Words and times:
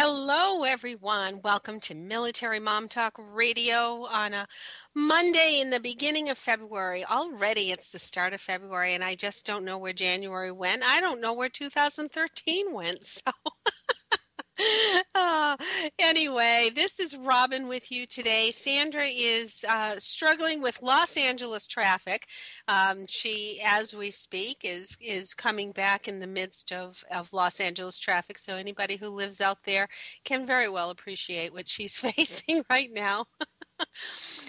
Hello, 0.00 0.62
everyone. 0.62 1.40
Welcome 1.42 1.80
to 1.80 1.94
Military 1.96 2.60
Mom 2.60 2.86
Talk 2.86 3.14
Radio 3.18 4.06
on 4.06 4.32
a 4.32 4.46
Monday 4.94 5.58
in 5.60 5.70
the 5.70 5.80
beginning 5.80 6.28
of 6.30 6.38
February. 6.38 7.04
Already 7.04 7.72
it's 7.72 7.90
the 7.90 7.98
start 7.98 8.32
of 8.32 8.40
February, 8.40 8.94
and 8.94 9.02
I 9.02 9.14
just 9.14 9.44
don't 9.44 9.64
know 9.64 9.76
where 9.76 9.92
January 9.92 10.52
went. 10.52 10.84
I 10.84 11.00
don't 11.00 11.20
know 11.20 11.34
where 11.34 11.48
2013 11.48 12.72
went. 12.72 13.02
So. 13.26 13.32
Uh, 15.14 15.56
anyway, 15.98 16.70
this 16.74 16.98
is 17.00 17.16
Robin 17.16 17.68
with 17.68 17.90
you 17.90 18.06
today. 18.06 18.50
Sandra 18.50 19.04
is 19.06 19.64
uh, 19.68 19.96
struggling 19.98 20.60
with 20.62 20.82
Los 20.82 21.16
Angeles 21.16 21.66
traffic. 21.66 22.26
Um, 22.66 23.06
she, 23.08 23.60
as 23.64 23.94
we 23.94 24.10
speak, 24.10 24.58
is 24.64 24.96
is 25.00 25.34
coming 25.34 25.72
back 25.72 26.08
in 26.08 26.20
the 26.20 26.26
midst 26.26 26.72
of, 26.72 27.02
of 27.14 27.32
Los 27.32 27.60
Angeles 27.60 27.98
traffic. 27.98 28.38
So 28.38 28.56
anybody 28.56 28.96
who 28.96 29.08
lives 29.08 29.40
out 29.40 29.64
there 29.64 29.88
can 30.24 30.46
very 30.46 30.68
well 30.68 30.90
appreciate 30.90 31.52
what 31.52 31.68
she's 31.68 31.96
facing 31.98 32.62
right 32.70 32.90
now. 32.92 33.26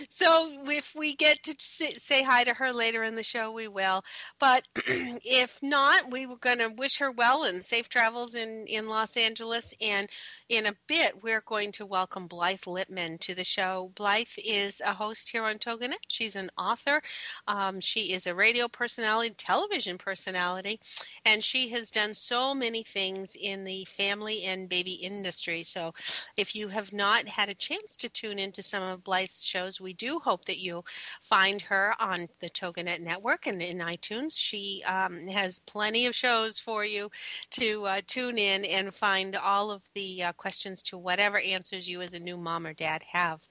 So 0.09 0.51
if 0.67 0.93
we 0.95 1.15
get 1.15 1.43
to 1.43 1.55
say 1.57 2.23
hi 2.23 2.43
to 2.43 2.53
her 2.53 2.71
later 2.73 3.03
in 3.03 3.15
the 3.15 3.23
show, 3.23 3.51
we 3.51 3.67
will. 3.67 4.03
But 4.39 4.65
if 4.85 5.59
not, 5.61 6.11
we 6.11 6.25
were 6.25 6.37
going 6.37 6.59
to 6.59 6.69
wish 6.69 6.99
her 6.99 7.11
well 7.11 7.43
and 7.43 7.63
safe 7.63 7.89
travels 7.89 8.35
in, 8.35 8.65
in 8.67 8.87
Los 8.87 9.17
Angeles. 9.17 9.73
And 9.81 10.07
in 10.47 10.65
a 10.65 10.75
bit, 10.87 11.23
we're 11.23 11.43
going 11.45 11.71
to 11.73 11.85
welcome 11.85 12.27
Blythe 12.27 12.61
Lipman 12.61 13.19
to 13.21 13.35
the 13.35 13.43
show. 13.43 13.91
Blythe 13.95 14.27
is 14.45 14.81
a 14.81 14.93
host 14.93 15.29
here 15.29 15.43
on 15.43 15.55
TogiNet. 15.55 15.93
She's 16.07 16.35
an 16.35 16.49
author. 16.57 17.01
Um, 17.47 17.79
she 17.79 18.13
is 18.13 18.25
a 18.25 18.35
radio 18.35 18.67
personality, 18.67 19.33
television 19.37 19.97
personality, 19.97 20.79
and 21.25 21.43
she 21.43 21.69
has 21.69 21.91
done 21.91 22.13
so 22.13 22.53
many 22.55 22.83
things 22.83 23.35
in 23.39 23.63
the 23.63 23.85
family 23.85 24.43
and 24.45 24.69
baby 24.69 24.93
industry. 24.93 25.63
So 25.63 25.93
if 26.37 26.55
you 26.55 26.69
have 26.69 26.93
not 26.93 27.27
had 27.27 27.49
a 27.49 27.53
chance 27.53 27.95
to 27.97 28.09
tune 28.09 28.39
into 28.39 28.63
some 28.63 28.83
of 28.83 29.03
Blythe 29.03 29.18
shows. 29.27 29.81
We 29.81 29.93
do 29.93 30.19
hope 30.19 30.45
that 30.45 30.59
you'll 30.59 30.85
find 31.21 31.61
her 31.63 31.93
on 31.99 32.27
the 32.39 32.49
TogiNet 32.49 32.99
network 33.01 33.47
and 33.47 33.61
in 33.61 33.79
iTunes. 33.79 34.37
She 34.37 34.83
um, 34.87 35.27
has 35.27 35.59
plenty 35.59 36.05
of 36.05 36.15
shows 36.15 36.59
for 36.59 36.85
you 36.85 37.09
to 37.51 37.85
uh, 37.85 38.01
tune 38.07 38.37
in 38.37 38.65
and 38.65 38.93
find 38.93 39.35
all 39.35 39.71
of 39.71 39.83
the 39.95 40.23
uh, 40.23 40.33
questions 40.33 40.81
to 40.83 40.97
whatever 40.97 41.39
answers 41.39 41.89
you 41.89 42.01
as 42.01 42.13
a 42.13 42.19
new 42.19 42.37
mom 42.37 42.65
or 42.65 42.73
dad 42.73 43.03
have. 43.11 43.41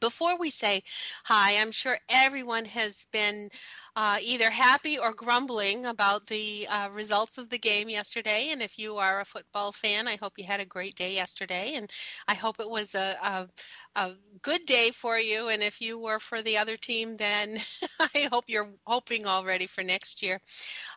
Before 0.00 0.38
we 0.38 0.50
say 0.50 0.82
hi, 1.24 1.56
I'm 1.60 1.70
sure 1.70 1.98
everyone 2.08 2.64
has 2.64 3.06
been 3.12 3.48
uh, 3.96 4.18
either 4.22 4.50
happy 4.50 4.98
or 4.98 5.12
grumbling 5.12 5.86
about 5.86 6.26
the 6.26 6.66
uh, 6.70 6.88
results 6.92 7.38
of 7.38 7.50
the 7.50 7.58
game 7.58 7.88
yesterday. 7.88 8.48
And 8.50 8.60
if 8.60 8.78
you 8.78 8.96
are 8.96 9.20
a 9.20 9.24
football 9.24 9.70
fan, 9.70 10.08
I 10.08 10.16
hope 10.16 10.34
you 10.36 10.44
had 10.44 10.60
a 10.60 10.64
great 10.64 10.96
day 10.96 11.14
yesterday. 11.14 11.72
And 11.74 11.90
I 12.26 12.34
hope 12.34 12.58
it 12.58 12.68
was 12.68 12.94
a, 12.94 13.16
a, 13.22 13.48
a 13.94 14.12
good 14.42 14.66
day 14.66 14.90
for 14.90 15.18
you. 15.18 15.48
And 15.48 15.62
if 15.62 15.80
you 15.80 15.96
were 15.96 16.18
for 16.18 16.42
the 16.42 16.58
other 16.58 16.76
team, 16.76 17.16
then 17.16 17.58
I 18.00 18.28
hope 18.32 18.44
you're 18.48 18.70
hoping 18.84 19.26
already 19.26 19.66
for 19.66 19.84
next 19.84 20.22
year. 20.22 20.40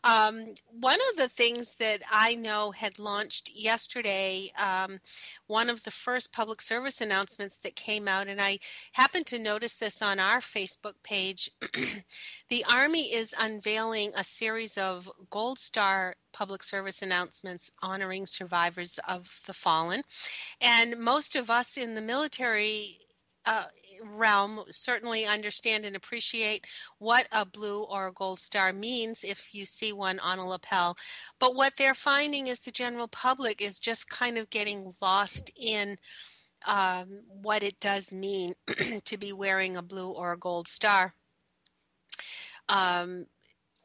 Um, 0.03 0.55
one 0.67 0.99
of 1.11 1.17
the 1.17 1.27
things 1.27 1.75
that 1.75 2.01
I 2.11 2.33
know 2.33 2.71
had 2.71 2.97
launched 2.97 3.51
yesterday, 3.53 4.51
um, 4.59 4.99
one 5.45 5.69
of 5.69 5.83
the 5.83 5.91
first 5.91 6.33
public 6.33 6.61
service 6.61 6.99
announcements 6.99 7.59
that 7.59 7.75
came 7.75 8.07
out, 8.07 8.27
and 8.27 8.41
I 8.41 8.57
happened 8.93 9.27
to 9.27 9.39
notice 9.39 9.75
this 9.75 10.01
on 10.01 10.19
our 10.19 10.39
Facebook 10.39 10.95
page. 11.03 11.51
the 12.49 12.65
Army 12.69 12.86
Army 12.87 13.13
is 13.13 13.35
unveiling 13.37 14.13
a 14.15 14.23
series 14.23 14.77
of 14.77 15.11
Gold 15.29 15.59
Star 15.59 16.15
public 16.31 16.63
service 16.63 17.01
announcements 17.01 17.69
honoring 17.83 18.25
survivors 18.25 18.97
of 19.09 19.41
the 19.45 19.51
fallen. 19.51 20.03
And 20.61 20.97
most 20.97 21.35
of 21.35 21.49
us 21.49 21.75
in 21.75 21.95
the 21.95 22.01
military 22.01 22.99
uh, 23.45 23.65
realm 24.01 24.61
certainly 24.69 25.25
understand 25.25 25.83
and 25.83 25.97
appreciate 25.97 26.65
what 26.99 27.27
a 27.33 27.45
blue 27.45 27.83
or 27.83 28.07
a 28.07 28.13
gold 28.13 28.39
star 28.39 28.71
means 28.71 29.25
if 29.25 29.53
you 29.53 29.65
see 29.65 29.91
one 29.91 30.17
on 30.19 30.39
a 30.39 30.47
lapel. 30.47 30.95
But 31.39 31.55
what 31.55 31.73
they're 31.75 31.93
finding 31.93 32.47
is 32.47 32.61
the 32.61 32.71
general 32.71 33.09
public 33.09 33.61
is 33.61 33.79
just 33.79 34.09
kind 34.09 34.37
of 34.37 34.49
getting 34.49 34.93
lost 35.01 35.51
in. 35.57 35.97
Um, 36.65 37.19
what 37.27 37.63
it 37.63 37.79
does 37.79 38.11
mean 38.11 38.55
to 39.03 39.17
be 39.17 39.31
wearing 39.31 39.75
a 39.77 39.81
blue 39.83 40.09
or 40.09 40.31
a 40.31 40.39
gold 40.39 40.67
star 40.67 41.13
um, 42.69 43.25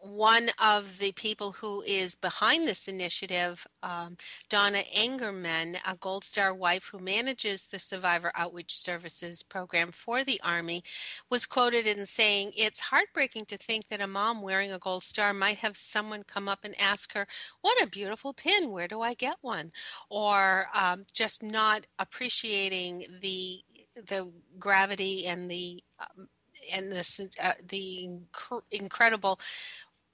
one 0.03 0.51
of 0.61 0.99
the 0.99 1.13
people 1.13 1.53
who 1.53 1.81
is 1.83 2.17
behind 2.17 2.67
this 2.67 2.89
initiative, 2.89 3.65
um, 3.85 4.17
Donna 4.51 4.83
Engeman, 4.97 5.77
a 5.87 5.95
Gold 5.95 6.25
Star 6.25 6.53
wife 6.53 6.89
who 6.91 6.99
manages 6.99 7.67
the 7.67 7.79
Survivor 7.79 8.33
Outreach 8.35 8.77
Services 8.77 9.45
program 9.45 9.93
for 9.93 10.25
the 10.25 10.41
Army, 10.43 10.83
was 11.31 11.47
quoted 11.47 11.87
in 11.87 12.05
saying, 12.05 12.51
It's 12.57 12.81
heartbreaking 12.81 13.45
to 13.47 13.57
think 13.57 13.87
that 13.89 14.01
a 14.01 14.09
mom 14.09 14.43
wearing 14.43 14.73
a 14.73 14.79
Gold 14.79 15.05
Star 15.05 15.33
might 15.33 15.59
have 15.59 15.77
someone 15.77 16.25
come 16.25 16.49
up 16.49 16.65
and 16.65 16.75
ask 16.81 17.13
her, 17.13 17.29
What 17.61 17.81
a 17.81 17.87
beautiful 17.87 18.33
pin, 18.33 18.73
where 18.73 18.89
do 18.89 19.03
I 19.03 19.15
get 19.15 19.37
one? 19.41 19.71
Or 20.11 20.67
um, 20.75 21.05
just 21.15 21.45
not 21.45 21.87
appreciating 22.01 23.07
the 23.21 23.61
the 24.09 24.33
gravity 24.59 25.27
and 25.27 25.51
the 25.51 25.83
um, 26.01 26.29
and 26.73 26.93
this 26.93 27.21
uh, 27.43 27.53
the 27.69 28.09
inc- 28.09 28.63
incredible 28.71 29.39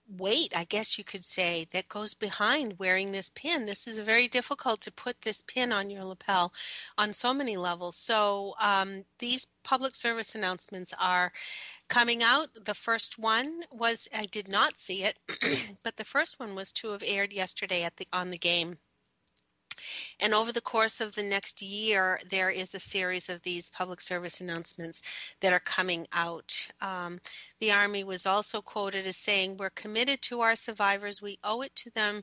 weight, 0.08 0.52
I 0.56 0.64
guess 0.64 0.96
you 0.96 1.04
could 1.04 1.24
say, 1.24 1.66
that 1.72 1.88
goes 1.88 2.14
behind 2.14 2.78
wearing 2.78 3.12
this 3.12 3.30
pin. 3.30 3.66
This 3.66 3.86
is 3.86 3.98
very 3.98 4.26
difficult 4.26 4.80
to 4.82 4.92
put 4.92 5.22
this 5.22 5.42
pin 5.42 5.72
on 5.72 5.90
your 5.90 6.04
lapel 6.04 6.52
on 6.96 7.12
so 7.12 7.34
many 7.34 7.56
levels. 7.56 7.96
So 7.96 8.54
um, 8.60 9.04
these 9.18 9.46
public 9.64 9.94
service 9.94 10.34
announcements 10.34 10.94
are 10.98 11.32
coming 11.88 12.22
out. 12.22 12.48
The 12.64 12.74
first 12.74 13.18
one 13.18 13.62
was 13.70 14.08
I 14.16 14.24
did 14.24 14.48
not 14.48 14.78
see 14.78 15.04
it, 15.04 15.18
but 15.82 15.96
the 15.96 16.04
first 16.04 16.40
one 16.40 16.54
was 16.54 16.72
to 16.72 16.90
have 16.92 17.02
aired 17.06 17.32
yesterday 17.32 17.82
at 17.82 17.96
the 17.96 18.06
on 18.12 18.30
the 18.30 18.38
game. 18.38 18.78
And 20.20 20.34
over 20.34 20.52
the 20.52 20.60
course 20.60 21.00
of 21.00 21.14
the 21.14 21.22
next 21.22 21.62
year, 21.62 22.20
there 22.28 22.50
is 22.50 22.74
a 22.74 22.80
series 22.80 23.28
of 23.28 23.42
these 23.42 23.70
public 23.70 24.00
service 24.00 24.40
announcements 24.40 25.02
that 25.40 25.52
are 25.52 25.60
coming 25.60 26.06
out. 26.12 26.54
Um, 26.80 27.20
the 27.60 27.72
Army 27.72 28.04
was 28.04 28.26
also 28.26 28.60
quoted 28.60 29.06
as 29.06 29.16
saying, 29.16 29.56
We're 29.56 29.70
committed 29.70 30.22
to 30.22 30.40
our 30.40 30.56
survivors. 30.56 31.22
We 31.22 31.38
owe 31.42 31.62
it 31.62 31.74
to 31.76 31.90
them 31.90 32.22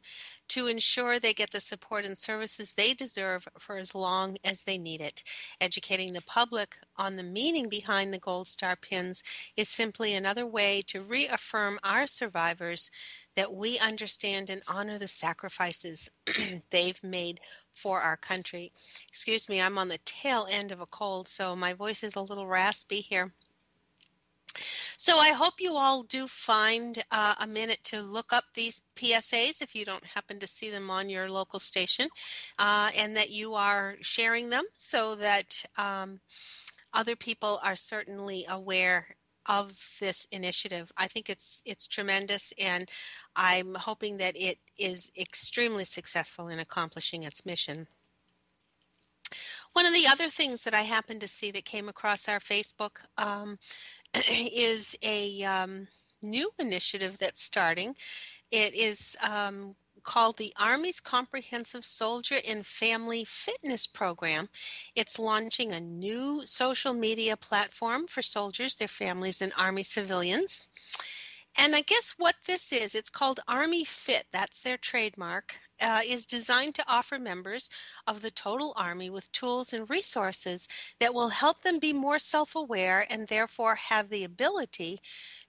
to 0.50 0.68
ensure 0.68 1.20
they 1.20 1.34
get 1.34 1.52
the 1.52 1.62
support 1.62 2.06
and 2.06 2.18
services 2.18 2.74
they 2.74 2.94
deserve 2.94 3.48
for 3.58 3.78
as 3.78 3.96
long 3.96 4.38
as 4.44 4.64
they 4.64 4.78
need 4.78 5.02
it. 5.02 5.24
Educating 5.60 6.14
the 6.14 6.22
public 6.22 6.78
on 6.98 7.16
the 7.16 7.24
meaning 7.24 7.68
behind 7.68 8.14
the 8.14 8.20
Gold 8.20 8.48
Star 8.48 8.76
pins 8.76 9.24
is 9.58 9.70
simply 9.70 10.14
another 10.14 10.46
way 10.46 10.82
to 10.88 11.02
reaffirm 11.02 11.80
our 11.84 12.08
survivors 12.08 12.92
that 13.36 13.54
we 13.54 13.78
understand 13.80 14.50
and 14.50 14.62
honor 14.68 14.98
the 14.98 15.08
sacrifices 15.08 16.10
they've 16.70 17.04
made 17.04 17.40
for 17.74 18.02
our 18.02 18.18
country. 18.18 18.72
Excuse 19.08 19.50
me, 19.50 19.62
I'm 19.62 19.78
on 19.78 19.90
the 19.90 20.00
tail 20.06 20.48
end 20.50 20.72
of 20.72 20.80
a 20.80 20.86
cold, 20.86 21.28
so 21.28 21.56
my 21.56 21.74
voice 21.74 22.04
is 22.04 22.16
a 22.16 22.22
little 22.22 22.48
raspy 22.48 23.02
here. 23.02 23.34
So 24.98 25.18
I 25.18 25.30
hope 25.30 25.56
you 25.60 25.76
all 25.76 26.04
do 26.04 26.28
find 26.28 27.04
uh, 27.12 27.36
a 27.40 27.48
minute 27.48 27.84
to 27.86 28.02
look 28.02 28.32
up 28.32 28.46
these 28.54 28.82
PSAs 28.96 29.62
if 29.62 29.76
you 29.76 29.84
don't 29.84 30.06
happen 30.06 30.40
to 30.40 30.48
see 30.48 30.70
them 30.72 30.90
on 30.90 31.10
your 31.10 31.30
local 31.30 31.60
station, 31.60 32.08
uh, 32.58 32.90
and 32.96 33.18
that 33.18 33.30
you 33.30 33.56
are 33.56 33.98
sharing 34.02 34.50
them 34.50 34.64
so 34.78 35.16
that 35.16 35.66
um, 35.78 36.20
other 36.94 37.18
people 37.18 37.60
are 37.62 37.76
certainly 37.76 38.46
aware 38.50 39.08
of 39.48 39.74
this 40.00 40.26
initiative. 40.32 40.92
I 40.98 41.08
think 41.08 41.30
it's 41.30 41.62
it's 41.66 41.88
tremendous, 41.88 42.54
and 42.60 42.90
I'm 43.36 43.76
hoping 43.76 44.18
that 44.18 44.36
it 44.36 44.58
is 44.78 45.12
extremely 45.20 45.86
successful 45.86 46.48
in 46.48 46.60
accomplishing 46.60 47.24
its 47.24 47.46
mission. 47.46 47.88
One 49.74 49.86
of 49.86 49.94
the 49.94 50.08
other 50.08 50.30
things 50.30 50.64
that 50.64 50.74
I 50.74 50.82
happened 50.82 51.22
to 51.22 51.28
see 51.28 51.52
that 51.52 51.66
came 51.66 51.90
across 51.90 52.30
our 52.30 52.40
Facebook 52.40 53.00
um, 53.18 53.60
is 54.32 54.98
a 55.04 55.44
um, 55.44 55.88
new 56.22 56.52
initiative 56.60 57.18
that's 57.18 57.44
starting. 57.44 57.96
It 58.52 58.74
is 58.74 59.18
um, 59.22 59.76
called 60.06 60.38
the 60.38 60.54
Army's 60.58 61.02
Comprehensive 61.02 61.84
Soldier 61.84 62.38
and 62.48 62.66
Family 62.66 63.26
Fitness 63.26 63.88
Program. 63.88 64.48
It's 64.96 65.20
launching 65.20 65.72
a 65.72 65.82
new 65.82 66.46
social 66.46 66.94
media 66.94 67.36
platform 67.36 68.08
for 68.08 68.22
soldiers, 68.22 68.76
their 68.76 68.88
families, 68.88 69.42
and 69.42 69.52
Army 69.58 69.84
civilians. 69.84 70.68
And 71.58 71.76
I 71.76 71.82
guess 71.82 72.16
what 72.18 72.36
this 72.46 72.72
is, 72.72 72.96
it's 72.96 73.10
called 73.10 73.40
Army 73.48 73.86
Fit. 73.86 74.26
That's 74.32 74.62
their 74.62 74.78
trademark 74.78 75.56
uh, 75.82 76.02
is 76.06 76.26
designed 76.26 76.76
to 76.76 76.84
offer 76.88 77.20
members 77.20 77.70
of 78.08 78.22
the 78.22 78.32
total 78.32 78.74
Army 78.76 79.10
with 79.10 79.32
tools 79.32 79.74
and 79.74 79.90
resources 79.90 80.68
that 81.00 81.14
will 81.14 81.30
help 81.30 81.62
them 81.62 81.80
be 81.80 81.94
more 81.94 82.20
self 82.20 82.56
aware 82.56 83.06
and 83.10 83.28
therefore 83.28 83.76
have 83.76 84.10
the 84.10 84.24
ability 84.24 85.00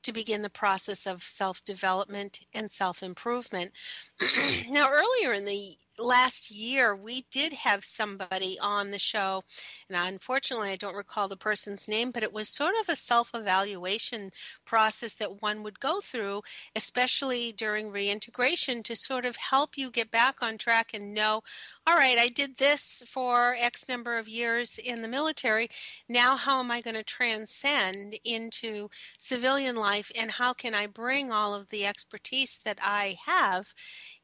to 0.07 0.13
begin 0.13 0.43
the 0.43 0.49
process 0.49 1.05
of 1.05 1.23
self 1.23 1.63
development 1.65 2.41
and 2.55 2.71
self 2.71 3.03
improvement. 3.03 3.73
now, 4.71 4.89
earlier 4.89 5.33
in 5.33 5.45
the 5.45 5.77
last 5.99 6.49
year, 6.49 6.95
we 6.95 7.25
did 7.31 7.53
have 7.53 7.85
somebody 7.85 8.57
on 8.63 8.93
the 8.93 9.01
show, 9.01 9.43
and 9.91 9.99
unfortunately, 9.99 10.71
I 10.71 10.77
don't 10.77 10.95
recall 10.95 11.27
the 11.27 11.37
person's 11.37 11.89
name, 11.89 12.13
but 12.13 12.23
it 12.23 12.33
was 12.33 12.49
sort 12.49 12.75
of 12.81 12.89
a 12.89 12.97
self 12.97 13.33
evaluation 13.35 14.31
process 14.65 15.15
that 15.15 15.43
one 15.43 15.65
would 15.65 15.81
go 15.81 16.01
through, 16.01 16.43
especially 16.77 17.51
during 17.51 17.91
reintegration, 17.91 18.85
to 18.85 18.95
sort 18.95 19.27
of 19.27 19.37
help 19.37 19.77
you 19.77 19.91
get 19.91 20.13
back 20.13 20.41
on 20.41 20.57
track 20.57 20.93
and 20.95 21.15
know, 21.15 21.43
all 21.87 21.95
right, 21.97 22.19
I 22.19 22.29
did 22.29 22.57
this 22.57 23.03
for 23.07 23.55
X 23.61 23.89
number 23.89 24.19
of 24.19 24.29
years 24.29 24.79
in 24.79 25.03
the 25.03 25.09
military. 25.09 25.69
Now, 26.09 26.37
how 26.37 26.59
am 26.59 26.71
I 26.71 26.81
going 26.81 26.97
to 26.97 27.05
transcend 27.05 28.17
into 28.25 28.89
civilian 29.21 29.77
life, 29.77 30.11
and 30.19 30.31
how 30.33 30.53
can 30.53 30.75
I 30.75 30.87
bring 30.89 31.31
all 31.31 31.55
of 31.55 31.69
the 31.69 31.87
expertise 31.87 32.59
that 32.65 32.79
I 32.83 33.17
have 33.25 33.73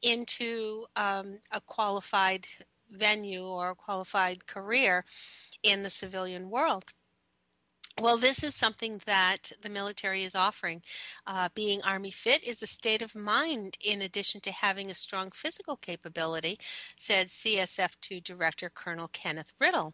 into 0.03 0.87
um, 0.97 1.39
a 1.53 1.61
qualified 1.61 2.47
venue 2.91 3.45
or 3.45 3.71
a 3.71 3.75
qualified 3.77 4.47
career 4.47 5.05
in 5.63 5.83
the 5.83 5.91
civilian 5.91 6.51
world? 6.51 6.93
Well, 8.01 8.17
this 8.17 8.43
is 8.43 8.55
something 8.55 9.03
that 9.05 9.53
the 9.61 9.69
military 9.69 10.23
is 10.23 10.35
offering. 10.35 10.83
Uh, 11.27 11.51
being 11.55 11.83
Army 11.83 12.11
Fit 12.11 12.43
is 12.43 12.63
a 12.63 12.67
state 12.67 13.03
of 13.03 13.15
mind 13.15 13.77
in 13.85 14.01
addition 14.01 14.41
to 14.43 14.51
having 14.51 14.91
a 14.91 14.95
strong 14.95 15.31
physical 15.31 15.77
capability, 15.77 16.59
said 16.99 17.29
CSF2 17.29 18.25
Director 18.25 18.71
Colonel 18.71 19.09
Kenneth 19.13 19.53
Riddle. 19.61 19.93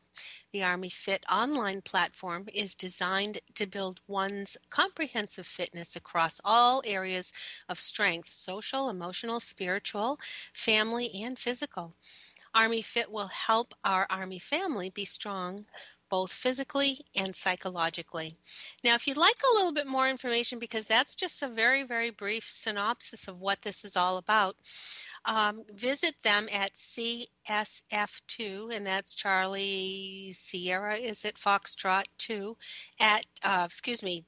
The 0.53 0.63
Army 0.63 0.91
Fit 0.91 1.25
online 1.31 1.83
platform 1.83 2.47
is 2.55 2.77
designed 2.77 3.41
to 3.55 3.67
build 3.67 4.01
one's 4.07 4.57
comprehensive 4.71 5.47
fitness 5.47 5.97
across 5.97 6.41
all 6.45 6.83
areas 6.87 7.33
of 7.69 7.81
strength 7.81 8.31
social, 8.33 8.89
emotional, 8.89 9.41
spiritual, 9.41 10.21
family, 10.53 11.11
and 11.23 11.37
physical. 11.37 11.95
Army 12.55 12.81
Fit 12.81 13.11
will 13.11 13.29
help 13.29 13.75
our 13.85 14.07
Army 14.09 14.39
family 14.39 14.89
be 14.89 15.05
strong, 15.05 15.65
both 16.09 16.33
physically 16.33 17.01
and 17.17 17.35
psychologically. 17.35 18.37
Now, 18.83 18.95
if 18.95 19.07
you'd 19.07 19.17
like 19.17 19.41
a 19.43 19.57
little 19.57 19.73
bit 19.73 19.87
more 19.87 20.09
information, 20.09 20.59
because 20.59 20.87
that's 20.87 21.15
just 21.15 21.43
a 21.43 21.49
very, 21.49 21.83
very 21.83 22.11
brief 22.11 22.45
synopsis 22.45 23.29
of 23.29 23.41
what 23.41 23.63
this 23.63 23.85
is 23.85 23.97
all 23.97 24.17
about, 24.17 24.57
um, 25.25 25.65
visit 25.73 26.15
them 26.23 26.49
at 26.53 26.75
CSF2, 26.75 28.75
and 28.75 28.87
that's 28.87 29.15
Charlie 29.15 30.31
Sierra, 30.33 30.97
is 30.97 31.25
it 31.25 31.37
Foxtrot 31.37 32.07
2, 32.19 32.57
at, 33.01 33.27
uh, 33.45 33.65
excuse 33.67 34.03
me, 34.03 34.25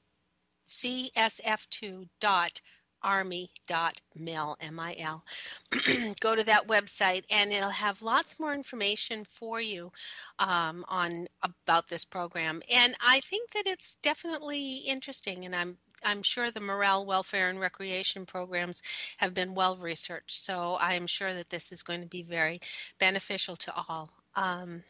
CSF2 0.67 2.07
dot 2.19 2.61
army.mil, 3.03 4.57
M-I-L. 4.59 5.23
Go 6.19 6.35
to 6.35 6.43
that 6.43 6.67
website 6.67 7.23
and 7.31 7.51
it'll 7.51 7.69
have 7.69 8.01
lots 8.01 8.39
more 8.39 8.53
information 8.53 9.25
for 9.25 9.61
you 9.61 9.91
um, 10.39 10.85
on 10.87 11.27
about 11.43 11.89
this 11.89 12.05
program. 12.05 12.61
And 12.73 12.95
I 13.05 13.19
think 13.19 13.51
that 13.51 13.67
it's 13.67 13.95
definitely 13.95 14.77
interesting 14.87 15.45
and 15.45 15.55
I'm 15.55 15.77
I'm 16.03 16.23
sure 16.23 16.49
the 16.49 16.59
morale, 16.59 17.05
welfare, 17.05 17.49
and 17.49 17.59
recreation 17.59 18.25
programs 18.25 18.81
have 19.19 19.35
been 19.35 19.53
well 19.53 19.75
researched. 19.75 20.43
So 20.43 20.77
I 20.81 20.95
am 20.95 21.05
sure 21.05 21.31
that 21.33 21.51
this 21.51 21.71
is 21.71 21.83
going 21.83 22.01
to 22.01 22.07
be 22.07 22.23
very 22.23 22.59
beneficial 22.99 23.55
to 23.57 23.73
all. 23.87 24.09
Um, 24.35 24.83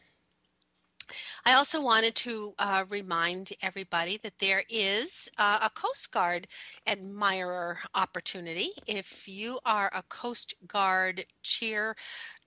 I 1.44 1.54
also 1.54 1.82
wanted 1.82 2.14
to 2.16 2.54
uh, 2.58 2.84
remind 2.88 3.52
everybody 3.62 4.18
that 4.22 4.38
there 4.38 4.64
is 4.68 5.28
uh, 5.38 5.60
a 5.62 5.70
Coast 5.70 6.12
Guard 6.12 6.46
admirer 6.86 7.78
opportunity. 7.94 8.70
If 8.86 9.28
you 9.28 9.58
are 9.64 9.90
a 9.94 10.02
Coast 10.08 10.54
Guard 10.66 11.24
cheer 11.42 11.96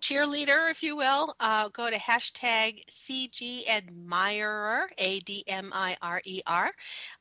cheerleader, 0.05 0.69
if 0.69 0.83
you 0.83 0.95
will, 0.95 1.33
uh, 1.39 1.67
go 1.69 1.89
to 1.89 1.97
hashtag 1.97 2.85
CG 2.85 3.67
Admirer, 3.67 4.87
A 4.99 5.19
D 5.21 5.43
M 5.47 5.71
I 5.73 5.97
R 5.99 6.21
E 6.23 6.41
R. 6.45 6.71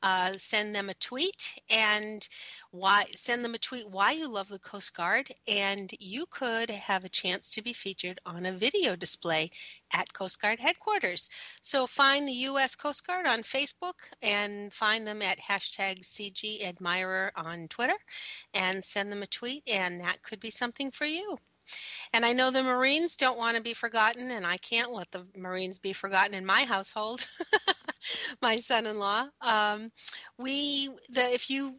Uh, 0.03 0.33
send 0.33 0.75
them 0.75 0.89
a 0.89 0.93
tweet 0.93 1.59
and 1.71 2.27
why 2.69 3.05
send 3.15 3.43
them 3.43 3.55
a 3.55 3.57
tweet 3.57 3.89
why 3.89 4.11
you 4.11 4.31
love 4.31 4.49
the 4.49 4.59
Coast 4.59 4.95
Guard, 4.95 5.31
and 5.47 5.91
you 5.99 6.27
could 6.29 6.69
have 6.69 7.03
a 7.03 7.09
chance 7.09 7.49
to 7.51 7.63
be 7.63 7.73
featured 7.73 8.19
on 8.23 8.45
a 8.45 8.51
video 8.51 8.95
display 8.95 9.49
at 9.91 10.13
Coast 10.13 10.39
Guard 10.39 10.59
headquarters. 10.59 11.27
So 11.63 11.87
find 11.87 12.27
the 12.27 12.33
U.S. 12.49 12.75
Coast 12.75 13.07
Guard 13.07 13.25
on 13.25 13.41
Facebook 13.41 14.13
and 14.21 14.71
find 14.71 15.07
them 15.07 15.23
at 15.23 15.39
hashtag 15.39 16.01
CG 16.01 16.63
Admirer 16.63 17.31
on 17.35 17.67
Twitter 17.67 17.97
and 18.53 18.83
send 18.83 19.11
them 19.11 19.23
a 19.23 19.27
tweet, 19.27 19.63
and 19.67 19.99
that 20.01 20.21
could 20.21 20.39
be 20.39 20.51
something 20.51 20.91
for 20.91 21.05
you. 21.05 21.39
And 22.13 22.25
I 22.25 22.33
know 22.33 22.51
the 22.51 22.63
Marines 22.63 23.15
don't 23.15 23.37
want 23.37 23.55
to 23.57 23.61
be 23.63 23.73
forgotten, 23.73 24.31
and 24.31 24.45
I 24.45 24.57
can't 24.57 24.91
let 24.91 25.11
the 25.11 25.25
Marines 25.35 25.79
be 25.79 25.93
forgotten 25.93 26.33
in 26.33 26.45
my 26.45 26.65
household. 26.65 27.27
my 28.41 28.57
son-in-law. 28.57 29.27
Um, 29.41 29.91
we 30.37 30.89
the 31.09 31.33
if 31.33 31.49
you 31.49 31.75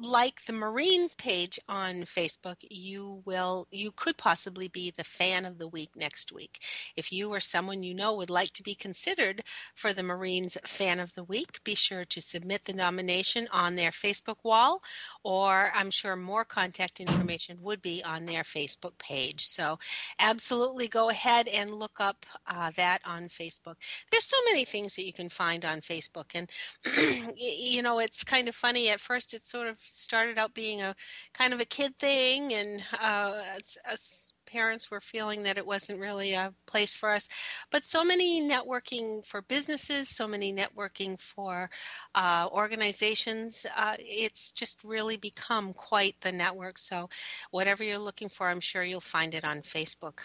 like 0.00 0.44
the 0.44 0.52
Marines 0.52 1.14
page 1.14 1.58
on 1.68 2.02
Facebook, 2.02 2.56
you 2.70 3.22
will 3.24 3.66
you 3.70 3.90
could 3.90 4.16
possibly 4.16 4.68
be 4.68 4.92
the 4.96 5.04
fan 5.04 5.44
of 5.44 5.58
the 5.58 5.68
week 5.68 5.90
next 5.96 6.32
week. 6.32 6.62
If 6.96 7.12
you 7.12 7.32
or 7.32 7.40
someone 7.40 7.82
you 7.82 7.94
know 7.94 8.14
would 8.14 8.30
like 8.30 8.52
to 8.54 8.62
be 8.62 8.74
considered 8.74 9.42
for 9.74 9.92
the 9.92 10.02
Marines 10.02 10.56
fan 10.64 11.00
of 11.00 11.14
the 11.14 11.24
week, 11.24 11.62
be 11.64 11.74
sure 11.74 12.04
to 12.04 12.20
submit 12.20 12.64
the 12.64 12.72
nomination 12.72 13.48
on 13.52 13.76
their 13.76 13.90
Facebook 13.90 14.38
wall 14.44 14.82
or 15.24 15.72
I'm 15.74 15.90
sure 15.90 16.16
more 16.16 16.44
contact 16.44 17.00
information 17.00 17.58
would 17.62 17.82
be 17.82 18.02
on 18.04 18.26
their 18.26 18.42
Facebook 18.42 18.98
page. 18.98 19.46
So 19.46 19.78
absolutely 20.18 20.88
go 20.88 21.10
ahead 21.10 21.48
and 21.48 21.70
look 21.70 22.00
up 22.00 22.26
uh, 22.46 22.70
that 22.76 23.00
on 23.06 23.24
Facebook. 23.24 23.76
There's 24.10 24.24
so 24.24 24.36
many 24.50 24.64
things 24.64 24.96
that 24.96 25.06
you 25.06 25.12
can 25.12 25.28
find 25.28 25.64
on 25.64 25.80
Facebook 25.80 26.32
and 26.34 26.50
you 27.36 27.82
know 27.82 27.98
it's 27.98 28.24
kind 28.24 28.48
of 28.48 28.54
funny 28.54 28.88
at 28.90 29.00
first 29.00 29.34
it's 29.34 29.50
sort 29.50 29.66
of 29.66 29.78
started 29.88 30.38
out 30.38 30.54
being 30.54 30.82
a 30.82 30.94
kind 31.32 31.52
of 31.52 31.60
a 31.60 31.64
kid 31.64 31.98
thing, 31.98 32.52
and 32.52 32.82
uh, 33.02 33.42
as, 33.56 33.76
as 33.84 34.32
parents 34.48 34.90
were 34.90 35.00
feeling 35.00 35.42
that 35.42 35.58
it 35.58 35.66
wasn't 35.66 36.00
really 36.00 36.32
a 36.32 36.52
place 36.66 36.92
for 36.92 37.10
us. 37.10 37.28
But 37.70 37.84
so 37.84 38.02
many 38.04 38.40
networking 38.46 39.24
for 39.24 39.42
businesses, 39.42 40.08
so 40.08 40.26
many 40.26 40.54
networking 40.54 41.20
for 41.20 41.70
uh, 42.14 42.48
organizations. 42.50 43.66
Uh, 43.76 43.94
it's 43.98 44.52
just 44.52 44.82
really 44.82 45.16
become 45.16 45.72
quite 45.74 46.16
the 46.22 46.32
network. 46.32 46.78
So, 46.78 47.08
whatever 47.50 47.84
you're 47.84 47.98
looking 47.98 48.28
for, 48.28 48.48
I'm 48.48 48.60
sure 48.60 48.82
you'll 48.82 49.00
find 49.00 49.34
it 49.34 49.44
on 49.44 49.62
Facebook. 49.62 50.20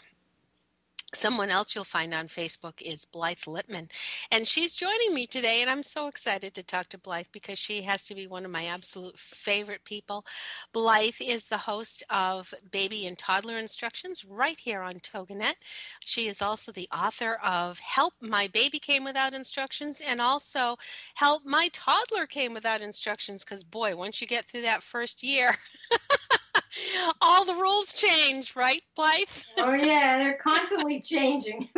Someone 1.13 1.51
else 1.51 1.75
you'll 1.75 1.83
find 1.83 2.13
on 2.13 2.27
Facebook 2.27 2.81
is 2.81 3.05
Blythe 3.05 3.37
Lipman. 3.45 3.89
And 4.31 4.47
she's 4.47 4.75
joining 4.75 5.13
me 5.13 5.27
today, 5.27 5.61
and 5.61 5.69
I'm 5.69 5.83
so 5.83 6.07
excited 6.07 6.55
to 6.55 6.63
talk 6.63 6.89
to 6.89 6.97
Blythe 6.97 7.27
because 7.31 7.59
she 7.59 7.83
has 7.83 8.05
to 8.05 8.15
be 8.15 8.25
one 8.25 8.45
of 8.45 8.51
my 8.51 8.65
absolute 8.65 9.19
favorite 9.19 9.83
people. 9.83 10.25
Blythe 10.73 11.21
is 11.21 11.47
the 11.47 11.59
host 11.59 12.03
of 12.09 12.53
Baby 12.71 13.05
and 13.05 13.17
Toddler 13.17 13.59
Instructions 13.59 14.25
right 14.25 14.59
here 14.59 14.81
on 14.81 14.93
TogiNet. 14.93 15.55
She 16.03 16.27
is 16.27 16.41
also 16.41 16.71
the 16.71 16.89
author 16.91 17.37
of 17.43 17.77
Help 17.79 18.13
My 18.19 18.47
Baby 18.47 18.79
Came 18.79 19.03
Without 19.03 19.35
Instructions 19.35 20.01
and 20.05 20.19
also 20.19 20.77
Help 21.15 21.45
My 21.45 21.69
Toddler 21.71 22.25
Came 22.25 22.55
Without 22.55 22.81
Instructions 22.81 23.43
because, 23.43 23.63
boy, 23.63 23.95
once 23.95 24.19
you 24.19 24.27
get 24.27 24.45
through 24.45 24.63
that 24.63 24.81
first 24.81 25.21
year, 25.21 25.55
all 27.21 27.45
the 27.45 27.53
rules 27.53 27.93
change, 27.93 28.55
right, 28.55 28.81
Blythe? 28.95 29.27
Oh, 29.57 29.73
yeah, 29.73 30.17
they're 30.17 30.37
constantly 30.37 31.01
changing. 31.05 31.69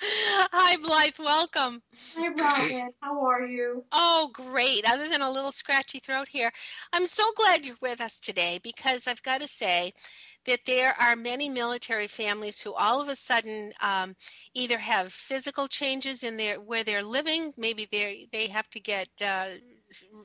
Hi, 0.00 0.76
Blythe. 0.76 1.18
Welcome. 1.18 1.82
Hi, 2.16 2.28
Robin. 2.28 2.90
How 3.00 3.26
are 3.26 3.46
you? 3.46 3.84
Oh, 3.92 4.30
great. 4.32 4.84
Other 4.88 5.08
than 5.08 5.22
a 5.22 5.30
little 5.30 5.52
scratchy 5.52 5.98
throat 5.98 6.28
here, 6.28 6.50
I'm 6.92 7.06
so 7.06 7.24
glad 7.36 7.64
you're 7.64 7.76
with 7.80 8.00
us 8.00 8.20
today 8.20 8.60
because 8.62 9.06
I've 9.06 9.22
got 9.22 9.40
to 9.40 9.46
say 9.46 9.92
that 10.44 10.60
there 10.66 10.94
are 11.00 11.16
many 11.16 11.48
military 11.48 12.06
families 12.06 12.60
who 12.60 12.72
all 12.74 13.00
of 13.00 13.08
a 13.08 13.16
sudden 13.16 13.72
um, 13.82 14.14
either 14.54 14.78
have 14.78 15.12
physical 15.12 15.66
changes 15.66 16.22
in 16.22 16.36
their 16.36 16.60
where 16.60 16.84
they're 16.84 17.02
living, 17.02 17.52
maybe 17.56 17.88
they 17.90 18.28
they 18.32 18.48
have 18.48 18.68
to 18.70 18.80
get 18.80 19.08
uh, 19.24 19.46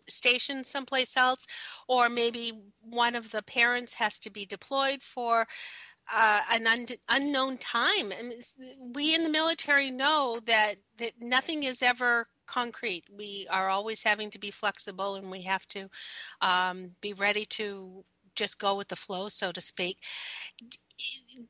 stationed 0.09 0.65
someplace 0.65 1.15
else, 1.17 1.47
or 1.87 2.09
maybe 2.09 2.53
one 2.81 3.15
of 3.15 3.31
the 3.31 3.41
parents 3.41 3.95
has 3.95 4.19
to 4.19 4.29
be 4.29 4.45
deployed 4.45 5.01
for 5.01 5.47
uh, 6.13 6.41
an 6.51 6.67
un- 6.67 6.85
unknown 7.09 7.57
time. 7.57 8.11
And 8.11 8.33
we 8.93 9.15
in 9.15 9.23
the 9.23 9.29
military 9.29 9.91
know 9.91 10.39
that 10.45 10.75
that 10.97 11.13
nothing 11.21 11.63
is 11.63 11.81
ever 11.81 12.27
concrete. 12.47 13.05
We 13.11 13.47
are 13.49 13.69
always 13.69 14.03
having 14.03 14.29
to 14.31 14.39
be 14.39 14.51
flexible, 14.51 15.15
and 15.15 15.31
we 15.31 15.43
have 15.43 15.65
to 15.67 15.89
um, 16.41 16.91
be 17.01 17.13
ready 17.13 17.45
to 17.45 18.03
just 18.41 18.59
go 18.59 18.75
with 18.75 18.87
the 18.87 18.95
flow, 18.95 19.29
so 19.29 19.51
to 19.51 19.61
speak 19.61 19.97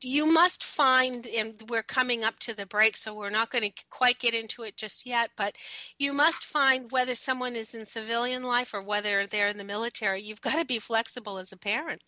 you 0.00 0.26
must 0.26 0.64
find, 0.64 1.26
and 1.26 1.62
we're 1.68 1.82
coming 1.82 2.24
up 2.24 2.38
to 2.40 2.54
the 2.54 2.66
break, 2.66 2.96
so 2.96 3.14
we're 3.14 3.30
not 3.30 3.50
going 3.50 3.64
to 3.64 3.84
quite 3.90 4.18
get 4.18 4.34
into 4.34 4.62
it 4.62 4.76
just 4.76 5.06
yet, 5.06 5.30
but 5.36 5.56
you 5.98 6.12
must 6.12 6.44
find 6.44 6.90
whether 6.90 7.14
someone 7.14 7.56
is 7.56 7.74
in 7.74 7.86
civilian 7.86 8.42
life 8.42 8.72
or 8.74 8.82
whether 8.82 9.26
they're 9.26 9.48
in 9.48 9.58
the 9.58 9.64
military, 9.64 10.22
you've 10.22 10.40
got 10.40 10.58
to 10.58 10.64
be 10.64 10.78
flexible 10.78 11.38
as 11.38 11.52
a 11.52 11.56
parent. 11.56 12.02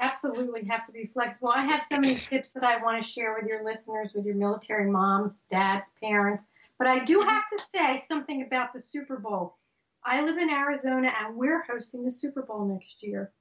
Absolutely 0.00 0.64
have 0.64 0.84
to 0.86 0.92
be 0.92 1.06
flexible. 1.06 1.48
I 1.48 1.64
have 1.64 1.84
so 1.88 2.00
many 2.00 2.16
tips 2.16 2.52
that 2.54 2.64
I 2.64 2.82
want 2.82 3.02
to 3.02 3.08
share 3.08 3.34
with 3.34 3.48
your 3.48 3.64
listeners, 3.64 4.12
with 4.14 4.26
your 4.26 4.34
military 4.34 4.90
moms, 4.90 5.44
dads, 5.50 5.84
parents. 6.02 6.46
But 6.78 6.88
I 6.88 7.04
do 7.04 7.20
have 7.20 7.44
to 7.56 7.64
say 7.72 8.02
something 8.08 8.42
about 8.42 8.72
the 8.72 8.82
Super 8.92 9.18
Bowl. 9.18 9.56
I 10.04 10.22
live 10.22 10.36
in 10.36 10.50
Arizona 10.50 11.12
and 11.20 11.36
we're 11.36 11.62
hosting 11.62 12.04
the 12.04 12.10
Super 12.10 12.42
Bowl 12.42 12.66
next 12.66 13.02
year. 13.02 13.32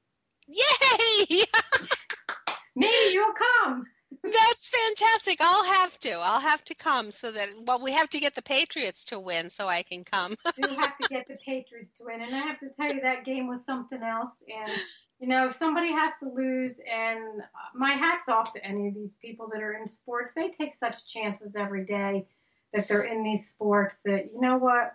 Yay! 0.48 1.44
Maybe 2.76 3.14
you'll 3.14 3.34
come. 3.34 3.86
That's 4.24 4.68
fantastic. 4.68 5.40
I'll 5.42 5.66
have 5.66 6.00
to. 6.00 6.12
I'll 6.12 6.40
have 6.40 6.64
to 6.66 6.76
come 6.76 7.12
so 7.12 7.32
that 7.32 7.50
well 7.66 7.82
we 7.82 7.92
have 7.92 8.10
to 8.12 8.20
get 8.20 8.36
the 8.36 8.42
Patriots 8.42 9.04
to 9.06 9.20
win 9.20 9.50
so 9.50 9.68
I 9.68 9.84
can 9.84 10.04
come. 10.04 10.36
you 10.58 10.68
have 10.70 10.98
to 10.98 11.10
get 11.10 11.28
the 11.28 11.38
Patriots 11.44 11.92
to 11.98 12.06
win. 12.06 12.22
And 12.22 12.34
I 12.34 12.40
have 12.40 12.60
to 12.60 12.70
tell 12.70 12.88
you 12.88 13.02
that 13.02 13.26
game 13.26 13.48
was 13.48 13.66
something 13.66 14.02
else 14.02 14.34
and 14.48 14.72
you 15.20 15.28
know, 15.28 15.50
somebody 15.50 15.92
has 15.92 16.14
to 16.22 16.30
lose 16.30 16.80
and 16.92 17.44
my 17.74 17.94
hat's 17.94 18.28
off 18.28 18.54
to 18.54 18.66
any 18.66 18.88
of 18.88 18.94
these 18.94 19.14
people 19.22 19.50
that 19.54 19.62
are 19.62 19.74
in 19.74 19.88
sports. 19.88 20.34
They 20.34 20.50
take 20.50 20.74
such 20.74 21.08
chances 21.08 21.56
every 21.56 21.86
day 21.86 22.26
that 22.74 22.88
they're 22.88 23.04
in 23.04 23.24
these 23.24 23.50
sports 23.50 24.00
that 24.06 24.32
you 24.32 24.42
know 24.42 24.58
what? 24.58 24.94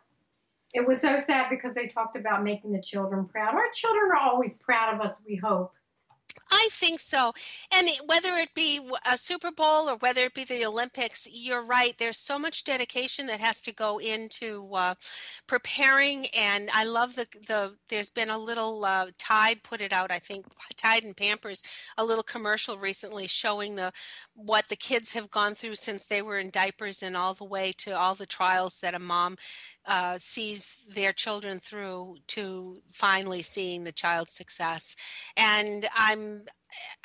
It 0.75 0.87
was 0.87 1.01
so 1.01 1.19
sad 1.19 1.49
because 1.51 1.75
they 1.75 1.87
talked 1.87 2.17
about 2.17 2.45
making 2.45 2.73
the 2.73 2.83
children 2.83 3.27
proud. 3.27 3.55
Our 3.55 3.71
children 3.73 4.11
are 4.11 4.19
always 4.19 4.59
proud 4.59 4.95
of 4.95 5.01
us, 5.01 5.23
we 5.27 5.37
hope. 5.37 5.73
I 6.51 6.69
think 6.73 7.01
so. 7.01 7.33
And 7.73 7.89
whether 8.07 8.35
it 8.35 8.55
be 8.55 8.81
a 9.11 9.19
Super 9.19 9.51
Bowl 9.51 9.89
or 9.89 9.97
whether 9.97 10.23
it 10.23 10.35
be 10.35 10.45
the 10.45 10.65
Olympics, 10.65 11.29
you're 11.31 11.65
right. 11.65 11.95
There's 11.99 12.17
so 12.17 12.39
much 12.39 12.65
dedication 12.65 13.27
that 13.27 13.41
has 13.41 13.61
to 13.63 13.73
go 13.73 13.99
into 13.99 14.69
uh, 14.75 14.95
preparing. 15.47 16.27
And 16.37 16.71
I 16.75 16.85
love 16.85 17.17
the, 17.17 17.27
the 17.47 17.77
there's 17.89 18.11
been 18.11 18.31
a 18.31 18.39
little 18.39 18.85
uh, 18.85 19.09
Tide 19.19 19.63
put 19.63 19.81
it 19.81 19.93
out, 19.93 20.11
I 20.11 20.19
think, 20.19 20.47
Tide 20.77 21.05
and 21.05 21.17
Pampers, 21.17 21.63
a 21.99 22.05
little 22.05 22.23
commercial 22.23 22.79
recently 22.79 23.27
showing 23.27 23.77
the 23.77 23.93
what 24.35 24.69
the 24.69 24.77
kids 24.77 25.13
have 25.13 25.31
gone 25.31 25.55
through 25.55 25.75
since 25.75 26.07
they 26.07 26.23
were 26.23 26.39
in 26.39 26.51
diapers 26.51 27.03
and 27.03 27.17
all 27.17 27.35
the 27.35 27.45
way 27.45 27.73
to 27.79 27.91
all 27.91 28.15
the 28.15 28.27
trials 28.27 28.79
that 28.81 28.95
a 28.95 28.99
mom 28.99 29.37
uh, 29.89 30.17
sees 30.19 30.77
their 30.95 31.13
children 31.13 31.61
through 31.61 32.17
to 32.29 32.77
finally 32.93 33.43
seeing 33.43 33.85
the 33.85 33.93
child's 33.93 34.35
success. 34.35 34.95
And 35.37 35.87
I'm 35.97 36.43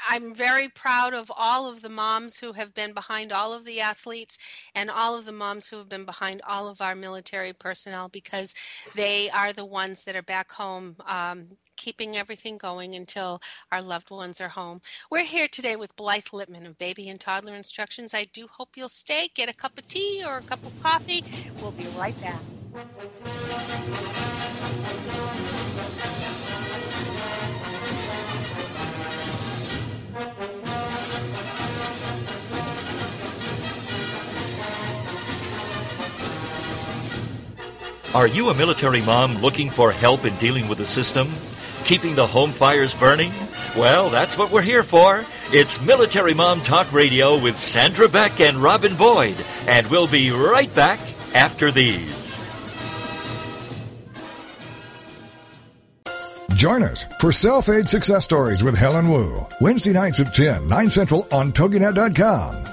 I'm 0.10 0.36
very 0.36 0.70
proud 0.70 1.14
of 1.14 1.32
all 1.36 1.70
of 1.70 1.82
the 1.82 1.90
moms 1.90 2.38
who 2.38 2.54
have 2.54 2.74
been 2.74 2.94
behind 2.94 3.32
all 3.32 3.54
of 3.54 3.66
the 3.66 3.80
athletes 3.80 4.38
and 4.76 4.90
all 4.90 5.18
of 5.18 5.26
the 5.26 5.32
moms 5.32 5.68
who 5.68 5.78
have 5.78 5.90
been 5.90 6.06
behind 6.06 6.42
all 6.48 6.68
of 6.68 6.82
our 6.82 6.96
military 6.96 7.54
personnel 7.54 8.10
because 8.10 8.54
they 8.96 9.30
are 9.30 9.54
the 9.54 9.66
ones 9.66 10.04
that 10.04 10.16
are 10.16 10.22
back 10.22 10.52
home 10.52 10.96
um, 11.08 11.48
keeping 11.76 12.18
everything 12.18 12.58
going 12.58 12.96
until 12.96 13.42
our 13.72 13.82
loved 13.82 14.12
ones 14.12 14.40
are 14.42 14.50
home. 14.50 14.82
We're 15.10 15.26
here 15.26 15.48
today 15.48 15.76
with 15.76 15.96
Blythe 15.96 16.28
Lipman 16.34 16.68
of 16.68 16.78
Baby 16.78 17.10
and 17.10 17.20
Toddler 17.20 17.56
Instructions. 17.56 18.14
I 18.14 18.26
do 18.26 18.48
hope 18.48 18.76
you'll 18.76 18.90
stay, 18.90 19.30
get 19.34 19.50
a 19.50 19.54
cup 19.54 19.78
of 19.78 19.88
tea 19.88 20.24
or 20.26 20.38
a 20.38 20.42
cup 20.42 20.64
of 20.66 20.84
coffee. 20.84 21.24
We'll 21.62 21.72
be 21.72 21.88
right 21.98 22.16
back. 22.22 22.40
Are 38.14 38.28
you 38.28 38.50
a 38.50 38.54
military 38.54 39.02
mom 39.02 39.38
looking 39.38 39.72
for 39.72 39.92
help 39.92 40.24
in 40.24 40.36
dealing 40.36 40.68
with 40.68 40.78
the 40.78 40.86
system? 40.86 41.32
Keeping 41.84 42.14
the 42.14 42.28
home 42.28 42.52
fires 42.52 42.94
burning? 42.94 43.32
Well, 43.76 44.12
that's 44.12 44.38
what 44.38 44.52
we're 44.52 44.62
here 44.62 44.84
for. 44.84 45.26
It's 45.48 45.82
Military 45.82 46.36
Mom 46.36 46.62
Talk 46.62 46.94
Radio 46.94 47.40
with 47.40 47.58
Sandra 47.58 48.08
Beck 48.08 48.40
and 48.40 48.58
Robin 48.58 48.96
Boyd, 48.96 49.36
and 49.68 49.88
we'll 49.88 50.06
be 50.06 50.30
right 50.30 50.74
back 50.76 51.00
after 51.34 51.72
these. 51.72 52.38
Join 56.54 56.84
us 56.84 57.06
for 57.20 57.32
Self 57.32 57.68
Aid 57.68 57.90
Success 57.90 58.24
Stories 58.26 58.64
with 58.64 58.76
Helen 58.76 59.10
Wu, 59.10 59.44
Wednesday 59.60 59.92
nights 59.92 60.20
at 60.20 60.36
10, 60.36 60.68
9 60.68 60.92
Central 60.92 61.28
on 61.32 61.52
TogiNet.com. 61.52 62.73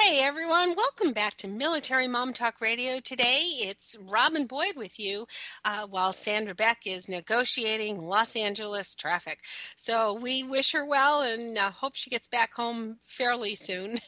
Hey 0.00 0.22
everyone, 0.22 0.74
welcome 0.76 1.12
back 1.12 1.34
to 1.36 1.46
Military 1.46 2.08
Mom 2.08 2.32
Talk 2.32 2.62
Radio. 2.62 3.00
Today 3.00 3.42
it's 3.58 3.98
Robin 4.00 4.46
Boyd 4.46 4.74
with 4.74 4.98
you 4.98 5.26
uh, 5.62 5.86
while 5.86 6.14
Sandra 6.14 6.54
Beck 6.54 6.86
is 6.86 7.06
negotiating 7.06 8.00
Los 8.00 8.34
Angeles 8.34 8.94
traffic. 8.94 9.40
So 9.76 10.14
we 10.14 10.42
wish 10.42 10.72
her 10.72 10.86
well 10.86 11.20
and 11.20 11.58
uh, 11.58 11.70
hope 11.70 11.96
she 11.96 12.08
gets 12.08 12.26
back 12.26 12.54
home 12.54 12.96
fairly 13.04 13.54
soon. 13.54 13.98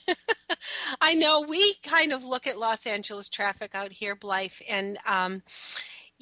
I 1.02 1.14
know 1.14 1.42
we 1.42 1.74
kind 1.82 2.12
of 2.12 2.24
look 2.24 2.46
at 2.46 2.58
Los 2.58 2.86
Angeles 2.86 3.28
traffic 3.28 3.74
out 3.74 3.92
here, 3.92 4.16
Blythe, 4.16 4.62
and 4.70 4.96
um, 5.06 5.42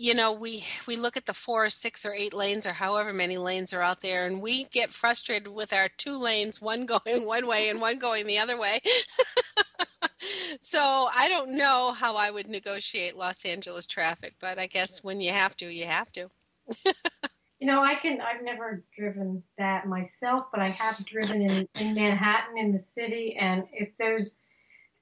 you 0.01 0.15
know 0.15 0.33
we 0.33 0.65
we 0.87 0.97
look 0.97 1.19
at 1.19 1.27
the 1.27 1.35
four 1.35 1.67
or 1.67 1.71
six 1.71 2.07
or 2.07 2.13
eight 2.13 2.33
lanes 2.33 2.65
or 2.65 2.73
however 2.73 3.13
many 3.13 3.37
lanes 3.37 3.75
are 3.75 3.83
out 3.83 4.01
there 4.01 4.25
and 4.25 4.41
we 4.41 4.65
get 4.65 4.89
frustrated 4.89 5.49
with 5.49 5.75
our 5.75 5.89
two 5.99 6.19
lanes 6.19 6.61
one 6.61 6.87
going 7.05 7.27
one 7.27 7.47
way 7.47 7.69
and 7.69 7.81
one 7.83 7.99
going 7.99 8.27
the 8.27 8.39
other 8.39 8.59
way 8.59 8.81
so 10.61 11.09
i 11.15 11.29
don't 11.29 11.51
know 11.51 11.93
how 11.93 12.17
i 12.17 12.31
would 12.31 12.49
negotiate 12.49 13.17
los 13.17 13.45
angeles 13.45 13.87
traffic 13.87 14.35
but 14.41 14.59
i 14.59 14.67
guess 14.67 15.03
when 15.03 15.21
you 15.21 15.33
have 15.33 15.57
to 15.57 15.67
you 15.67 15.87
have 15.87 16.11
to 16.13 16.29
you 17.59 17.67
know 17.67 17.83
i 17.83 17.95
can 17.95 18.21
i've 18.21 18.43
never 18.43 18.85
driven 18.97 19.43
that 19.59 19.87
myself 19.87 20.47
but 20.53 20.61
i 20.61 20.69
have 20.69 21.05
driven 21.05 21.41
in, 21.41 21.69
in 21.79 21.95
manhattan 21.95 22.59
in 22.59 22.73
the 22.73 22.81
city 22.81 23.37
and 23.39 23.65
if 23.73 23.97
those 23.99 24.37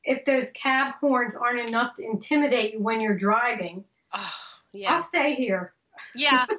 if 0.05 0.25
those 0.25 0.51
cab 0.53 0.95
horns 1.01 1.35
aren't 1.35 1.69
enough 1.69 1.97
to 1.97 2.03
intimidate 2.03 2.75
you 2.75 2.81
when 2.81 3.01
you're 3.01 3.17
driving 3.17 3.85
oh 4.15 4.35
yeah. 4.73 4.95
I'll 4.95 5.03
stay 5.03 5.35
here. 5.35 5.75
Yeah. 6.15 6.47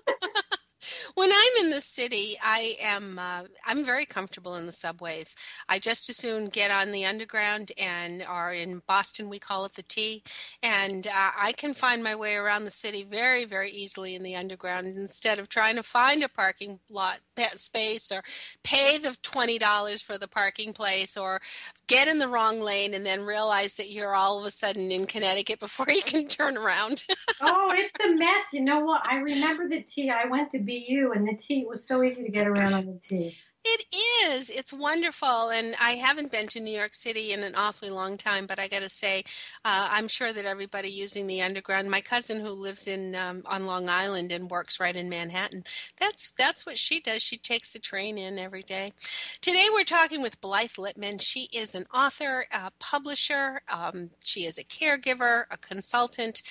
when 1.15 1.31
I'm 1.31 1.65
in 1.65 1.69
the 1.71 1.81
city, 1.81 2.37
I 2.41 2.75
am 2.81 3.19
uh, 3.19 3.43
I'm 3.65 3.83
very 3.83 4.05
comfortable 4.05 4.55
in 4.55 4.65
the 4.65 4.71
subways. 4.71 5.35
I 5.67 5.79
just 5.79 6.09
as 6.09 6.17
soon 6.17 6.47
get 6.47 6.71
on 6.71 6.91
the 6.91 7.05
underground 7.05 7.71
and 7.77 8.23
are 8.23 8.53
in 8.53 8.81
Boston 8.87 9.29
we 9.29 9.39
call 9.39 9.65
it 9.65 9.73
the 9.73 9.83
T, 9.83 10.23
and 10.63 11.07
uh, 11.07 11.31
I 11.37 11.53
can 11.53 11.73
find 11.73 12.03
my 12.03 12.15
way 12.15 12.35
around 12.35 12.65
the 12.65 12.71
city 12.71 13.03
very 13.03 13.45
very 13.45 13.71
easily 13.71 14.15
in 14.15 14.23
the 14.23 14.35
underground 14.35 14.87
instead 14.87 15.39
of 15.39 15.49
trying 15.49 15.75
to 15.75 15.83
find 15.83 16.23
a 16.23 16.29
parking 16.29 16.79
lot 16.89 17.19
that 17.35 17.59
space 17.59 18.11
or 18.11 18.23
pay 18.63 18.97
the 18.97 19.15
twenty 19.21 19.57
dollars 19.57 20.01
for 20.01 20.17
the 20.17 20.27
parking 20.27 20.73
place 20.73 21.17
or 21.17 21.41
get 21.87 22.07
in 22.07 22.19
the 22.19 22.27
wrong 22.27 22.61
lane 22.61 22.93
and 22.93 23.05
then 23.05 23.22
realize 23.22 23.74
that 23.75 23.91
you're 23.91 24.15
all 24.15 24.39
of 24.39 24.45
a 24.45 24.51
sudden 24.51 24.91
in 24.91 25.05
Connecticut 25.05 25.59
before 25.59 25.87
you 25.89 26.01
can 26.01 26.27
turn 26.27 26.57
around. 26.57 27.03
oh, 27.41 27.74
it's 27.75 28.05
a 28.05 28.15
mess. 28.15 28.45
You 28.53 28.61
know 28.61 28.79
what? 28.79 29.05
I 29.09 29.17
remember 29.17 29.67
the 29.67 29.81
T. 29.81 30.09
I 30.09 30.27
went 30.27 30.51
to 30.51 30.59
BU 30.59 30.99
and 31.07 31.27
the 31.27 31.35
T 31.35 31.66
was 31.66 31.88
so 31.88 32.03
easy 32.03 32.24
to 32.24 32.31
get 32.31 32.48
around 32.48 32.74
on 32.74 32.85
the 32.85 33.00
T. 33.01 33.35
It 33.66 33.85
is. 34.25 34.50
It's 34.50 34.72
wonderful. 34.72 35.50
And 35.50 35.75
I 35.81 35.92
haven't 35.92 36.31
been 36.31 36.48
to 36.48 36.62
New 36.62 36.75
York 36.75 36.94
City 36.94 37.33
in 37.33 37.44
an 37.44 37.55
awfully 37.55 37.92
long 37.92 38.16
time, 38.16 38.46
but 38.46 38.57
I 38.57 38.70
got 38.70 38.83
to 38.83 38.90
say, 38.90 39.24
uh, 39.66 39.90
I'm 39.92 40.07
sure 40.07 40.31
that 40.31 40.46
everybody 40.46 40.90
using 40.90 41.27
the 41.27 41.42
underground, 41.42 41.92
my 41.92 42.00
cousin 42.00 42.40
who 42.40 42.51
lives 42.51 42.88
in 42.88 43.16
um, 43.16 43.44
on 43.46 43.66
Long 43.66 43.90
Island 43.90 44.31
and 44.31 44.50
works 44.50 44.79
right 44.79 44.96
in 44.96 45.09
Manhattan, 45.09 45.64
that's 46.00 46.31
that's 46.38 46.66
what 46.66 46.77
she 46.77 47.01
does. 47.01 47.22
She 47.22 47.38
takes 47.38 47.74
the 47.74 47.79
train 47.79 48.18
in 48.18 48.40
every 48.40 48.64
day. 48.64 48.94
Today 49.42 49.66
we're 49.72 49.83
talking 49.83 50.22
with 50.22 50.40
Blythe 50.40 50.77
Lipman. 50.77 51.22
She 51.22 51.50
is 51.53 51.75
an 51.75 51.85
author, 51.94 52.46
a 52.53 52.72
publisher, 52.79 53.62
um, 53.68 54.12
she 54.24 54.42
is 54.46 54.57
a 54.57 54.64
caregiver, 54.64 55.44
a 55.51 55.57
consultant 55.57 56.44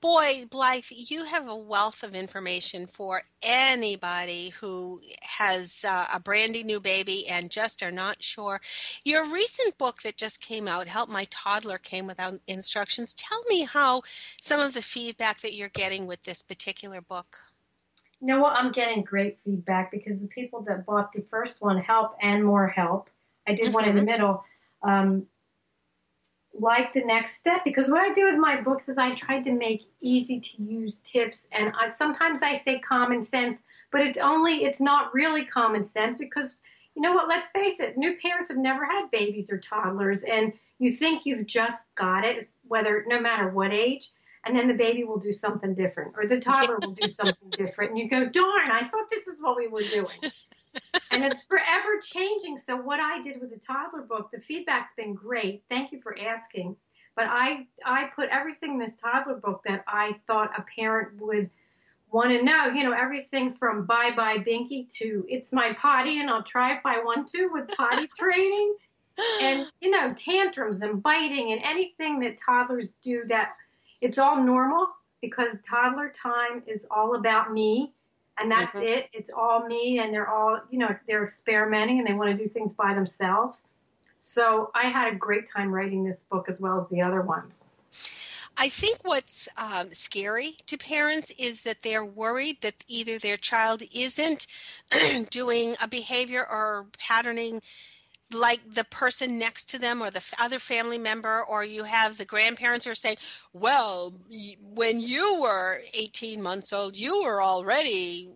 boy, 0.00 0.44
Blythe, 0.50 0.84
you 0.90 1.24
have 1.24 1.48
a 1.48 1.56
wealth 1.56 2.02
of 2.02 2.14
information 2.14 2.86
for 2.86 3.22
anybody 3.42 4.50
who 4.60 5.00
has 5.22 5.84
uh, 5.86 6.06
a 6.12 6.20
brandy 6.20 6.64
new 6.64 6.80
baby 6.80 7.26
and 7.30 7.50
just 7.50 7.82
are 7.82 7.92
not 7.92 8.22
sure. 8.22 8.60
Your 9.04 9.30
recent 9.30 9.76
book 9.78 10.02
that 10.02 10.16
just 10.16 10.40
came 10.40 10.66
out, 10.66 10.88
Help 10.88 11.08
My 11.08 11.26
Toddler 11.30 11.78
Came 11.78 12.06
Without 12.06 12.40
Instructions, 12.46 13.14
tell 13.14 13.42
me 13.48 13.64
how 13.64 14.02
some 14.40 14.60
of 14.60 14.74
the 14.74 14.82
feedback 14.82 15.40
that 15.42 15.54
you're 15.54 15.68
getting 15.68 16.06
with 16.06 16.22
this 16.22 16.42
particular 16.42 17.00
book. 17.00 17.38
You 18.20 18.28
know 18.28 18.40
what? 18.40 18.56
I'm 18.56 18.72
getting 18.72 19.02
great 19.02 19.38
feedback 19.44 19.90
because 19.90 20.22
the 20.22 20.28
people 20.28 20.62
that 20.62 20.86
bought 20.86 21.12
the 21.12 21.24
first 21.30 21.60
one, 21.60 21.78
Help 21.78 22.16
and 22.22 22.44
More 22.44 22.66
Help, 22.66 23.10
I 23.46 23.54
did 23.54 23.66
mm-hmm. 23.66 23.74
one 23.74 23.84
in 23.84 23.94
the 23.94 24.00
mm-hmm. 24.00 24.10
middle. 24.10 24.44
Um, 24.82 25.26
like 26.58 26.92
the 26.92 27.04
next 27.04 27.38
step 27.38 27.64
because 27.64 27.90
what 27.90 28.00
I 28.00 28.12
do 28.12 28.24
with 28.24 28.38
my 28.38 28.60
books 28.60 28.88
is 28.88 28.98
I 28.98 29.14
try 29.14 29.40
to 29.40 29.52
make 29.52 29.88
easy 30.00 30.40
to 30.40 30.62
use 30.62 30.96
tips 31.04 31.48
and 31.52 31.72
I, 31.78 31.88
sometimes 31.88 32.42
I 32.42 32.56
say 32.56 32.78
common 32.78 33.24
sense, 33.24 33.62
but 33.92 34.00
it's 34.00 34.18
only 34.18 34.64
it's 34.64 34.80
not 34.80 35.12
really 35.14 35.44
common 35.44 35.84
sense 35.84 36.18
because 36.18 36.56
you 36.96 37.02
know 37.02 37.12
what? 37.12 37.28
Let's 37.28 37.50
face 37.50 37.78
it, 37.80 37.98
new 37.98 38.16
parents 38.16 38.50
have 38.50 38.58
never 38.58 38.84
had 38.86 39.10
babies 39.10 39.52
or 39.52 39.58
toddlers, 39.58 40.24
and 40.24 40.52
you 40.78 40.90
think 40.90 41.26
you've 41.26 41.46
just 41.46 41.94
got 41.94 42.24
it, 42.24 42.46
whether 42.66 43.04
no 43.06 43.20
matter 43.20 43.50
what 43.50 43.70
age, 43.70 44.12
and 44.44 44.56
then 44.56 44.66
the 44.66 44.74
baby 44.74 45.04
will 45.04 45.18
do 45.18 45.34
something 45.34 45.74
different 45.74 46.14
or 46.16 46.26
the 46.26 46.40
toddler 46.40 46.78
will 46.80 46.92
do 46.92 47.10
something 47.12 47.50
different, 47.50 47.90
and 47.90 48.00
you 48.00 48.08
go, 48.08 48.24
darn, 48.24 48.70
I 48.70 48.84
thought 48.84 49.10
this 49.10 49.26
is 49.26 49.42
what 49.42 49.56
we 49.56 49.68
were 49.68 49.82
doing 49.82 50.08
and 51.10 51.24
it's 51.24 51.44
forever 51.44 52.00
changing. 52.02 52.58
So 52.58 52.76
what 52.76 53.00
I 53.00 53.22
did 53.22 53.40
with 53.40 53.50
the 53.50 53.58
toddler 53.58 54.02
book, 54.02 54.30
the 54.30 54.40
feedback's 54.40 54.92
been 54.96 55.14
great. 55.14 55.64
Thank 55.68 55.92
you 55.92 56.00
for 56.00 56.18
asking. 56.18 56.76
But 57.14 57.26
I 57.28 57.66
I 57.84 58.10
put 58.14 58.28
everything 58.30 58.72
in 58.74 58.78
this 58.78 58.96
toddler 58.96 59.36
book 59.36 59.62
that 59.66 59.84
I 59.88 60.16
thought 60.26 60.58
a 60.58 60.64
parent 60.78 61.20
would 61.20 61.50
want 62.10 62.30
to 62.30 62.42
know. 62.42 62.66
You 62.66 62.84
know, 62.84 62.92
everything 62.92 63.54
from 63.54 63.86
bye 63.86 64.12
bye 64.14 64.38
Binky 64.38 64.92
to 64.98 65.24
it's 65.28 65.52
my 65.52 65.72
potty 65.74 66.20
and 66.20 66.28
I'll 66.28 66.42
try 66.42 66.76
if 66.76 66.84
I 66.84 67.02
want 67.02 67.28
to 67.30 67.48
with 67.52 67.68
potty 67.68 68.06
training. 68.18 68.76
And 69.40 69.66
you 69.80 69.90
know, 69.90 70.10
tantrums 70.10 70.82
and 70.82 71.02
biting 71.02 71.52
and 71.52 71.62
anything 71.62 72.20
that 72.20 72.38
toddlers 72.38 72.88
do 73.02 73.24
that 73.28 73.52
it's 74.02 74.18
all 74.18 74.42
normal 74.42 74.88
because 75.22 75.58
toddler 75.66 76.10
time 76.10 76.62
is 76.66 76.86
all 76.90 77.14
about 77.16 77.52
me 77.52 77.94
and 78.38 78.50
that's 78.50 78.76
mm-hmm. 78.76 78.86
it. 78.86 79.08
It's 79.12 79.30
all 79.30 79.66
me, 79.66 80.00
and 80.00 80.12
they're 80.12 80.28
all, 80.28 80.60
you 80.70 80.78
know, 80.78 80.94
they're 81.06 81.24
experimenting 81.24 81.98
and 81.98 82.06
they 82.06 82.12
want 82.12 82.36
to 82.36 82.36
do 82.36 82.48
things 82.48 82.74
by 82.74 82.94
themselves. 82.94 83.64
So 84.18 84.70
I 84.74 84.88
had 84.88 85.12
a 85.12 85.16
great 85.16 85.48
time 85.48 85.72
writing 85.72 86.04
this 86.04 86.24
book 86.24 86.48
as 86.48 86.60
well 86.60 86.80
as 86.80 86.88
the 86.88 87.00
other 87.00 87.22
ones. 87.22 87.66
I 88.58 88.70
think 88.70 88.98
what's 89.02 89.48
um, 89.58 89.92
scary 89.92 90.54
to 90.66 90.78
parents 90.78 91.30
is 91.38 91.62
that 91.62 91.82
they're 91.82 92.04
worried 92.04 92.62
that 92.62 92.84
either 92.88 93.18
their 93.18 93.36
child 93.36 93.82
isn't 93.94 94.46
doing 95.30 95.74
a 95.82 95.88
behavior 95.88 96.46
or 96.48 96.86
patterning 96.98 97.60
like 98.32 98.60
the 98.74 98.84
person 98.84 99.38
next 99.38 99.66
to 99.70 99.78
them 99.78 100.02
or 100.02 100.10
the 100.10 100.22
other 100.38 100.58
family 100.58 100.98
member 100.98 101.42
or 101.44 101.64
you 101.64 101.84
have 101.84 102.18
the 102.18 102.24
grandparents 102.24 102.84
who 102.84 102.90
are 102.90 102.94
saying 102.94 103.16
well 103.52 104.12
when 104.74 105.00
you 105.00 105.40
were 105.40 105.80
18 105.94 106.42
months 106.42 106.72
old 106.72 106.96
you 106.96 107.22
were 107.22 107.42
already 107.42 108.28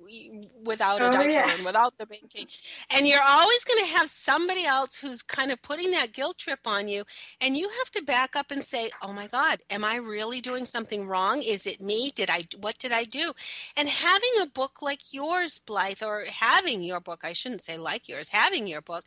without 0.65 1.01
a 1.01 1.09
oh, 1.09 1.11
diaper 1.11 1.31
yeah. 1.31 1.55
and 1.55 1.65
without 1.65 1.97
the 1.99 2.07
baby 2.07 2.49
and 2.95 3.07
you're 3.07 3.23
always 3.23 3.65
going 3.65 3.85
to 3.85 3.91
have 3.91 4.09
somebody 4.09 4.65
else 4.65 4.95
who's 4.95 5.23
kind 5.23 5.51
of 5.51 5.61
putting 5.63 5.91
that 5.91 6.13
guilt 6.13 6.39
trip 6.39 6.61
on 6.67 6.87
you 6.87 7.05
and 7.41 7.57
you 7.57 7.69
have 7.69 7.91
to 7.91 8.03
back 8.03 8.37
up 8.37 8.51
and 8.51 8.65
say 8.65 8.91
oh 9.03 9.13
my 9.13 9.27
god 9.27 9.59
am 9.71 9.85
i 9.85 9.97
really 9.97 10.41
doing 10.41 10.65
something 10.65 11.07
wrong? 11.07 11.43
Is 11.43 11.67
it 11.67 11.81
me? 11.81 12.13
Did 12.15 12.31
i 12.31 12.43
what 12.61 12.79
did 12.79 12.93
i 12.93 13.05
do? 13.05 13.33
And 13.77 13.89
having 13.89 14.31
a 14.43 14.47
book 14.47 14.83
like 14.83 15.13
yours 15.13 15.59
blythe 15.59 16.03
or 16.03 16.25
having 16.33 16.83
your 16.83 17.01
book 17.01 17.23
i 17.25 17.33
shouldn't 17.33 17.63
say 17.63 17.77
like 17.77 18.09
yours 18.09 18.29
having 18.29 18.67
your 18.67 18.83
book 18.83 19.05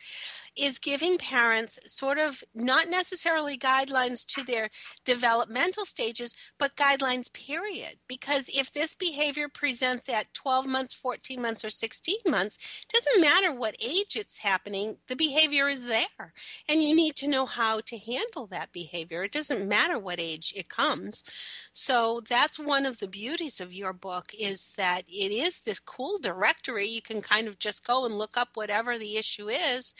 is 0.56 0.78
giving 0.78 1.18
parents 1.18 1.78
sort 1.86 2.18
of 2.18 2.42
not 2.54 2.88
necessarily 2.88 3.58
guidelines 3.58 4.24
to 4.26 4.42
their 4.44 4.70
developmental 5.04 5.84
stages, 5.84 6.34
but 6.58 6.76
guidelines, 6.76 7.32
period. 7.32 7.96
Because 8.08 8.48
if 8.48 8.72
this 8.72 8.94
behavior 8.94 9.48
presents 9.48 10.08
at 10.08 10.32
12 10.34 10.66
months, 10.66 10.94
14 10.94 11.40
months, 11.40 11.64
or 11.64 11.70
16 11.70 12.16
months, 12.26 12.84
doesn't 12.92 13.20
matter 13.20 13.52
what 13.52 13.76
age 13.84 14.16
it's 14.16 14.38
happening, 14.38 14.96
the 15.08 15.16
behavior 15.16 15.68
is 15.68 15.86
there. 15.86 16.32
And 16.68 16.82
you 16.82 16.94
need 16.94 17.16
to 17.16 17.28
know 17.28 17.46
how 17.46 17.80
to 17.80 17.98
handle 17.98 18.46
that 18.48 18.72
behavior. 18.72 19.24
It 19.24 19.32
doesn't 19.32 19.68
matter 19.68 19.98
what 19.98 20.20
age 20.20 20.52
it 20.56 20.68
comes. 20.68 21.24
So 21.72 22.22
that's 22.28 22.58
one 22.58 22.86
of 22.86 22.98
the 22.98 23.08
beauties 23.08 23.60
of 23.60 23.72
your 23.72 23.92
book 23.92 24.26
is 24.38 24.68
that 24.76 25.02
it 25.08 25.32
is 25.32 25.60
this 25.60 25.80
cool 25.80 26.18
directory. 26.18 26.86
You 26.86 27.02
can 27.02 27.20
kind 27.20 27.48
of 27.48 27.58
just 27.58 27.86
go 27.86 28.04
and 28.06 28.16
look 28.16 28.36
up 28.36 28.50
whatever 28.54 28.98
the 28.98 29.16
issue 29.16 29.48
is 29.48 29.94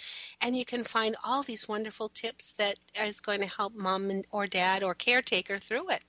and 0.44 0.54
you 0.54 0.64
can 0.64 0.84
find 0.84 1.16
all 1.24 1.42
these 1.42 1.66
wonderful 1.66 2.10
tips 2.10 2.52
that 2.52 2.76
is 3.02 3.18
going 3.20 3.40
to 3.40 3.46
help 3.46 3.74
mom 3.74 4.10
and, 4.10 4.26
or 4.30 4.46
dad 4.46 4.82
or 4.82 4.94
caretaker 4.94 5.56
through 5.56 5.88
it. 5.88 6.02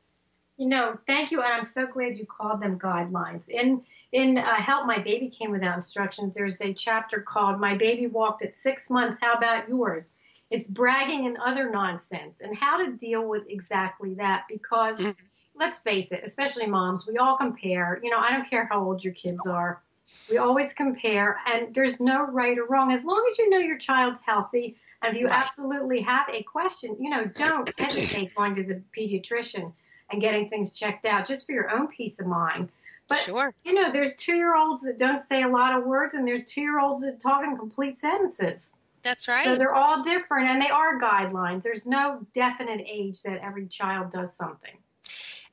You 0.58 0.67
know, 0.67 0.93
thank 1.08 1.32
you, 1.32 1.41
and 1.41 1.52
I'm 1.52 1.65
so 1.65 1.88
glad 1.88 2.17
you 2.17 2.26
called 2.26 2.62
them 2.62 2.78
guidelines. 2.78 3.50
In 3.50 3.82
in 4.12 4.38
uh, 4.38 4.56
Help 4.56 4.86
My 4.86 5.00
Baby 5.00 5.30
Came 5.30 5.52
Without 5.52 5.76
Instructions, 5.76 6.36
there's 6.36 6.62
a 6.62 6.74
chapter 6.74 7.21
called 7.21 7.60
My 7.60 7.76
Baby 7.76 8.08
Walked 8.08 8.43
at 8.43 8.56
Six 8.56 8.89
Months. 8.89 9.19
How 9.21 9.34
about 9.34 9.67
yours? 9.67 10.12
It's 10.52 10.69
bragging 10.69 11.28
and 11.28 11.38
other 11.38 11.69
nonsense, 11.69 12.36
and 12.39 12.58
how 12.58 12.78
to 12.78 12.93
deal 12.93 13.28
with 13.28 13.43
exactly 13.50 14.13
that. 14.15 14.45
Because 14.50 15.00
mm-hmm. 15.00 15.12
let's 15.56 15.80
face 15.80 16.13
it, 16.13 16.24
especially 16.26 16.67
moms, 16.67 17.06
we 17.06 17.17
all 17.17 17.36
compare. 17.36 18.00
You 18.02 18.10
know, 18.10 18.19
I 18.19 18.32
don't 18.32 18.50
care 18.50 18.65
how 18.65 18.82
old 18.82 19.04
your 19.04 19.13
kids 19.13 19.45
are. 19.45 19.82
We 20.30 20.38
always 20.38 20.74
compare, 20.74 21.39
and 21.46 21.74
there's 21.74 22.00
no 22.00 22.26
right 22.26 22.58
or 22.58 22.65
wrong. 22.65 22.91
As 22.91 23.04
long 23.04 23.26
as 23.32 23.38
you 23.38 23.50
know 23.50 23.58
your 23.58 23.78
child's 23.78 24.22
healthy, 24.22 24.76
and 25.02 25.15
if 25.15 25.20
you 25.20 25.28
absolutely 25.28 26.02
have 26.02 26.28
a 26.30 26.44
question, 26.44 26.96
you 27.00 27.10
know, 27.10 27.26
don't 27.26 27.72
hesitate 27.80 28.34
going 28.36 28.56
to 28.56 28.63
the 28.63 28.82
pediatrician 28.98 29.72
and 30.12 30.22
getting 30.22 30.50
things 30.50 30.78
checked 30.78 31.06
out 31.06 31.28
just 31.28 31.46
for 31.46 31.52
your 31.52 31.70
own 31.70 31.88
peace 31.88 32.20
of 32.20 32.28
mind. 32.28 32.70
But 33.08 33.20
sure. 33.20 33.54
you 33.63 33.74
know, 33.74 33.91
there's 33.91 34.15
two 34.15 34.36
year 34.36 34.56
olds 34.56 34.82
that 34.84 34.98
don't 34.98 35.22
say 35.22 35.44
a 35.44 35.48
lot 35.48 35.78
of 35.78 35.86
words, 35.86 36.15
and 36.15 36.28
there's 36.28 36.46
two 36.46 36.62
year 36.62 36.80
olds 36.80 37.02
that 37.02 37.22
talk 37.22 37.44
in 37.44 37.58
complete 37.58 38.02
sentences. 38.02 38.74
That's 39.04 39.28
right. 39.28 39.46
So 39.46 39.56
they're 39.56 39.76
all 39.76 40.02
different, 40.02 40.50
and 40.50 40.60
they 40.60 40.70
are 40.70 41.00
guidelines. 41.00 41.62
There's 41.62 41.86
no 41.86 42.26
definite 42.34 42.84
age 42.88 43.22
that 43.22 43.39
every 43.44 43.68
child 43.68 44.12
does 44.12 44.36
something. 44.36 44.76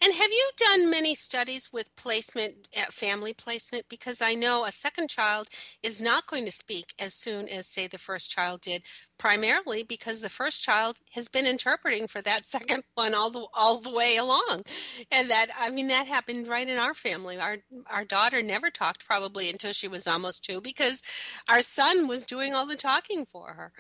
And 0.05 0.13
have 0.15 0.31
you 0.33 0.51
done 0.57 0.91
many 0.91 1.15
studies 1.15 1.71
with 1.73 1.95
placement, 1.95 2.67
uh, 2.77 2.87
family 2.91 3.33
placement? 3.33 3.85
Because 3.89 4.21
I 4.21 4.35
know 4.35 4.65
a 4.65 4.73
second 4.73 5.09
child 5.09 5.47
is 5.81 6.01
not 6.01 6.27
going 6.27 6.45
to 6.45 6.51
speak 6.51 6.93
as 6.99 7.15
soon 7.15 7.49
as, 7.49 7.69
say, 7.69 7.87
the 7.87 7.99
first 7.99 8.29
child 8.29 8.63
did, 8.63 8.83
primarily 9.17 9.85
because 9.85 10.21
the 10.21 10.29
first 10.29 10.65
child 10.65 10.99
has 11.13 11.29
been 11.29 11.47
interpreting 11.47 12.09
for 12.09 12.21
that 12.23 12.47
second 12.49 12.83
one 12.97 13.15
all 13.15 13.31
the 13.31 13.47
all 13.55 13.79
the 13.79 13.91
way 13.93 14.17
along, 14.17 14.65
and 15.13 15.31
that 15.31 15.51
I 15.57 15.71
mean 15.71 15.87
that 15.89 16.09
happened 16.09 16.49
right 16.49 16.69
in 16.69 16.79
our 16.79 16.95
family. 16.95 17.39
Our 17.39 17.59
our 17.87 18.05
daughter 18.05 18.43
never 18.43 18.71
talked 18.71 19.07
probably 19.07 19.49
until 19.49 19.73
she 19.73 19.87
was 19.87 20.09
almost 20.09 20.45
two 20.45 20.61
because 20.61 21.05
our 21.49 21.63
son 21.63 22.09
was 22.09 22.27
doing 22.27 22.55
all 22.55 22.67
the 22.67 22.75
talking 22.75 23.25
for 23.25 23.53
her. 23.53 23.73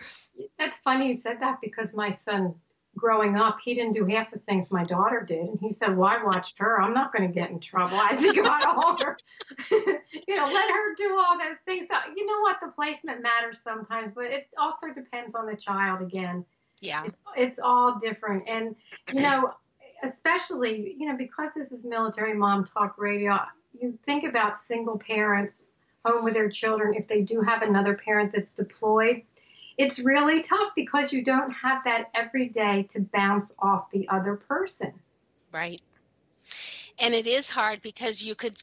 That's 0.56 0.80
funny 0.82 1.08
you 1.08 1.16
said 1.16 1.38
that 1.40 1.58
because 1.60 1.94
my 1.94 2.12
son 2.12 2.54
growing 2.96 3.36
up, 3.36 3.58
he 3.64 3.74
didn't 3.74 3.94
do 3.94 4.04
half 4.06 4.30
the 4.30 4.38
things 4.40 4.70
my 4.70 4.84
daughter 4.84 5.24
did. 5.26 5.40
And 5.40 5.58
he 5.60 5.72
said, 5.72 5.96
Well, 5.96 6.08
I 6.08 6.22
watched 6.22 6.58
her. 6.58 6.80
I'm 6.80 6.94
not 6.94 7.12
going 7.12 7.26
to 7.26 7.34
get 7.34 7.50
in 7.50 7.60
trouble 7.60 7.96
as 7.96 8.20
he 8.20 8.32
got 8.42 8.84
older. 8.84 9.16
you 9.70 10.36
know, 10.36 10.42
let 10.42 10.70
her 10.70 10.94
do 10.96 11.18
all 11.18 11.38
those 11.38 11.58
things. 11.64 11.88
Uh, 11.90 12.00
you 12.14 12.26
know 12.26 12.40
what? 12.40 12.58
The 12.60 12.68
placement 12.68 13.22
matters 13.22 13.60
sometimes, 13.62 14.12
but 14.14 14.26
it 14.26 14.48
also 14.58 14.88
depends 14.94 15.34
on 15.34 15.46
the 15.46 15.56
child 15.56 16.02
again. 16.02 16.44
Yeah. 16.80 17.04
It's, 17.04 17.16
it's 17.36 17.60
all 17.62 17.98
different. 17.98 18.48
And, 18.48 18.74
you 19.12 19.22
know, 19.22 19.54
especially, 20.02 20.94
you 20.98 21.06
know, 21.06 21.16
because 21.16 21.52
this 21.54 21.72
is 21.72 21.84
military 21.84 22.34
mom 22.34 22.64
talk 22.64 22.96
radio, 22.98 23.38
you 23.80 23.98
think 24.04 24.24
about 24.24 24.58
single 24.58 24.98
parents 24.98 25.66
home 26.04 26.24
with 26.24 26.34
their 26.34 26.50
children 26.50 26.94
if 26.94 27.06
they 27.06 27.20
do 27.22 27.40
have 27.40 27.62
another 27.62 27.94
parent 27.94 28.32
that's 28.32 28.52
deployed 28.52 29.22
it's 29.78 29.98
really 29.98 30.42
tough 30.42 30.72
because 30.76 31.12
you 31.12 31.24
don't 31.24 31.50
have 31.50 31.84
that 31.84 32.10
every 32.14 32.48
day 32.48 32.84
to 32.90 33.00
bounce 33.00 33.54
off 33.58 33.90
the 33.90 34.08
other 34.08 34.36
person. 34.36 34.92
Right 35.52 35.80
and 37.02 37.14
it 37.14 37.26
is 37.26 37.50
hard 37.50 37.82
because 37.82 38.22
you 38.22 38.34
could 38.34 38.56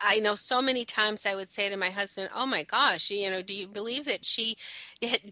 i 0.00 0.18
know 0.20 0.34
so 0.34 0.62
many 0.62 0.84
times 0.84 1.26
i 1.26 1.34
would 1.34 1.50
say 1.50 1.68
to 1.68 1.76
my 1.76 1.90
husband 1.90 2.30
oh 2.34 2.46
my 2.46 2.62
gosh 2.62 3.10
you 3.10 3.28
know 3.28 3.42
do 3.42 3.54
you 3.54 3.66
believe 3.68 4.06
that 4.06 4.24
she 4.24 4.56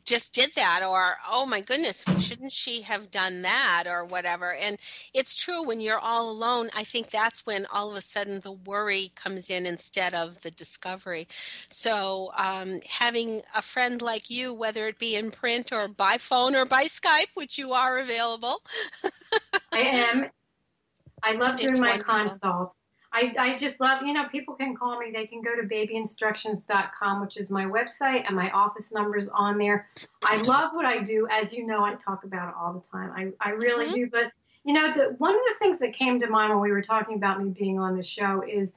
just 0.04 0.34
did 0.34 0.50
that? 0.56 0.82
Or 0.82 1.16
oh 1.28 1.46
my 1.46 1.60
goodness 1.60 2.04
shouldn't 2.18 2.52
she 2.52 2.82
have 2.82 3.10
done 3.10 3.42
that? 3.42 3.84
Or 3.86 4.04
whatever. 4.04 4.54
And 4.54 4.78
it's 5.14 5.36
true 5.36 5.64
when 5.64 5.80
you're 5.80 5.98
all 5.98 6.30
alone 6.30 6.70
i 6.76 6.84
think 6.84 7.10
that's 7.10 7.46
when 7.46 7.66
all 7.72 7.90
of 7.90 7.96
a 7.96 8.00
sudden 8.00 8.40
the 8.40 8.52
worry 8.52 9.12
comes 9.14 9.50
in 9.50 9.66
instead 9.66 10.14
of 10.14 10.40
the 10.42 10.50
discovery. 10.50 11.28
So 11.68 12.32
um, 12.36 12.80
having 12.88 13.42
a 13.54 13.62
friend 13.62 14.00
like 14.00 14.30
you 14.30 14.54
whether 14.54 14.86
it 14.86 14.98
be 14.98 15.16
in 15.16 15.30
print 15.30 15.72
or 15.72 15.88
by 15.88 16.18
phone 16.18 16.54
or 16.56 16.64
by 16.64 16.84
skype 16.84 17.28
which 17.34 17.58
you 17.58 17.72
are 17.72 17.98
available. 17.98 18.62
I 19.72 19.80
am 19.80 20.30
I 21.22 21.32
love 21.32 21.56
doing 21.56 21.70
it's 21.70 21.78
my 21.78 21.90
wonderful. 21.90 22.14
consults. 22.14 22.84
I, 23.12 23.34
I 23.38 23.56
just 23.56 23.80
love, 23.80 24.02
you 24.02 24.12
know, 24.12 24.28
people 24.28 24.54
can 24.54 24.76
call 24.76 24.98
me. 24.98 25.10
They 25.10 25.26
can 25.26 25.40
go 25.40 25.56
to 25.56 25.62
babyinstructions.com, 25.62 27.20
which 27.22 27.38
is 27.38 27.48
my 27.48 27.64
website, 27.64 28.24
and 28.26 28.36
my 28.36 28.50
office 28.50 28.92
number's 28.92 29.28
on 29.28 29.56
there. 29.56 29.88
I 30.22 30.36
love 30.42 30.72
what 30.74 30.84
I 30.84 31.02
do. 31.02 31.26
As 31.30 31.52
you 31.52 31.66
know, 31.66 31.84
I 31.84 31.94
talk 31.94 32.24
about 32.24 32.50
it 32.50 32.54
all 32.60 32.74
the 32.74 32.86
time. 32.86 33.10
I, 33.16 33.48
I 33.48 33.52
really 33.52 33.86
mm-hmm. 33.86 33.94
do. 33.94 34.10
But, 34.10 34.32
you 34.64 34.74
know, 34.74 34.92
the, 34.92 35.14
one 35.16 35.34
of 35.34 35.40
the 35.46 35.54
things 35.58 35.78
that 35.78 35.94
came 35.94 36.20
to 36.20 36.28
mind 36.28 36.52
when 36.52 36.60
we 36.60 36.70
were 36.70 36.82
talking 36.82 37.16
about 37.16 37.42
me 37.42 37.50
being 37.50 37.78
on 37.78 37.96
the 37.96 38.02
show 38.02 38.44
is 38.46 38.74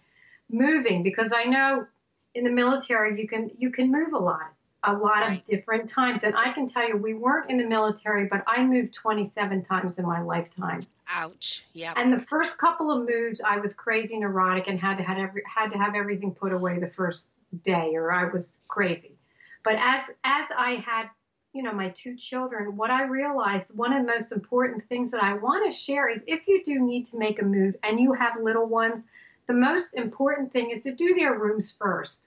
moving, 0.50 1.04
because 1.04 1.34
I 1.36 1.44
know 1.44 1.86
in 2.34 2.46
the 2.46 2.50
military 2.50 3.20
you 3.20 3.28
can 3.28 3.52
you 3.58 3.70
can 3.70 3.92
move 3.92 4.14
a 4.14 4.18
lot 4.18 4.54
a 4.84 4.94
lot 4.94 5.30
of 5.30 5.44
different 5.44 5.88
times. 5.88 6.24
And 6.24 6.36
I 6.36 6.52
can 6.54 6.68
tell 6.68 6.88
you, 6.88 6.98
we 6.98 7.14
weren't 7.14 7.50
in 7.50 7.58
the 7.58 7.66
military, 7.66 8.26
but 8.26 8.44
I 8.48 8.64
moved 8.64 8.94
27 8.96 9.64
times 9.64 10.00
in 10.00 10.06
my 10.06 10.22
lifetime. 10.22 10.82
Ouch. 11.10 11.66
Yeah. 11.74 11.94
And 11.96 12.12
the 12.12 12.20
first 12.20 12.58
couple 12.58 12.92
of 12.92 13.08
moves, 13.08 13.42
I 13.46 13.58
was 13.58 13.74
crazy 13.74 14.18
neurotic 14.18 14.68
and 14.68 14.80
had 14.80 14.98
to 14.98 15.04
had 15.04 15.20
every 15.20 15.44
had 15.46 15.72
to 15.72 15.78
have 15.78 15.94
everything 15.94 16.34
put 16.34 16.52
away 16.52 16.80
the 16.80 16.90
first 16.90 17.28
day, 17.64 17.92
or 17.94 18.12
I 18.12 18.32
was 18.32 18.62
crazy. 18.68 19.18
But 19.64 19.76
as 19.76 20.06
as 20.24 20.48
I 20.58 20.84
had, 20.86 21.10
you 21.54 21.62
know, 21.62 21.74
my 21.74 21.90
two 21.90 22.16
children, 22.16 22.76
what 22.76 22.90
I 22.90 23.04
realized 23.04 23.76
one 23.76 23.94
of 23.94 24.06
the 24.06 24.12
most 24.12 24.32
important 24.32 24.88
things 24.88 25.12
that 25.12 25.22
I 25.22 25.34
want 25.34 25.66
to 25.66 25.78
share 25.78 26.10
is 26.10 26.24
if 26.26 26.48
you 26.48 26.64
do 26.64 26.80
need 26.80 27.06
to 27.08 27.18
make 27.18 27.42
a 27.42 27.46
move 27.46 27.76
and 27.84 28.00
you 28.00 28.14
have 28.14 28.42
little 28.42 28.66
ones, 28.66 29.04
the 29.48 29.54
most 29.54 29.94
important 29.94 30.52
thing 30.52 30.72
is 30.72 30.84
to 30.84 30.94
do 30.94 31.14
their 31.14 31.38
rooms 31.38 31.76
1st 31.80 32.22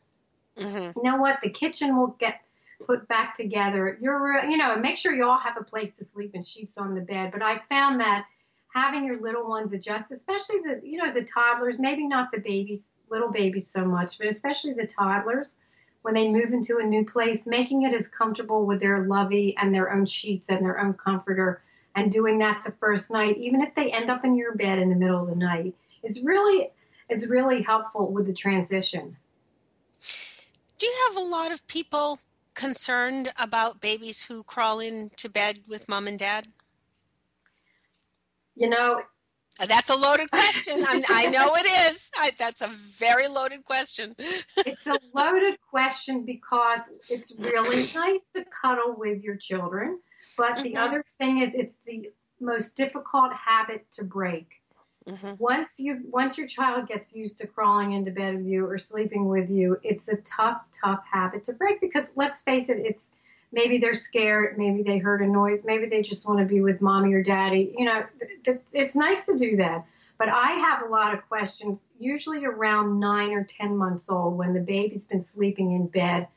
mm-hmm. 0.58 0.98
You 0.98 1.10
know 1.10 1.16
what? 1.16 1.38
The 1.42 1.50
kitchen 1.50 1.96
will 1.96 2.16
get 2.20 2.43
put 2.86 3.08
back 3.08 3.36
together. 3.36 3.98
You're, 4.00 4.38
uh, 4.38 4.48
you 4.48 4.56
know, 4.56 4.76
make 4.76 4.96
sure 4.96 5.14
you 5.14 5.28
all 5.28 5.38
have 5.38 5.56
a 5.58 5.64
place 5.64 5.96
to 5.98 6.04
sleep 6.04 6.32
and 6.34 6.46
sheets 6.46 6.78
on 6.78 6.94
the 6.94 7.00
bed. 7.00 7.30
But 7.32 7.42
I 7.42 7.60
found 7.68 8.00
that 8.00 8.26
having 8.72 9.04
your 9.04 9.20
little 9.20 9.48
ones 9.48 9.72
adjust, 9.72 10.12
especially 10.12 10.60
the, 10.60 10.80
you 10.84 10.98
know, 10.98 11.12
the 11.12 11.24
toddlers, 11.24 11.78
maybe 11.78 12.06
not 12.06 12.30
the 12.32 12.40
babies, 12.40 12.90
little 13.08 13.30
babies 13.30 13.68
so 13.68 13.84
much, 13.84 14.18
but 14.18 14.26
especially 14.26 14.72
the 14.72 14.86
toddlers, 14.86 15.58
when 16.02 16.14
they 16.14 16.28
move 16.28 16.52
into 16.52 16.78
a 16.78 16.82
new 16.82 17.04
place, 17.04 17.46
making 17.46 17.82
it 17.82 17.94
as 17.94 18.08
comfortable 18.08 18.66
with 18.66 18.80
their 18.80 19.06
lovey 19.06 19.56
and 19.58 19.74
their 19.74 19.92
own 19.92 20.04
sheets 20.04 20.50
and 20.50 20.64
their 20.64 20.78
own 20.78 20.92
comforter, 20.94 21.62
and 21.94 22.12
doing 22.12 22.38
that 22.38 22.62
the 22.66 22.72
first 22.72 23.10
night, 23.10 23.38
even 23.38 23.62
if 23.62 23.74
they 23.74 23.90
end 23.90 24.10
up 24.10 24.24
in 24.24 24.36
your 24.36 24.54
bed 24.54 24.78
in 24.78 24.90
the 24.90 24.96
middle 24.96 25.22
of 25.22 25.28
the 25.28 25.36
night, 25.36 25.74
it's 26.02 26.20
really, 26.20 26.70
it's 27.08 27.26
really 27.26 27.62
helpful 27.62 28.12
with 28.12 28.26
the 28.26 28.34
transition. 28.34 29.16
Do 30.78 30.86
you 30.86 30.94
have 31.08 31.16
a 31.16 31.26
lot 31.26 31.52
of 31.52 31.66
people 31.68 32.18
concerned 32.54 33.32
about 33.38 33.80
babies 33.80 34.24
who 34.26 34.42
crawl 34.42 34.80
into 34.80 35.28
bed 35.28 35.60
with 35.68 35.88
mom 35.88 36.06
and 36.06 36.18
dad? 36.18 36.48
You 38.56 38.68
know, 38.68 39.02
That's 39.58 39.90
a 39.90 39.94
loaded 39.96 40.30
question. 40.32 40.84
I'm, 40.86 41.30
know 41.30 41.54
it 41.56 41.66
is. 41.66 42.10
I, 42.16 42.32
that's 42.38 42.60
a 42.60 42.68
very 42.68 43.28
loaded 43.28 43.64
question. 43.64 44.16
It's 44.66 44.86
a 44.86 44.98
loaded 45.12 45.58
question 45.60 46.24
because 46.24 46.80
it's 47.10 47.34
really 47.38 47.90
nice 47.94 48.30
to 48.30 48.44
cuddle 48.46 48.94
with 48.96 49.22
your 49.22 49.36
children. 49.36 50.00
But 50.36 50.62
the 50.62 50.72
Mhm. 50.72 50.78
other 50.88 51.04
thing 51.18 51.42
is, 51.42 51.50
it's 51.54 51.76
the 51.86 52.10
most 52.40 52.74
difficult 52.74 53.32
habit 53.34 53.86
to 53.92 54.04
break. 54.04 54.62
Mhm. 55.06 55.38
Once 55.38 55.80
you 55.80 56.00
once 56.10 56.38
your 56.38 56.46
child 56.46 56.86
gets 56.86 57.14
used 57.14 57.38
to 57.38 57.46
crawling 57.46 57.92
into 57.92 58.10
bed 58.10 58.36
with 58.36 58.46
you 58.46 58.66
or 58.66 58.78
sleeping 58.78 59.28
with 59.28 59.50
you, 59.50 59.78
it's 59.82 60.08
a 60.08 60.16
tough, 60.18 60.62
tough 60.80 61.04
habit 61.10 61.44
to 61.44 61.52
break 61.52 61.80
because 61.80 62.12
let's 62.16 62.42
face 62.42 62.68
it, 62.68 62.78
it's 62.78 63.12
maybe 63.52 63.78
they're 63.78 63.94
scared, 63.94 64.56
maybe 64.58 64.82
they 64.82 64.98
heard 64.98 65.22
a 65.22 65.26
noise, 65.26 65.64
maybe 65.64 65.86
they 65.86 66.02
just 66.02 66.26
want 66.28 66.38
to 66.40 66.44
be 66.46 66.60
with 66.60 66.80
mommy 66.80 67.12
or 67.14 67.22
daddy. 67.22 67.74
You 67.76 67.84
know, 67.86 68.06
it's 68.44 68.74
it's 68.74 68.94
nice 68.96 69.26
to 69.26 69.36
do 69.36 69.56
that. 69.56 69.84
But 70.18 70.28
I 70.28 70.52
have 70.52 70.82
a 70.82 70.88
lot 70.90 71.12
of 71.12 71.26
questions, 71.28 71.86
usually 71.98 72.44
around 72.44 73.00
nine 73.00 73.32
or 73.32 73.44
ten 73.44 73.76
months 73.76 74.08
old, 74.08 74.38
when 74.38 74.54
the 74.54 74.60
baby's 74.60 75.06
been 75.06 75.22
sleeping 75.22 75.72
in 75.72 75.88
bed 75.88 76.28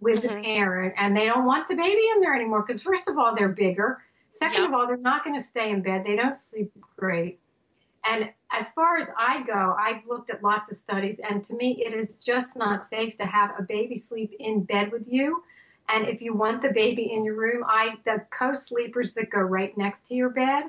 with 0.00 0.22
the 0.22 0.30
Mhm. 0.30 0.42
parent 0.44 0.94
and 0.98 1.16
they 1.16 1.26
don't 1.26 1.46
want 1.46 1.68
the 1.68 1.76
baby 1.76 2.02
in 2.14 2.20
there 2.22 2.34
anymore 2.34 2.62
because 2.62 2.82
first 2.82 3.08
of 3.08 3.18
all 3.18 3.34
they're 3.36 3.48
bigger. 3.50 4.02
Second 4.32 4.64
Yep. 4.64 4.66
of 4.66 4.74
all, 4.74 4.86
they're 4.88 4.96
not 4.98 5.24
going 5.24 5.38
to 5.38 5.44
stay 5.44 5.70
in 5.70 5.82
bed. 5.82 6.04
They 6.06 6.16
don't 6.16 6.38
sleep 6.38 6.72
great. 6.96 7.41
And 8.04 8.32
as 8.50 8.72
far 8.72 8.96
as 8.96 9.08
I 9.18 9.42
go, 9.44 9.76
I've 9.78 10.06
looked 10.06 10.30
at 10.30 10.42
lots 10.42 10.70
of 10.70 10.76
studies, 10.76 11.20
and 11.20 11.44
to 11.44 11.54
me, 11.54 11.82
it 11.84 11.94
is 11.94 12.18
just 12.18 12.56
not 12.56 12.86
safe 12.86 13.16
to 13.18 13.26
have 13.26 13.52
a 13.58 13.62
baby 13.62 13.96
sleep 13.96 14.34
in 14.38 14.64
bed 14.64 14.90
with 14.90 15.06
you. 15.06 15.42
And 15.88 16.06
if 16.06 16.20
you 16.20 16.34
want 16.34 16.62
the 16.62 16.70
baby 16.70 17.12
in 17.12 17.24
your 17.24 17.34
room, 17.34 17.64
I 17.66 17.96
the 18.04 18.24
co-sleepers 18.30 19.14
that 19.14 19.30
go 19.30 19.40
right 19.40 19.76
next 19.76 20.06
to 20.08 20.14
your 20.14 20.30
bed 20.30 20.64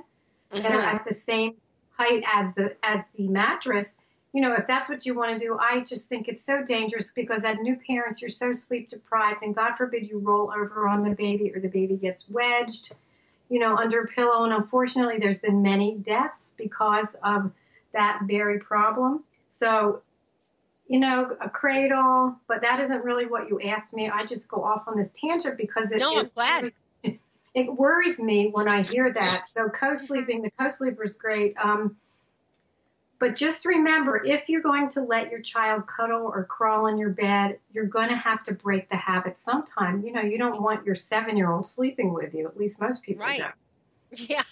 that 0.51 0.65
are 0.65 0.81
Mhm. 0.81 0.95
at 0.95 1.05
the 1.05 1.13
same 1.13 1.55
height 1.97 2.23
as 2.31 2.53
the 2.55 2.75
as 2.83 3.03
the 3.15 3.27
mattress. 3.27 3.99
You 4.33 4.41
know, 4.41 4.53
if 4.53 4.65
that's 4.67 4.89
what 4.89 5.05
you 5.05 5.13
want 5.13 5.31
to 5.31 5.39
do, 5.39 5.57
I 5.59 5.83
just 5.83 6.09
think 6.09 6.27
it's 6.27 6.43
so 6.43 6.63
dangerous 6.63 7.11
because 7.11 7.43
as 7.43 7.59
new 7.59 7.75
parents, 7.75 8.21
you're 8.21 8.29
so 8.29 8.51
sleep 8.51 8.89
deprived, 8.89 9.43
and 9.43 9.55
God 9.55 9.75
forbid 9.75 10.07
you 10.09 10.19
roll 10.19 10.51
over 10.51 10.87
on 10.87 11.03
the 11.03 11.15
baby 11.15 11.53
or 11.53 11.59
the 11.59 11.67
baby 11.67 11.95
gets 11.95 12.27
wedged, 12.29 12.95
you 13.53 13.59
know, 13.59 13.77
under 13.77 14.01
a 14.01 14.07
pillow. 14.07 14.45
And 14.45 14.51
unfortunately, 14.53 15.17
there's 15.19 15.37
been 15.37 15.61
many 15.61 15.93
deaths 15.97 16.53
because 16.57 17.15
of 17.23 17.51
that 17.91 18.21
very 18.23 18.57
problem. 18.57 19.23
So, 19.47 20.01
you 20.87 20.99
know, 20.99 21.37
a 21.39 21.47
cradle, 21.51 22.35
but 22.47 22.61
that 22.61 22.79
isn't 22.79 23.03
really 23.03 23.27
what 23.27 23.47
you 23.49 23.61
asked 23.61 23.93
me. 23.93 24.09
I 24.09 24.25
just 24.25 24.47
go 24.47 24.63
off 24.63 24.87
on 24.87 24.97
this 24.97 25.11
tangent 25.11 25.55
because 25.55 25.91
it, 25.91 25.99
No, 25.99 26.17
I'm 26.17 26.25
it 26.25 26.33
glad. 26.33 26.63
worries- 26.63 27.19
It 27.53 27.75
worries 27.75 28.17
me 28.17 28.47
when 28.51 28.67
I 28.67 28.81
hear 28.81 29.13
that. 29.13 29.47
So 29.47 29.69
co-sleeping, 29.69 30.41
the 30.41 30.49
co-sleeper 30.49 31.03
is 31.03 31.13
great. 31.13 31.53
Um, 31.63 31.95
but 33.23 33.37
just 33.37 33.65
remember, 33.65 34.21
if 34.25 34.49
you're 34.49 34.59
going 34.61 34.89
to 34.89 35.01
let 35.01 35.31
your 35.31 35.39
child 35.39 35.87
cuddle 35.87 36.23
or 36.23 36.43
crawl 36.43 36.87
in 36.87 36.97
your 36.97 37.11
bed, 37.11 37.57
you're 37.71 37.85
going 37.85 38.09
to 38.09 38.17
have 38.17 38.43
to 38.43 38.53
break 38.53 38.89
the 38.89 38.97
habit 38.97 39.39
sometime. 39.39 40.03
You 40.05 40.11
know, 40.11 40.19
you 40.19 40.37
don't 40.37 40.61
want 40.61 40.85
your 40.85 40.95
seven-year-old 40.95 41.65
sleeping 41.65 42.11
with 42.11 42.33
you. 42.33 42.45
At 42.45 42.57
least 42.57 42.81
most 42.81 43.01
people 43.01 43.23
Right. 43.25 43.39
don't. 43.39 43.53
Yeah. 44.29 44.43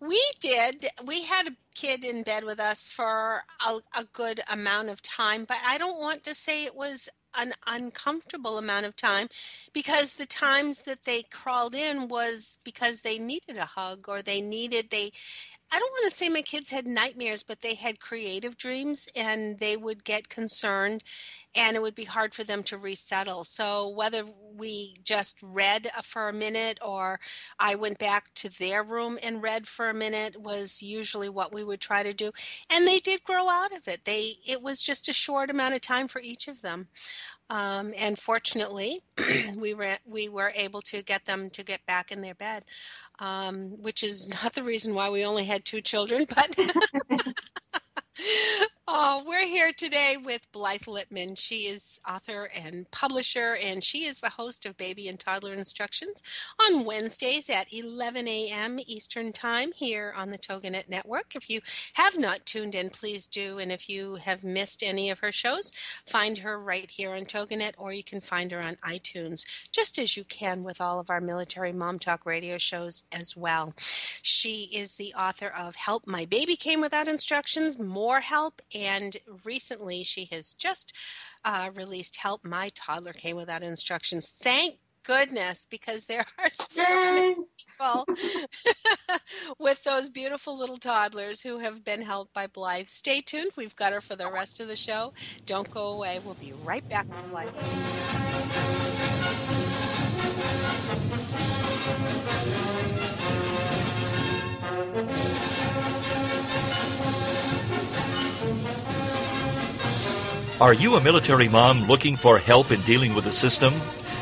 we 0.00 0.22
did. 0.38 0.84
We 1.02 1.22
had 1.22 1.46
a 1.46 1.56
kid 1.74 2.04
in 2.04 2.24
bed 2.24 2.44
with 2.44 2.60
us 2.60 2.90
for 2.90 3.44
a, 3.66 3.78
a 3.96 4.04
good 4.12 4.42
amount 4.52 4.90
of 4.90 5.00
time, 5.00 5.46
but 5.46 5.56
I 5.66 5.78
don't 5.78 5.98
want 5.98 6.22
to 6.24 6.34
say 6.34 6.66
it 6.66 6.76
was 6.76 7.08
an 7.34 7.52
uncomfortable 7.66 8.58
amount 8.58 8.84
of 8.86 8.96
time 8.96 9.28
because 9.72 10.14
the 10.14 10.26
times 10.26 10.82
that 10.82 11.04
they 11.04 11.22
crawled 11.22 11.74
in 11.74 12.08
was 12.08 12.58
because 12.64 13.00
they 13.00 13.18
needed 13.18 13.56
a 13.56 13.64
hug 13.64 14.08
or 14.08 14.20
they 14.20 14.40
needed 14.40 14.90
they 14.90 15.12
I 15.72 15.78
don't 15.78 15.92
want 15.92 16.10
to 16.10 16.16
say 16.18 16.28
my 16.28 16.42
kids 16.42 16.70
had 16.70 16.86
nightmares, 16.86 17.44
but 17.44 17.60
they 17.60 17.74
had 17.74 18.00
creative 18.00 18.56
dreams 18.56 19.08
and 19.14 19.58
they 19.60 19.76
would 19.76 20.02
get 20.02 20.28
concerned 20.28 21.04
and 21.54 21.76
it 21.76 21.82
would 21.82 21.94
be 21.94 22.04
hard 22.04 22.34
for 22.34 22.42
them 22.42 22.64
to 22.64 22.76
resettle. 22.78 23.44
So 23.44 23.88
whether 23.88 24.24
we 24.56 24.94
just 25.04 25.38
read 25.42 25.88
uh, 25.96 26.02
for 26.02 26.28
a 26.28 26.32
minute 26.32 26.78
or 26.84 27.20
I 27.58 27.76
went 27.76 27.98
back 27.98 28.34
to 28.36 28.48
their 28.58 28.82
room 28.82 29.16
and 29.22 29.42
read 29.42 29.68
for 29.68 29.88
a 29.88 29.94
minute 29.94 30.40
was 30.40 30.82
usually 30.82 31.28
what 31.28 31.54
we 31.54 31.62
would 31.62 31.80
try 31.80 32.02
to 32.02 32.12
do. 32.12 32.32
And 32.68 32.86
they 32.86 32.98
did 32.98 33.22
grow 33.22 33.48
out 33.48 33.74
of 33.76 33.86
it. 33.86 34.04
They 34.04 34.34
it 34.46 34.62
was 34.62 34.82
just 34.82 35.08
a 35.08 35.12
short 35.12 35.50
amount 35.50 35.74
of 35.74 35.80
time 35.82 36.08
for 36.08 36.20
each 36.20 36.48
of 36.48 36.62
them. 36.62 36.88
Um, 37.50 37.92
and 37.98 38.18
fortunately, 38.18 39.00
we 39.56 39.74
were 39.74 39.98
we 40.06 40.28
were 40.30 40.52
able 40.56 40.82
to 40.82 41.02
get 41.02 41.26
them 41.26 41.50
to 41.50 41.64
get 41.64 41.84
back 41.86 42.12
in 42.12 42.22
their 42.22 42.34
bed, 42.34 42.64
um, 43.18 43.72
which 43.82 44.04
is 44.04 44.28
not 44.28 44.54
the 44.54 44.62
reason 44.64 44.94
why 44.94 45.10
we 45.10 45.24
only 45.24 45.44
had 45.46 45.64
two 45.64 45.82
children, 45.82 46.26
but. 46.28 46.56
Oh, 48.92 49.22
we're 49.24 49.46
here 49.46 49.72
today 49.72 50.16
with 50.20 50.50
Blythe 50.50 50.88
Lipman. 50.88 51.38
She 51.38 51.68
is 51.68 52.00
author 52.08 52.50
and 52.60 52.90
publisher, 52.90 53.56
and 53.62 53.84
she 53.84 54.04
is 54.04 54.18
the 54.18 54.30
host 54.30 54.66
of 54.66 54.76
Baby 54.76 55.06
and 55.06 55.16
Toddler 55.16 55.54
Instructions 55.54 56.24
on 56.60 56.84
Wednesdays 56.84 57.48
at 57.48 57.72
11 57.72 58.26
a.m. 58.26 58.80
Eastern 58.88 59.32
Time 59.32 59.70
here 59.76 60.12
on 60.16 60.30
the 60.30 60.38
TogiNet 60.38 60.88
Network. 60.88 61.36
If 61.36 61.48
you 61.48 61.60
have 61.94 62.18
not 62.18 62.44
tuned 62.44 62.74
in, 62.74 62.90
please 62.90 63.28
do. 63.28 63.60
And 63.60 63.70
if 63.70 63.88
you 63.88 64.16
have 64.16 64.42
missed 64.42 64.82
any 64.82 65.08
of 65.08 65.20
her 65.20 65.30
shows, 65.30 65.72
find 66.04 66.38
her 66.38 66.58
right 66.58 66.90
here 66.90 67.14
on 67.14 67.26
TogiNet, 67.26 67.74
or 67.78 67.92
you 67.92 68.02
can 68.02 68.20
find 68.20 68.50
her 68.50 68.60
on 68.60 68.74
iTunes, 68.84 69.44
just 69.70 70.00
as 70.00 70.16
you 70.16 70.24
can 70.24 70.64
with 70.64 70.80
all 70.80 70.98
of 70.98 71.10
our 71.10 71.20
Military 71.20 71.72
Mom 71.72 72.00
Talk 72.00 72.26
radio 72.26 72.58
shows 72.58 73.04
as 73.12 73.36
well. 73.36 73.72
She 74.20 74.68
is 74.74 74.96
the 74.96 75.14
author 75.16 75.52
of 75.56 75.76
Help 75.76 76.08
My 76.08 76.24
Baby 76.24 76.56
Came 76.56 76.80
Without 76.80 77.06
Instructions, 77.06 77.78
More 77.78 78.18
Help, 78.18 78.60
recently 79.44 80.02
she 80.02 80.28
has 80.32 80.52
just 80.52 80.94
uh, 81.44 81.70
released 81.74 82.16
Help 82.16 82.44
My 82.44 82.70
Toddler 82.74 83.12
Came 83.12 83.36
Without 83.36 83.62
Instructions. 83.62 84.28
Thank 84.28 84.76
goodness, 85.02 85.66
because 85.68 86.04
there 86.04 86.24
are 86.38 86.50
so 86.50 86.84
many 86.88 87.34
people 87.34 88.06
with 89.58 89.82
those 89.84 90.08
beautiful 90.08 90.58
little 90.58 90.78
toddlers 90.78 91.42
who 91.42 91.58
have 91.58 91.84
been 91.84 92.02
helped 92.02 92.32
by 92.32 92.46
Blythe. 92.46 92.88
Stay 92.88 93.20
tuned. 93.20 93.52
We've 93.56 93.76
got 93.76 93.92
her 93.92 94.00
for 94.00 94.16
the 94.16 94.30
rest 94.30 94.60
of 94.60 94.68
the 94.68 94.76
show. 94.76 95.12
Don't 95.46 95.70
go 95.70 95.88
away. 95.88 96.20
We'll 96.24 96.34
be 96.34 96.52
right 96.64 96.88
back 96.88 97.06
with 97.08 97.30
Blythe. 97.30 97.50
Are 110.60 110.74
you 110.74 110.96
a 110.96 111.00
military 111.00 111.48
mom 111.48 111.84
looking 111.84 112.16
for 112.16 112.38
help 112.38 112.70
in 112.70 112.82
dealing 112.82 113.14
with 113.14 113.24
the 113.24 113.32
system? 113.32 113.72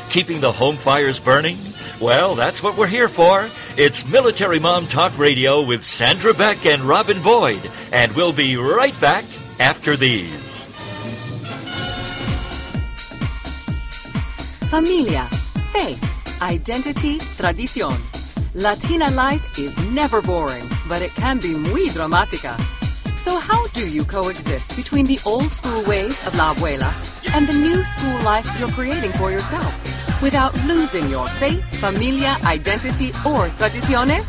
Keeping 0.09 0.39
the 0.39 0.53
home 0.53 0.77
fires 0.77 1.19
burning? 1.19 1.57
Well, 1.99 2.33
that's 2.33 2.63
what 2.63 2.77
we're 2.77 2.87
here 2.87 3.09
for. 3.09 3.49
It's 3.75 4.07
Military 4.07 4.57
Mom 4.57 4.87
Talk 4.87 5.17
Radio 5.17 5.61
with 5.61 5.83
Sandra 5.83 6.33
Beck 6.33 6.65
and 6.65 6.83
Robin 6.83 7.21
Boyd, 7.21 7.69
and 7.91 8.13
we'll 8.13 8.31
be 8.31 8.55
right 8.55 8.97
back 9.01 9.25
after 9.59 9.97
these. 9.97 10.31
Familia, 14.69 15.25
faith, 15.73 16.41
identity, 16.41 17.17
tradición. 17.17 17.99
Latina 18.55 19.11
life 19.11 19.59
is 19.59 19.75
never 19.91 20.21
boring, 20.21 20.63
but 20.87 21.01
it 21.01 21.11
can 21.15 21.37
be 21.39 21.53
muy 21.53 21.89
dramática. 21.89 22.78
So 23.19 23.37
how 23.37 23.67
do 23.73 23.85
you 23.85 24.05
coexist 24.05 24.77
between 24.77 25.05
the 25.05 25.19
old 25.25 25.51
school 25.51 25.83
ways 25.83 26.25
of 26.25 26.37
la 26.37 26.53
abuela 26.53 26.89
and 27.35 27.45
the 27.45 27.53
new 27.53 27.83
school 27.83 28.23
life 28.23 28.47
you're 28.57 28.71
creating 28.71 29.11
for 29.11 29.29
yourself 29.29 29.73
without 30.21 30.55
losing 30.63 31.09
your 31.09 31.27
faith, 31.27 31.61
familia, 31.81 32.37
identity, 32.45 33.09
or 33.27 33.49
tradiciones? 33.59 34.25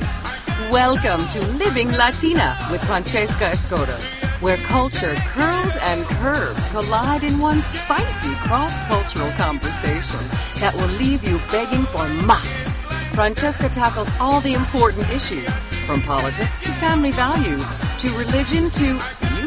Welcome 0.73 1.23
to 1.35 1.41
Living 1.65 1.93
Latina 1.93 2.57
with 2.73 2.83
Francesca 2.83 3.45
Escoto, 3.55 3.97
where 4.43 4.57
culture 4.67 5.15
curls 5.35 5.77
and 5.83 6.05
curves 6.19 6.69
collide 6.71 7.23
in 7.23 7.39
one 7.39 7.63
spicy 7.63 8.35
cross-cultural 8.49 9.31
conversation 9.39 10.21
that 10.61 10.75
will 10.75 10.93
leave 10.99 11.23
you 11.23 11.39
begging 11.53 11.85
for 11.85 12.07
más. 12.27 12.70
Francesca 13.15 13.69
tackles 13.69 14.09
all 14.21 14.41
the 14.41 14.55
important 14.55 15.09
issues, 15.11 15.51
from 15.87 16.01
politics 16.03 16.61
to 16.61 16.71
family 16.73 17.11
values 17.11 17.67
to 17.99 18.09
religion 18.17 18.71
to, 18.71 18.99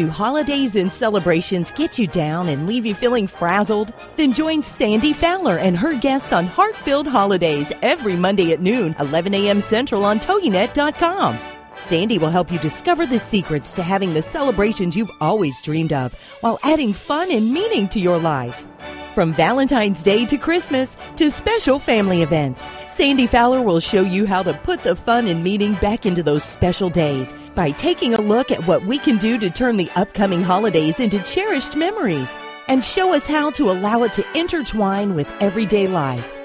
Do 0.00 0.08
holidays 0.08 0.76
and 0.76 0.90
celebrations 0.90 1.72
get 1.72 1.98
you 1.98 2.06
down 2.06 2.48
and 2.48 2.66
leave 2.66 2.86
you 2.86 2.94
feeling 2.94 3.26
frazzled? 3.26 3.92
Then 4.16 4.32
join 4.32 4.62
Sandy 4.62 5.12
Fowler 5.12 5.58
and 5.58 5.76
her 5.76 5.94
guests 5.94 6.32
on 6.32 6.46
Heart 6.46 6.74
Filled 6.78 7.06
Holidays 7.06 7.70
every 7.82 8.16
Monday 8.16 8.52
at 8.52 8.62
noon, 8.62 8.96
11 8.98 9.34
a.m. 9.34 9.60
Central 9.60 10.06
on 10.06 10.18
TogiNet.com. 10.18 11.38
Sandy 11.76 12.16
will 12.16 12.30
help 12.30 12.50
you 12.50 12.58
discover 12.60 13.04
the 13.04 13.18
secrets 13.18 13.74
to 13.74 13.82
having 13.82 14.14
the 14.14 14.22
celebrations 14.22 14.96
you've 14.96 15.10
always 15.20 15.60
dreamed 15.60 15.92
of 15.92 16.14
while 16.40 16.58
adding 16.62 16.94
fun 16.94 17.30
and 17.30 17.52
meaning 17.52 17.86
to 17.88 18.00
your 18.00 18.16
life. 18.16 18.64
From 19.14 19.34
Valentine's 19.34 20.04
Day 20.04 20.24
to 20.26 20.38
Christmas 20.38 20.96
to 21.16 21.32
special 21.32 21.80
family 21.80 22.22
events, 22.22 22.64
Sandy 22.86 23.26
Fowler 23.26 23.60
will 23.60 23.80
show 23.80 24.02
you 24.02 24.24
how 24.24 24.40
to 24.44 24.54
put 24.54 24.84
the 24.84 24.94
fun 24.94 25.26
and 25.26 25.42
meaning 25.42 25.74
back 25.74 26.06
into 26.06 26.22
those 26.22 26.44
special 26.44 26.88
days 26.88 27.34
by 27.56 27.72
taking 27.72 28.14
a 28.14 28.20
look 28.20 28.52
at 28.52 28.64
what 28.68 28.86
we 28.86 28.98
can 28.98 29.18
do 29.18 29.36
to 29.38 29.50
turn 29.50 29.76
the 29.78 29.90
upcoming 29.96 30.44
holidays 30.44 31.00
into 31.00 31.18
cherished 31.24 31.74
memories 31.74 32.36
and 32.68 32.84
show 32.84 33.12
us 33.12 33.26
how 33.26 33.50
to 33.50 33.68
allow 33.72 34.04
it 34.04 34.12
to 34.12 34.38
intertwine 34.38 35.16
with 35.16 35.28
everyday 35.40 35.88
life. 35.88 36.39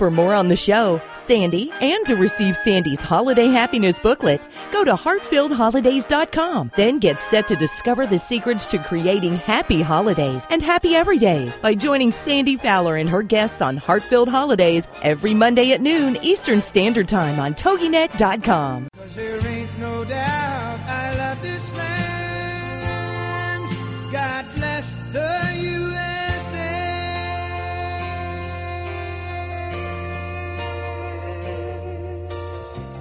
For 0.00 0.10
more 0.10 0.34
on 0.34 0.48
the 0.48 0.56
show, 0.56 0.98
Sandy, 1.12 1.70
and 1.82 2.06
to 2.06 2.16
receive 2.16 2.56
Sandy's 2.56 3.02
holiday 3.02 3.48
happiness 3.48 4.00
booklet, 4.00 4.40
go 4.72 4.82
to 4.82 4.94
heartfilledholidays.com. 4.94 6.72
Then 6.74 7.00
get 7.00 7.20
set 7.20 7.46
to 7.48 7.54
discover 7.54 8.06
the 8.06 8.18
secrets 8.18 8.66
to 8.68 8.78
creating 8.78 9.36
happy 9.36 9.82
holidays 9.82 10.46
and 10.48 10.62
happy 10.62 10.92
everydays 10.92 11.60
by 11.60 11.74
joining 11.74 12.12
Sandy 12.12 12.56
Fowler 12.56 12.96
and 12.96 13.10
her 13.10 13.22
guests 13.22 13.60
on 13.60 13.78
Heartfilled 13.78 14.28
Holidays 14.28 14.88
every 15.02 15.34
Monday 15.34 15.72
at 15.72 15.82
noon 15.82 16.16
Eastern 16.22 16.62
Standard 16.62 17.06
Time 17.06 17.38
on 17.38 17.52
TogiNet.com. 17.52 18.88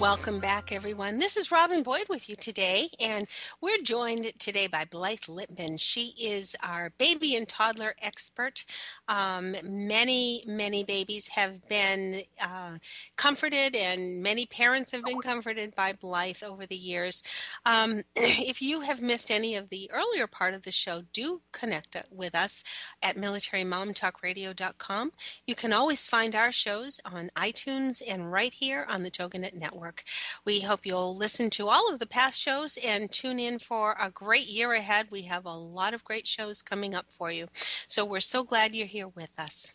Welcome 0.00 0.40
back, 0.40 0.72
everyone. 0.72 1.18
This 1.18 1.36
is 1.36 1.52
Robin 1.52 1.82
Boyd 1.82 2.06
with 2.08 2.30
you 2.30 2.34
today, 2.34 2.88
and 3.00 3.26
we're 3.60 3.82
joined 3.82 4.32
today 4.38 4.66
by 4.66 4.86
Blythe 4.86 5.28
Lipman. 5.28 5.78
She 5.78 6.14
is 6.18 6.56
our 6.62 6.90
baby 6.96 7.36
and 7.36 7.46
toddler 7.46 7.94
expert. 8.00 8.64
Um, 9.08 9.54
many, 9.62 10.42
many 10.46 10.84
babies 10.84 11.28
have 11.28 11.68
been 11.68 12.22
uh, 12.42 12.78
comforted, 13.16 13.76
and 13.76 14.22
many 14.22 14.46
parents 14.46 14.90
have 14.92 15.04
been 15.04 15.20
comforted 15.20 15.74
by 15.74 15.92
Blythe 15.92 16.42
over 16.42 16.64
the 16.64 16.76
years. 16.76 17.22
Um, 17.66 18.00
if 18.16 18.62
you 18.62 18.80
have 18.80 19.02
missed 19.02 19.30
any 19.30 19.54
of 19.54 19.68
the 19.68 19.90
earlier 19.92 20.26
part 20.26 20.54
of 20.54 20.62
the 20.62 20.72
show, 20.72 21.02
do 21.12 21.42
connect 21.52 21.94
with 22.10 22.34
us 22.34 22.64
at 23.02 23.16
militarymomtalkradio.com. 23.16 25.12
You 25.46 25.54
can 25.54 25.74
always 25.74 26.06
find 26.06 26.34
our 26.34 26.52
shows 26.52 27.02
on 27.04 27.28
iTunes 27.36 28.00
and 28.08 28.32
right 28.32 28.54
here 28.54 28.86
on 28.88 29.02
the 29.02 29.10
TogiNet 29.10 29.52
Network. 29.52 29.89
We 30.44 30.60
hope 30.60 30.84
you'll 30.84 31.16
listen 31.16 31.50
to 31.50 31.68
all 31.68 31.92
of 31.92 31.98
the 31.98 32.06
past 32.06 32.38
shows 32.40 32.78
and 32.84 33.10
tune 33.10 33.38
in 33.38 33.58
for 33.58 33.96
a 34.00 34.10
great 34.10 34.48
year 34.48 34.72
ahead. 34.72 35.08
We 35.10 35.22
have 35.22 35.44
a 35.44 35.50
lot 35.50 35.94
of 35.94 36.04
great 36.04 36.26
shows 36.26 36.62
coming 36.62 36.94
up 36.94 37.06
for 37.10 37.30
you. 37.30 37.48
So 37.86 38.04
we're 38.04 38.20
so 38.20 38.44
glad 38.44 38.74
you're 38.74 38.86
here 38.86 39.08
with 39.08 39.38
us. 39.38 39.70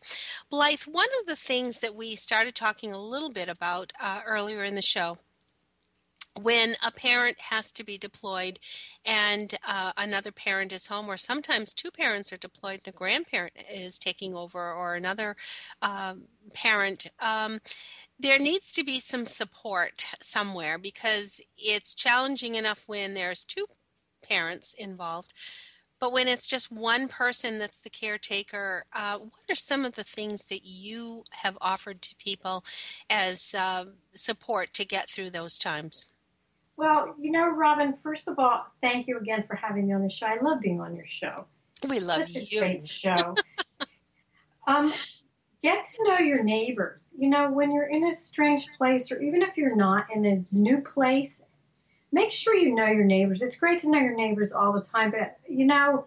Blythe, 0.49 0.81
one 0.81 1.09
of 1.21 1.27
the 1.27 1.35
things 1.35 1.79
that 1.79 1.95
we 1.95 2.15
started 2.15 2.55
talking 2.55 2.91
a 2.91 3.01
little 3.01 3.31
bit 3.31 3.49
about 3.49 3.93
uh, 4.01 4.21
earlier 4.25 4.63
in 4.63 4.75
the 4.75 4.81
show 4.81 5.17
when 6.41 6.75
a 6.85 6.91
parent 6.91 7.39
has 7.39 7.71
to 7.71 7.83
be 7.83 7.97
deployed 7.97 8.59
and 9.05 9.55
uh, 9.67 9.91
another 9.97 10.31
parent 10.31 10.71
is 10.71 10.87
home, 10.87 11.07
or 11.09 11.17
sometimes 11.17 11.73
two 11.73 11.91
parents 11.91 12.33
are 12.33 12.37
deployed 12.37 12.81
and 12.85 12.93
a 12.93 12.97
grandparent 12.97 13.53
is 13.71 13.97
taking 13.97 14.35
over, 14.35 14.73
or 14.73 14.95
another 14.95 15.35
uh, 15.81 16.15
parent, 16.53 17.07
um, 17.19 17.59
there 18.19 18.39
needs 18.39 18.71
to 18.71 18.83
be 18.83 18.99
some 18.99 19.25
support 19.25 20.07
somewhere 20.19 20.77
because 20.77 21.41
it's 21.57 21.95
challenging 21.95 22.55
enough 22.55 22.83
when 22.87 23.13
there's 23.13 23.43
two 23.43 23.65
parents 24.27 24.73
involved. 24.73 25.33
But 25.99 26.11
when 26.11 26.27
it's 26.27 26.45
just 26.45 26.71
one 26.71 27.07
person 27.07 27.57
that's 27.57 27.79
the 27.79 27.89
caretaker, 27.89 28.83
uh, 28.93 29.17
what 29.17 29.49
are 29.49 29.55
some 29.55 29.85
of 29.85 29.95
the 29.95 30.03
things 30.03 30.45
that 30.45 30.65
you 30.65 31.23
have 31.31 31.57
offered 31.61 32.01
to 32.01 32.15
people 32.17 32.65
as 33.09 33.55
uh, 33.57 33.85
support 34.11 34.73
to 34.73 34.85
get 34.85 35.09
through 35.09 35.29
those 35.29 35.57
times? 35.57 36.05
Well, 36.77 37.15
you 37.19 37.31
know, 37.31 37.49
Robin, 37.49 37.95
first 38.03 38.27
of 38.27 38.37
all, 38.37 38.67
thank 38.81 39.07
you 39.07 39.17
again 39.17 39.45
for 39.47 39.55
having 39.55 39.87
me 39.87 39.93
on 39.93 40.03
the 40.03 40.09
show. 40.09 40.27
I 40.27 40.39
love 40.41 40.59
being 40.59 40.81
on 40.81 40.95
your 40.95 41.05
show. 41.05 41.45
We 41.87 41.99
love 41.99 42.29
Such 42.29 42.51
you. 42.51 42.59
A 42.59 42.61
great 42.61 42.87
show. 42.87 43.35
um, 44.67 44.93
get 45.63 45.85
to 45.85 46.03
know 46.03 46.19
your 46.19 46.43
neighbors. 46.43 47.03
You 47.17 47.29
know, 47.29 47.49
when 47.49 47.71
you're 47.71 47.87
in 47.87 48.05
a 48.05 48.15
strange 48.15 48.67
place, 48.77 49.11
or 49.11 49.21
even 49.21 49.41
if 49.41 49.55
you're 49.55 49.75
not 49.75 50.07
in 50.13 50.25
a 50.25 50.43
new 50.51 50.81
place, 50.81 51.43
make 52.11 52.31
sure 52.31 52.55
you 52.55 52.75
know 52.75 52.87
your 52.87 53.05
neighbors. 53.05 53.41
It's 53.41 53.57
great 53.57 53.79
to 53.81 53.89
know 53.89 53.99
your 53.99 54.15
neighbors 54.15 54.51
all 54.51 54.73
the 54.73 54.81
time, 54.81 55.11
but 55.11 55.37
you 55.47 55.65
know, 55.65 56.05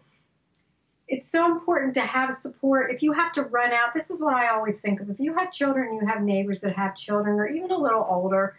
it's 1.07 1.31
so 1.31 1.51
important 1.51 1.95
to 1.95 2.01
have 2.01 2.37
support. 2.37 2.91
If 2.91 3.03
you 3.03 3.13
have 3.13 3.33
to 3.33 3.43
run 3.43 3.73
out, 3.73 3.95
this 3.95 4.11
is 4.11 4.21
what 4.21 4.35
I 4.35 4.49
always 4.49 4.83
think 4.83 5.01
of. 5.01 5.09
If 5.09 5.19
you 5.19 5.35
have 5.35 5.51
children, 5.51 5.95
you 5.95 6.07
have 6.07 6.23
neighbors 6.23 6.61
that 6.61 6.77
have 6.77 6.95
children, 6.95 7.39
or 7.39 7.49
even 7.49 7.71
a 7.71 7.79
little 7.79 8.07
older, 8.09 8.59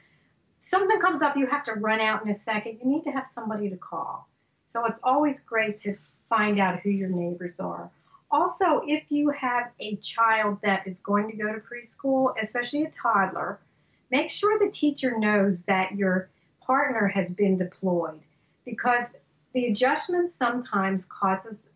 something 0.60 1.00
comes 1.00 1.22
up, 1.22 1.38
you 1.38 1.48
have 1.48 1.64
to 1.66 1.74
run 1.74 2.00
out 2.00 2.24
in 2.24 2.30
a 2.30 2.34
second, 2.34 2.80
you 2.82 2.90
need 2.90 3.04
to 3.04 3.12
have 3.12 3.28
somebody 3.28 3.70
to 3.70 3.78
call. 3.78 4.28
So 4.70 4.86
it's 4.86 5.02
always 5.04 5.42
great 5.42 5.78
to 5.80 5.96
find 6.30 6.60
out 6.60 6.80
who 6.80 6.90
your 6.90 7.10
neighbors 7.10 7.60
are. 7.60 7.90
Also, 8.32 8.82
if 8.86 9.12
you 9.12 9.32
have 9.32 9.72
a 9.80 9.96
child 9.98 10.60
that 10.62 10.86
is 10.88 11.00
going 11.00 11.28
to 11.30 11.36
go 11.36 11.52
to 11.52 11.60
preschool, 11.60 12.34
especially 12.42 12.84
a 12.84 12.92
toddler, 12.92 13.60
make 14.12 14.30
sure 14.30 14.60
the 14.60 14.72
teacher 14.72 15.18
knows 15.18 15.62
that 15.62 15.96
your 15.96 16.30
partner 16.62 17.08
has 17.08 17.32
been 17.32 17.58
deployed 17.58 18.22
because 18.66 19.18
the 19.54 19.66
adjustment 19.68 20.32
sometimes 20.32 21.06
causes 21.06 21.72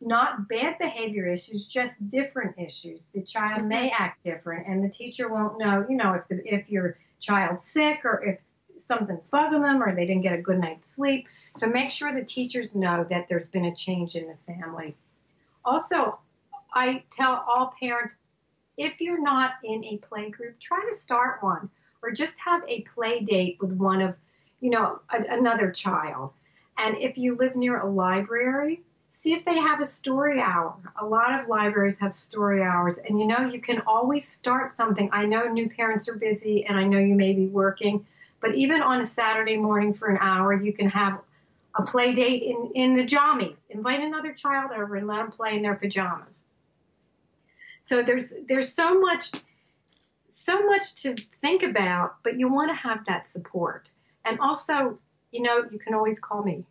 not 0.00 0.48
bad 0.48 0.78
behavior 0.78 1.26
issues, 1.26 1.66
just 1.66 1.92
different 2.08 2.58
issues. 2.58 3.02
The 3.12 3.20
child 3.20 3.66
may 3.66 3.90
act 3.90 4.22
different, 4.22 4.66
and 4.66 4.82
the 4.82 4.88
teacher 4.88 5.28
won't 5.28 5.58
know, 5.58 5.84
you 5.86 5.96
know, 5.96 6.14
if 6.14 6.26
the, 6.28 6.40
if 6.46 6.70
your 6.70 6.96
child's 7.20 7.64
sick 7.64 8.04
or 8.04 8.24
if 8.24 8.38
something's 8.78 9.28
bugging 9.28 9.62
them 9.62 9.82
or 9.82 9.94
they 9.94 10.06
didn't 10.06 10.22
get 10.22 10.38
a 10.38 10.42
good 10.42 10.58
night's 10.58 10.90
sleep. 10.90 11.28
So 11.56 11.66
make 11.66 11.90
sure 11.90 12.12
the 12.12 12.24
teachers 12.24 12.74
know 12.74 13.06
that 13.10 13.28
there's 13.28 13.46
been 13.46 13.66
a 13.66 13.74
change 13.74 14.16
in 14.16 14.26
the 14.26 14.52
family. 14.52 14.96
Also, 15.64 16.18
I 16.72 17.04
tell 17.12 17.44
all 17.46 17.74
parents 17.80 18.16
if 18.76 19.00
you're 19.00 19.20
not 19.20 19.54
in 19.62 19.84
a 19.84 19.98
play 19.98 20.30
group, 20.30 20.58
try 20.58 20.82
to 20.88 20.96
start 20.96 21.42
one 21.42 21.68
or 22.02 22.10
just 22.10 22.38
have 22.38 22.62
a 22.66 22.80
play 22.82 23.20
date 23.20 23.58
with 23.60 23.72
one 23.72 24.00
of, 24.00 24.14
you 24.60 24.70
know, 24.70 25.00
a, 25.10 25.22
another 25.30 25.70
child. 25.70 26.32
And 26.78 26.96
if 26.96 27.18
you 27.18 27.36
live 27.36 27.56
near 27.56 27.80
a 27.80 27.90
library, 27.90 28.82
see 29.10 29.32
if 29.32 29.44
they 29.44 29.58
have 29.58 29.80
a 29.80 29.84
story 29.84 30.40
hour. 30.40 30.74
A 31.00 31.04
lot 31.04 31.38
of 31.38 31.48
libraries 31.48 31.98
have 31.98 32.14
story 32.14 32.62
hours, 32.62 32.98
and 32.98 33.18
you 33.18 33.26
know, 33.26 33.40
you 33.40 33.60
can 33.60 33.82
always 33.86 34.26
start 34.26 34.72
something. 34.72 35.08
I 35.12 35.26
know 35.26 35.44
new 35.44 35.68
parents 35.68 36.08
are 36.08 36.14
busy, 36.14 36.64
and 36.66 36.78
I 36.78 36.84
know 36.84 36.98
you 36.98 37.14
may 37.14 37.32
be 37.32 37.46
working, 37.46 38.06
but 38.40 38.54
even 38.54 38.82
on 38.82 39.00
a 39.00 39.04
Saturday 39.04 39.56
morning 39.56 39.92
for 39.92 40.08
an 40.08 40.18
hour, 40.20 40.54
you 40.54 40.72
can 40.72 40.88
have 40.88 41.20
a 41.76 41.82
play 41.82 42.12
date 42.14 42.42
in, 42.42 42.70
in 42.74 42.94
the 42.94 43.04
jammies. 43.04 43.56
Invite 43.70 44.00
another 44.00 44.32
child 44.32 44.72
over 44.72 44.96
and 44.96 45.06
let 45.06 45.18
them 45.18 45.30
play 45.30 45.56
in 45.56 45.62
their 45.62 45.76
pajamas. 45.76 46.44
So 47.82 48.02
there's 48.02 48.34
there's 48.48 48.72
so 48.72 49.00
much 49.00 49.32
so 50.30 50.64
much 50.66 51.02
to 51.02 51.16
think 51.40 51.62
about, 51.62 52.16
but 52.22 52.38
you 52.38 52.48
want 52.48 52.70
to 52.70 52.74
have 52.74 53.04
that 53.06 53.28
support. 53.28 53.90
And 54.24 54.38
also, 54.40 54.98
you 55.32 55.42
know, 55.42 55.64
you 55.70 55.78
can 55.78 55.94
always 55.94 56.18
call 56.18 56.42
me. 56.42 56.64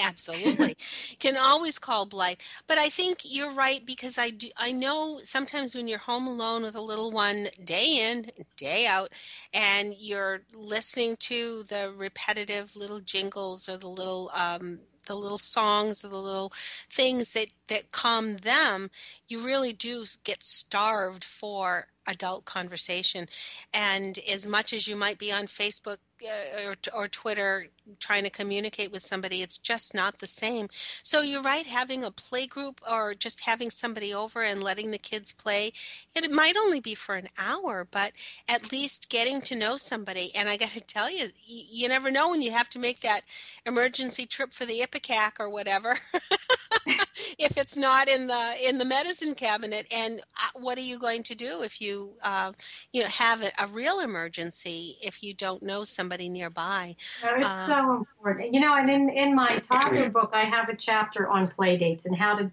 Absolutely, 0.00 0.76
can 1.18 1.36
always 1.36 1.78
call 1.78 2.06
Blythe. 2.06 2.38
But 2.68 2.78
I 2.78 2.88
think 2.88 3.20
you're 3.24 3.50
right 3.52 3.84
because 3.84 4.16
I 4.16 4.30
do. 4.30 4.48
I 4.56 4.70
know 4.72 5.20
sometimes 5.24 5.74
when 5.74 5.88
you're 5.88 5.98
home 5.98 6.26
alone 6.28 6.62
with 6.62 6.76
a 6.76 6.80
little 6.80 7.10
one, 7.10 7.48
day 7.64 7.98
in, 8.10 8.26
day 8.56 8.86
out, 8.86 9.12
and 9.52 9.94
you're 9.98 10.42
listening 10.54 11.16
to 11.20 11.64
the 11.64 11.92
repetitive 11.96 12.76
little 12.76 13.00
jingles 13.00 13.68
or 13.68 13.76
the 13.76 13.88
little 13.88 14.30
um, 14.34 14.78
the 15.08 15.16
little 15.16 15.38
songs 15.38 16.04
or 16.04 16.08
the 16.08 16.20
little 16.20 16.52
things 16.90 17.32
that 17.32 17.48
that 17.66 17.90
calm 17.90 18.36
them, 18.38 18.90
you 19.26 19.40
really 19.40 19.72
do 19.72 20.04
get 20.24 20.42
starved 20.44 21.24
for 21.24 21.88
adult 22.08 22.44
conversation. 22.44 23.28
And 23.72 24.18
as 24.30 24.48
much 24.48 24.72
as 24.72 24.88
you 24.88 24.96
might 24.96 25.18
be 25.18 25.30
on 25.30 25.46
Facebook 25.46 25.98
uh, 26.24 26.64
or, 26.66 26.76
or 26.92 27.08
Twitter 27.08 27.68
trying 28.00 28.24
to 28.24 28.30
communicate 28.30 28.90
with 28.90 29.04
somebody, 29.04 29.42
it's 29.42 29.58
just 29.58 29.94
not 29.94 30.18
the 30.18 30.26
same. 30.26 30.68
So 31.02 31.20
you're 31.20 31.42
right, 31.42 31.66
having 31.66 32.02
a 32.02 32.10
play 32.10 32.46
group 32.46 32.80
or 32.90 33.14
just 33.14 33.42
having 33.42 33.70
somebody 33.70 34.12
over 34.12 34.42
and 34.42 34.62
letting 34.62 34.90
the 34.90 34.98
kids 34.98 35.30
play, 35.30 35.72
it 36.16 36.30
might 36.32 36.56
only 36.56 36.80
be 36.80 36.94
for 36.94 37.14
an 37.14 37.28
hour, 37.38 37.86
but 37.88 38.12
at 38.48 38.72
least 38.72 39.08
getting 39.08 39.40
to 39.42 39.54
know 39.54 39.76
somebody. 39.76 40.32
And 40.34 40.48
I 40.48 40.56
got 40.56 40.70
to 40.70 40.80
tell 40.86 41.10
you, 41.10 41.28
you, 41.46 41.64
you 41.70 41.88
never 41.88 42.10
know 42.10 42.30
when 42.30 42.42
you 42.42 42.50
have 42.52 42.68
to 42.70 42.78
make 42.78 43.00
that 43.00 43.22
emergency 43.64 44.26
trip 44.26 44.52
for 44.52 44.64
the 44.64 44.80
Ipecac 44.80 45.34
or 45.38 45.50
whatever. 45.50 45.98
if 47.38 47.56
it's 47.56 47.76
not 47.76 48.08
in 48.08 48.26
the 48.26 48.54
in 48.64 48.78
the 48.78 48.84
medicine 48.84 49.34
cabinet 49.34 49.86
and 49.94 50.20
uh, 50.20 50.58
what 50.60 50.78
are 50.78 50.82
you 50.82 50.98
going 50.98 51.22
to 51.22 51.34
do 51.34 51.62
if 51.62 51.80
you 51.80 52.12
uh, 52.22 52.52
you 52.92 53.02
know 53.02 53.08
have 53.08 53.42
a, 53.42 53.50
a, 53.58 53.66
real 53.68 54.00
emergency 54.00 54.96
if 55.02 55.22
you 55.22 55.34
don't 55.34 55.62
know 55.62 55.84
somebody 55.84 56.28
nearby? 56.28 56.96
Oh, 57.24 57.34
it's 57.36 57.46
uh, 57.46 57.66
so 57.66 57.94
important. 57.96 58.54
You 58.54 58.60
know 58.60 58.74
and 58.74 58.90
in 58.90 59.08
in 59.10 59.34
my 59.34 59.58
toddler 59.68 60.10
book 60.10 60.30
i 60.32 60.44
have 60.44 60.68
a 60.68 60.76
chapter 60.76 61.28
on 61.28 61.48
play 61.48 61.76
dates 61.76 62.06
and 62.06 62.16
how 62.16 62.36
to 62.36 62.50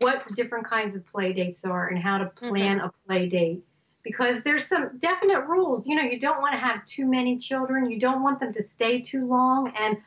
what 0.00 0.24
different 0.34 0.66
kinds 0.66 0.94
of 0.94 1.04
play 1.06 1.32
dates 1.32 1.64
are 1.64 1.88
and 1.88 1.98
how 1.98 2.18
to 2.18 2.26
plan 2.26 2.78
mm-hmm. 2.78 2.86
a 2.86 2.92
play 3.06 3.28
date. 3.28 3.64
Because 4.04 4.42
there's 4.42 4.66
some 4.66 4.96
definite 4.98 5.46
rules. 5.46 5.86
You 5.86 5.96
know 5.96 6.02
you 6.02 6.18
don't 6.18 6.40
want 6.40 6.54
to 6.54 6.58
have 6.58 6.84
too 6.86 7.06
many 7.06 7.36
children. 7.36 7.90
You 7.90 7.98
don't 7.98 8.22
want 8.22 8.40
them 8.40 8.52
to 8.52 8.62
stay 8.62 9.00
too 9.00 9.26
long. 9.26 9.72
And 9.78 9.98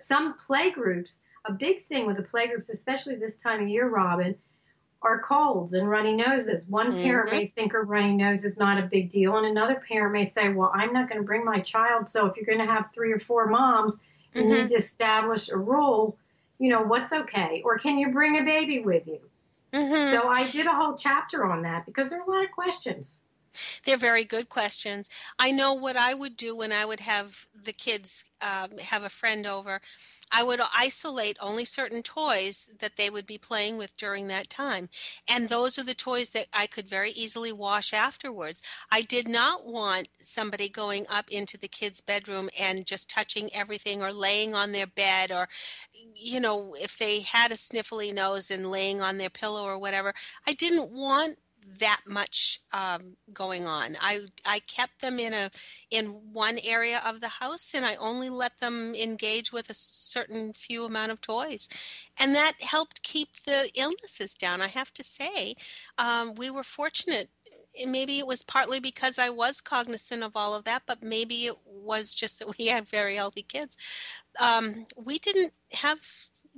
some 0.00 0.34
play 0.34 0.70
groups 0.70 1.20
a 1.44 1.52
big 1.52 1.82
thing 1.82 2.06
with 2.06 2.16
the 2.16 2.22
playgroups, 2.22 2.70
especially 2.70 3.16
this 3.16 3.36
time 3.36 3.62
of 3.62 3.68
year, 3.68 3.88
Robin, 3.88 4.34
are 5.02 5.20
colds 5.20 5.72
and 5.72 5.88
runny 5.88 6.14
noses. 6.14 6.66
One 6.68 6.92
mm-hmm. 6.92 7.02
parent 7.02 7.32
may 7.32 7.46
think 7.46 7.74
a 7.74 7.80
runny 7.80 8.16
nose 8.16 8.44
is 8.44 8.56
not 8.56 8.78
a 8.78 8.82
big 8.82 9.10
deal, 9.10 9.36
and 9.36 9.46
another 9.46 9.82
parent 9.88 10.12
may 10.12 10.24
say, 10.24 10.48
Well, 10.50 10.70
I'm 10.74 10.92
not 10.92 11.08
going 11.08 11.20
to 11.20 11.26
bring 11.26 11.44
my 11.44 11.60
child. 11.60 12.08
So 12.08 12.26
if 12.26 12.36
you're 12.36 12.46
going 12.46 12.66
to 12.66 12.72
have 12.72 12.90
three 12.94 13.12
or 13.12 13.18
four 13.18 13.46
moms, 13.46 13.98
you 14.34 14.42
mm-hmm. 14.42 14.52
need 14.52 14.68
to 14.68 14.74
establish 14.76 15.50
a 15.50 15.56
rule. 15.56 16.16
You 16.58 16.70
know, 16.70 16.82
what's 16.82 17.12
okay? 17.12 17.62
Or 17.64 17.76
can 17.78 17.98
you 17.98 18.12
bring 18.12 18.38
a 18.38 18.44
baby 18.44 18.80
with 18.80 19.06
you? 19.06 19.18
Mm-hmm. 19.72 20.12
So 20.12 20.28
I 20.28 20.48
did 20.50 20.66
a 20.66 20.74
whole 20.74 20.94
chapter 20.94 21.44
on 21.44 21.62
that 21.62 21.86
because 21.86 22.10
there 22.10 22.20
are 22.20 22.24
a 22.24 22.30
lot 22.30 22.44
of 22.44 22.50
questions. 22.52 23.18
They're 23.84 23.96
very 23.96 24.24
good 24.24 24.48
questions. 24.48 25.10
I 25.38 25.50
know 25.50 25.74
what 25.74 25.96
I 25.96 26.14
would 26.14 26.36
do 26.36 26.56
when 26.56 26.72
I 26.72 26.84
would 26.84 27.00
have 27.00 27.46
the 27.54 27.72
kids 27.72 28.24
um, 28.40 28.78
have 28.78 29.02
a 29.02 29.08
friend 29.08 29.46
over. 29.46 29.80
I 30.32 30.42
would 30.42 30.60
isolate 30.74 31.36
only 31.40 31.64
certain 31.66 32.02
toys 32.02 32.68
that 32.80 32.96
they 32.96 33.10
would 33.10 33.26
be 33.26 33.38
playing 33.38 33.76
with 33.76 33.96
during 33.98 34.28
that 34.28 34.48
time. 34.48 34.88
And 35.28 35.48
those 35.48 35.78
are 35.78 35.84
the 35.84 35.94
toys 35.94 36.30
that 36.30 36.46
I 36.52 36.66
could 36.66 36.88
very 36.88 37.10
easily 37.12 37.52
wash 37.52 37.92
afterwards. 37.92 38.62
I 38.90 39.02
did 39.02 39.28
not 39.28 39.66
want 39.66 40.08
somebody 40.18 40.68
going 40.68 41.06
up 41.10 41.30
into 41.30 41.58
the 41.58 41.68
kids' 41.68 42.00
bedroom 42.00 42.48
and 42.58 42.86
just 42.86 43.10
touching 43.10 43.50
everything 43.54 44.02
or 44.02 44.12
laying 44.12 44.54
on 44.54 44.72
their 44.72 44.86
bed 44.86 45.30
or, 45.30 45.48
you 46.14 46.40
know, 46.40 46.74
if 46.80 46.96
they 46.96 47.20
had 47.20 47.52
a 47.52 47.56
sniffly 47.56 48.12
nose 48.12 48.50
and 48.50 48.70
laying 48.70 49.02
on 49.02 49.18
their 49.18 49.30
pillow 49.30 49.62
or 49.64 49.78
whatever. 49.78 50.14
I 50.46 50.52
didn't 50.52 50.90
want 50.90 51.38
that 51.78 52.00
much 52.06 52.60
um, 52.72 53.16
going 53.32 53.66
on. 53.66 53.96
I 54.00 54.20
I 54.46 54.60
kept 54.60 55.00
them 55.00 55.18
in 55.18 55.32
a 55.32 55.50
in 55.90 56.06
one 56.32 56.58
area 56.64 57.00
of 57.06 57.20
the 57.20 57.28
house, 57.28 57.72
and 57.74 57.84
I 57.84 57.96
only 57.96 58.30
let 58.30 58.58
them 58.60 58.94
engage 58.94 59.52
with 59.52 59.70
a 59.70 59.74
certain 59.74 60.52
few 60.52 60.84
amount 60.84 61.12
of 61.12 61.20
toys, 61.20 61.68
and 62.18 62.34
that 62.34 62.54
helped 62.60 63.02
keep 63.02 63.28
the 63.46 63.70
illnesses 63.76 64.34
down. 64.34 64.60
I 64.60 64.68
have 64.68 64.92
to 64.94 65.02
say, 65.04 65.54
um, 65.98 66.34
we 66.34 66.50
were 66.50 66.64
fortunate. 66.64 67.30
Maybe 67.86 68.18
it 68.18 68.26
was 68.26 68.42
partly 68.42 68.80
because 68.80 69.18
I 69.18 69.30
was 69.30 69.62
cognizant 69.62 70.22
of 70.22 70.32
all 70.36 70.54
of 70.54 70.64
that, 70.64 70.82
but 70.86 71.02
maybe 71.02 71.46
it 71.46 71.56
was 71.66 72.14
just 72.14 72.38
that 72.38 72.48
we 72.58 72.66
had 72.66 72.88
very 72.88 73.16
healthy 73.16 73.42
kids. 73.42 73.76
Um, 74.40 74.86
we 74.96 75.18
didn't 75.18 75.52
have 75.72 76.00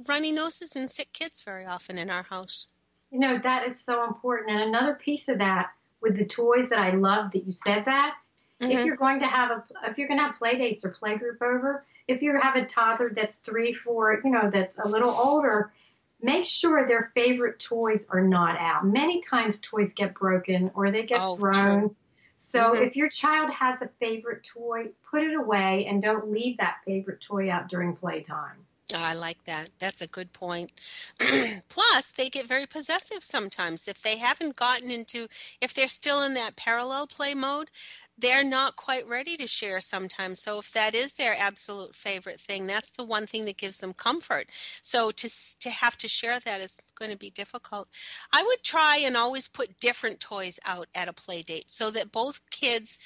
runny 0.08 0.32
noses 0.32 0.74
and 0.76 0.90
sick 0.90 1.12
kids 1.12 1.42
very 1.42 1.64
often 1.66 1.98
in 1.98 2.10
our 2.10 2.24
house. 2.24 2.66
You 3.14 3.20
know, 3.20 3.38
that 3.38 3.68
is 3.68 3.80
so 3.80 4.04
important. 4.08 4.50
And 4.50 4.62
another 4.62 4.94
piece 4.94 5.28
of 5.28 5.38
that 5.38 5.70
with 6.02 6.16
the 6.18 6.24
toys 6.24 6.68
that 6.70 6.80
I 6.80 6.90
love 6.90 7.30
that 7.30 7.46
you 7.46 7.52
said 7.52 7.84
that, 7.84 8.16
mm-hmm. 8.60 8.72
if 8.72 8.84
you're 8.84 8.96
going 8.96 9.20
to 9.20 9.28
have 9.28 9.52
a, 9.52 9.64
if 9.88 9.96
you're 9.96 10.08
going 10.08 10.18
to 10.18 10.24
have 10.24 10.34
play 10.34 10.58
dates 10.58 10.84
or 10.84 10.90
play 10.90 11.16
group 11.16 11.40
over, 11.40 11.86
if 12.08 12.22
you 12.22 12.36
have 12.40 12.56
a 12.56 12.66
toddler 12.66 13.12
that's 13.14 13.36
three, 13.36 13.72
four, 13.72 14.20
you 14.24 14.32
know, 14.32 14.50
that's 14.52 14.80
a 14.80 14.88
little 14.88 15.12
older, 15.12 15.72
make 16.22 16.44
sure 16.44 16.88
their 16.88 17.12
favorite 17.14 17.60
toys 17.60 18.04
are 18.10 18.20
not 18.20 18.58
out. 18.58 18.84
Many 18.84 19.20
times 19.22 19.60
toys 19.60 19.92
get 19.92 20.12
broken 20.14 20.72
or 20.74 20.90
they 20.90 21.04
get 21.04 21.20
oh, 21.20 21.36
thrown. 21.36 21.80
True. 21.80 21.96
So 22.36 22.72
mm-hmm. 22.72 22.82
if 22.82 22.96
your 22.96 23.10
child 23.10 23.48
has 23.52 23.80
a 23.80 23.90
favorite 24.00 24.42
toy, 24.42 24.86
put 25.08 25.22
it 25.22 25.34
away 25.34 25.86
and 25.86 26.02
don't 26.02 26.32
leave 26.32 26.56
that 26.56 26.78
favorite 26.84 27.20
toy 27.20 27.48
out 27.48 27.68
during 27.68 27.94
playtime. 27.94 28.66
I 28.98 29.14
like 29.14 29.44
that. 29.44 29.70
That's 29.78 30.00
a 30.00 30.06
good 30.06 30.32
point. 30.32 30.72
Plus, 31.68 32.10
they 32.10 32.28
get 32.28 32.46
very 32.46 32.66
possessive 32.66 33.22
sometimes. 33.24 33.88
If 33.88 34.02
they 34.02 34.18
haven't 34.18 34.56
gotten 34.56 34.90
into, 34.90 35.28
if 35.60 35.74
they're 35.74 35.88
still 35.88 36.22
in 36.22 36.34
that 36.34 36.56
parallel 36.56 37.06
play 37.06 37.34
mode, 37.34 37.70
they're 38.16 38.44
not 38.44 38.76
quite 38.76 39.08
ready 39.08 39.36
to 39.36 39.46
share 39.46 39.80
sometimes. 39.80 40.40
So, 40.40 40.58
if 40.60 40.72
that 40.72 40.94
is 40.94 41.14
their 41.14 41.34
absolute 41.38 41.94
favorite 41.94 42.40
thing, 42.40 42.66
that's 42.66 42.90
the 42.90 43.04
one 43.04 43.26
thing 43.26 43.44
that 43.46 43.56
gives 43.56 43.78
them 43.78 43.92
comfort. 43.92 44.46
So, 44.82 45.10
to, 45.10 45.28
to 45.60 45.70
have 45.70 45.96
to 45.98 46.08
share 46.08 46.38
that 46.40 46.60
is 46.60 46.78
going 46.96 47.10
to 47.10 47.16
be 47.16 47.30
difficult. 47.30 47.88
I 48.32 48.42
would 48.42 48.62
try 48.62 48.98
and 48.98 49.16
always 49.16 49.48
put 49.48 49.80
different 49.80 50.20
toys 50.20 50.60
out 50.64 50.88
at 50.94 51.08
a 51.08 51.12
play 51.12 51.42
date 51.42 51.70
so 51.70 51.90
that 51.90 52.12
both 52.12 52.40
kids 52.50 52.98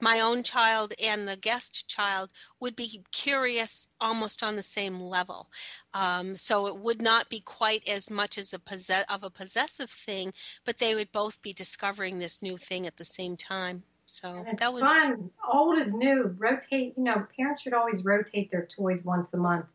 my 0.00 0.20
own 0.20 0.42
child 0.42 0.92
and 1.02 1.26
the 1.26 1.36
guest 1.36 1.88
child 1.88 2.30
would 2.60 2.76
be 2.76 3.02
curious 3.12 3.88
almost 4.00 4.42
on 4.42 4.56
the 4.56 4.62
same 4.62 5.00
level. 5.00 5.50
Um, 5.94 6.34
so 6.34 6.66
it 6.66 6.76
would 6.76 7.00
not 7.00 7.30
be 7.30 7.40
quite 7.40 7.88
as 7.88 8.10
much 8.10 8.36
as 8.38 8.52
a 8.52 8.58
possess- 8.58 9.06
of 9.08 9.24
a 9.24 9.30
possessive 9.30 9.90
thing, 9.90 10.32
but 10.64 10.78
they 10.78 10.94
would 10.94 11.12
both 11.12 11.40
be 11.42 11.52
discovering 11.52 12.18
this 12.18 12.42
new 12.42 12.56
thing 12.56 12.86
at 12.86 12.96
the 12.96 13.04
same 13.04 13.36
time. 13.36 13.82
So 14.06 14.46
that 14.58 14.72
was 14.72 14.84
fun. 14.84 15.30
Old 15.52 15.78
is 15.78 15.92
new. 15.92 16.34
Rotate. 16.38 16.94
You 16.96 17.04
know, 17.04 17.26
parents 17.36 17.62
should 17.62 17.74
always 17.74 18.04
rotate 18.04 18.50
their 18.52 18.66
toys 18.66 19.04
once 19.04 19.34
a 19.34 19.36
month 19.36 19.66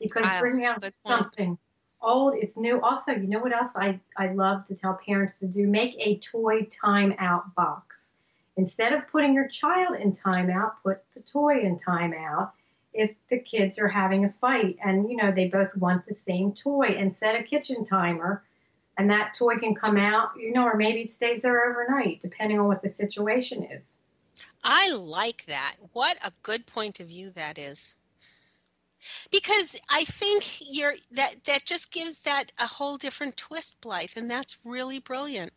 because 0.00 0.24
I, 0.24 0.38
bring 0.38 0.64
out 0.64 0.84
something 1.04 1.58
old. 2.00 2.34
It's 2.36 2.56
new. 2.56 2.80
Also, 2.80 3.12
you 3.12 3.26
know 3.26 3.40
what 3.40 3.52
else 3.52 3.72
I 3.76 4.00
I 4.16 4.32
love 4.32 4.66
to 4.66 4.74
tell 4.74 4.98
parents 5.04 5.38
to 5.40 5.48
do? 5.48 5.66
Make 5.66 5.96
a 5.98 6.18
toy 6.18 6.62
timeout 6.66 7.54
box. 7.56 7.89
Instead 8.56 8.92
of 8.92 9.08
putting 9.08 9.34
your 9.34 9.48
child 9.48 9.96
in 9.96 10.12
timeout, 10.12 10.72
put 10.82 11.02
the 11.14 11.20
toy 11.20 11.60
in 11.60 11.76
timeout 11.76 12.50
if 12.92 13.14
the 13.28 13.38
kids 13.38 13.78
are 13.78 13.88
having 13.88 14.24
a 14.24 14.34
fight 14.40 14.76
and 14.84 15.08
you 15.08 15.16
know 15.16 15.30
they 15.30 15.46
both 15.46 15.74
want 15.76 16.04
the 16.06 16.14
same 16.14 16.52
toy 16.52 16.96
and 16.98 17.14
set 17.14 17.38
a 17.38 17.42
kitchen 17.42 17.84
timer 17.84 18.42
and 19.00 19.08
that 19.08 19.32
toy 19.32 19.56
can 19.56 19.74
come 19.74 19.96
out, 19.96 20.32
you 20.36 20.52
know, 20.52 20.64
or 20.64 20.76
maybe 20.76 21.00
it 21.00 21.10
stays 21.10 21.40
there 21.40 21.70
overnight, 21.70 22.20
depending 22.20 22.58
on 22.58 22.66
what 22.66 22.82
the 22.82 22.88
situation 22.88 23.64
is. 23.64 23.96
I 24.62 24.90
like 24.90 25.46
that. 25.46 25.76
What 25.94 26.18
a 26.22 26.32
good 26.42 26.66
point 26.66 27.00
of 27.00 27.06
view 27.06 27.30
that 27.30 27.58
is. 27.58 27.96
Because 29.32 29.80
I 29.90 30.04
think 30.04 30.58
you're 30.60 30.96
that 31.12 31.44
that 31.44 31.64
just 31.64 31.90
gives 31.90 32.20
that 32.20 32.52
a 32.58 32.66
whole 32.66 32.98
different 32.98 33.38
twist, 33.38 33.80
Blythe, 33.80 34.10
and 34.16 34.30
that's 34.30 34.58
really 34.62 34.98
brilliant. 34.98 35.52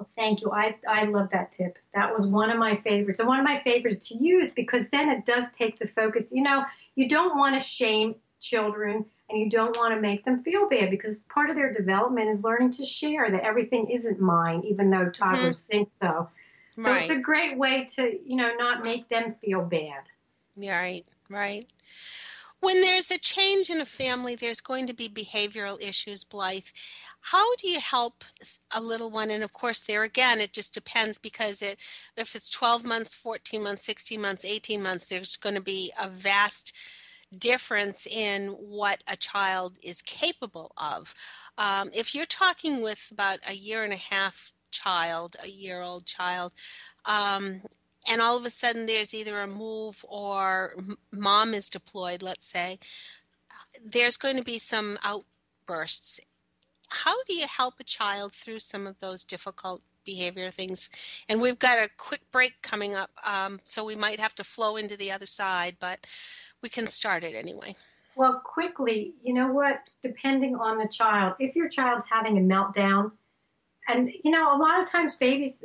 Well, 0.00 0.08
thank 0.16 0.40
you. 0.40 0.50
I, 0.50 0.76
I 0.88 1.04
love 1.04 1.28
that 1.32 1.52
tip. 1.52 1.76
That 1.92 2.10
was 2.10 2.26
one 2.26 2.48
of 2.48 2.56
my 2.56 2.76
favorites 2.76 3.20
and 3.20 3.28
one 3.28 3.38
of 3.38 3.44
my 3.44 3.60
favorites 3.62 4.08
to 4.08 4.16
use 4.16 4.50
because 4.50 4.88
then 4.88 5.10
it 5.10 5.26
does 5.26 5.44
take 5.58 5.78
the 5.78 5.88
focus. 5.88 6.32
You 6.32 6.42
know, 6.42 6.64
you 6.94 7.06
don't 7.06 7.36
want 7.36 7.54
to 7.54 7.60
shame 7.60 8.14
children 8.40 9.04
and 9.28 9.38
you 9.38 9.50
don't 9.50 9.76
want 9.76 9.94
to 9.94 10.00
make 10.00 10.24
them 10.24 10.42
feel 10.42 10.66
bad 10.70 10.88
because 10.88 11.18
part 11.28 11.50
of 11.50 11.56
their 11.56 11.70
development 11.70 12.30
is 12.30 12.44
learning 12.44 12.70
to 12.72 12.84
share 12.86 13.30
that 13.30 13.42
everything 13.42 13.90
isn't 13.90 14.18
mine, 14.18 14.62
even 14.64 14.88
though 14.88 15.10
toddlers 15.10 15.64
mm-hmm. 15.64 15.70
think 15.70 15.88
so. 15.90 16.30
So 16.80 16.90
right. 16.90 17.02
it's 17.02 17.10
a 17.10 17.18
great 17.18 17.58
way 17.58 17.86
to, 17.96 18.18
you 18.24 18.36
know, 18.36 18.54
not 18.56 18.82
make 18.82 19.06
them 19.10 19.34
feel 19.44 19.60
bad. 19.60 20.04
Right, 20.56 21.04
right. 21.28 21.66
When 22.60 22.80
there's 22.80 23.10
a 23.10 23.18
change 23.18 23.68
in 23.68 23.82
a 23.82 23.86
family, 23.86 24.34
there's 24.34 24.62
going 24.62 24.86
to 24.86 24.94
be 24.94 25.10
behavioral 25.10 25.78
issues, 25.82 26.24
Blythe. 26.24 26.64
How 27.20 27.54
do 27.56 27.68
you 27.68 27.80
help 27.80 28.24
a 28.74 28.80
little 28.80 29.10
one? 29.10 29.30
And 29.30 29.44
of 29.44 29.52
course, 29.52 29.82
there 29.82 30.02
again, 30.02 30.40
it 30.40 30.52
just 30.52 30.74
depends 30.74 31.18
because 31.18 31.62
it, 31.62 31.78
if 32.16 32.34
it's 32.34 32.50
12 32.50 32.84
months, 32.84 33.14
14 33.14 33.62
months, 33.62 33.84
16 33.84 34.20
months, 34.20 34.44
18 34.44 34.82
months, 34.82 35.06
there's 35.06 35.36
going 35.36 35.54
to 35.54 35.60
be 35.60 35.92
a 36.00 36.08
vast 36.08 36.72
difference 37.36 38.06
in 38.06 38.48
what 38.48 39.02
a 39.06 39.16
child 39.16 39.78
is 39.84 40.02
capable 40.02 40.72
of. 40.76 41.14
Um, 41.58 41.90
if 41.94 42.14
you're 42.14 42.26
talking 42.26 42.82
with 42.82 43.08
about 43.12 43.38
a 43.48 43.54
year 43.54 43.84
and 43.84 43.92
a 43.92 43.96
half 43.96 44.52
child, 44.70 45.36
a 45.44 45.48
year 45.48 45.82
old 45.82 46.06
child, 46.06 46.52
um, 47.04 47.62
and 48.10 48.20
all 48.20 48.36
of 48.36 48.46
a 48.46 48.50
sudden 48.50 48.86
there's 48.86 49.14
either 49.14 49.40
a 49.40 49.46
move 49.46 50.04
or 50.08 50.74
mom 51.12 51.54
is 51.54 51.68
deployed, 51.68 52.22
let's 52.22 52.50
say, 52.50 52.78
there's 53.84 54.16
going 54.16 54.36
to 54.36 54.42
be 54.42 54.58
some 54.58 54.98
outbursts. 55.04 56.20
How 56.90 57.22
do 57.24 57.34
you 57.34 57.46
help 57.46 57.74
a 57.80 57.84
child 57.84 58.32
through 58.32 58.58
some 58.60 58.86
of 58.86 58.98
those 59.00 59.24
difficult 59.24 59.82
behavior 60.04 60.50
things. 60.50 60.90
And 61.28 61.40
we've 61.40 61.58
got 61.58 61.78
a 61.78 61.88
quick 61.96 62.22
break 62.32 62.60
coming 62.62 62.94
up, 62.94 63.10
um, 63.24 63.60
so 63.64 63.84
we 63.84 63.96
might 63.96 64.20
have 64.20 64.34
to 64.36 64.44
flow 64.44 64.76
into 64.76 64.96
the 64.96 65.12
other 65.12 65.26
side, 65.26 65.76
but 65.80 66.06
we 66.62 66.68
can 66.68 66.86
start 66.86 67.24
it 67.24 67.34
anyway. 67.34 67.74
Well, 68.16 68.40
quickly, 68.44 69.14
you 69.22 69.32
know 69.32 69.52
what? 69.52 69.80
Depending 70.02 70.56
on 70.56 70.78
the 70.78 70.88
child, 70.88 71.34
if 71.38 71.54
your 71.54 71.68
child's 71.68 72.06
having 72.08 72.38
a 72.38 72.40
meltdown, 72.40 73.12
and 73.88 74.10
you 74.24 74.30
know, 74.30 74.54
a 74.54 74.58
lot 74.58 74.82
of 74.82 74.90
times 74.90 75.12
babies, 75.18 75.64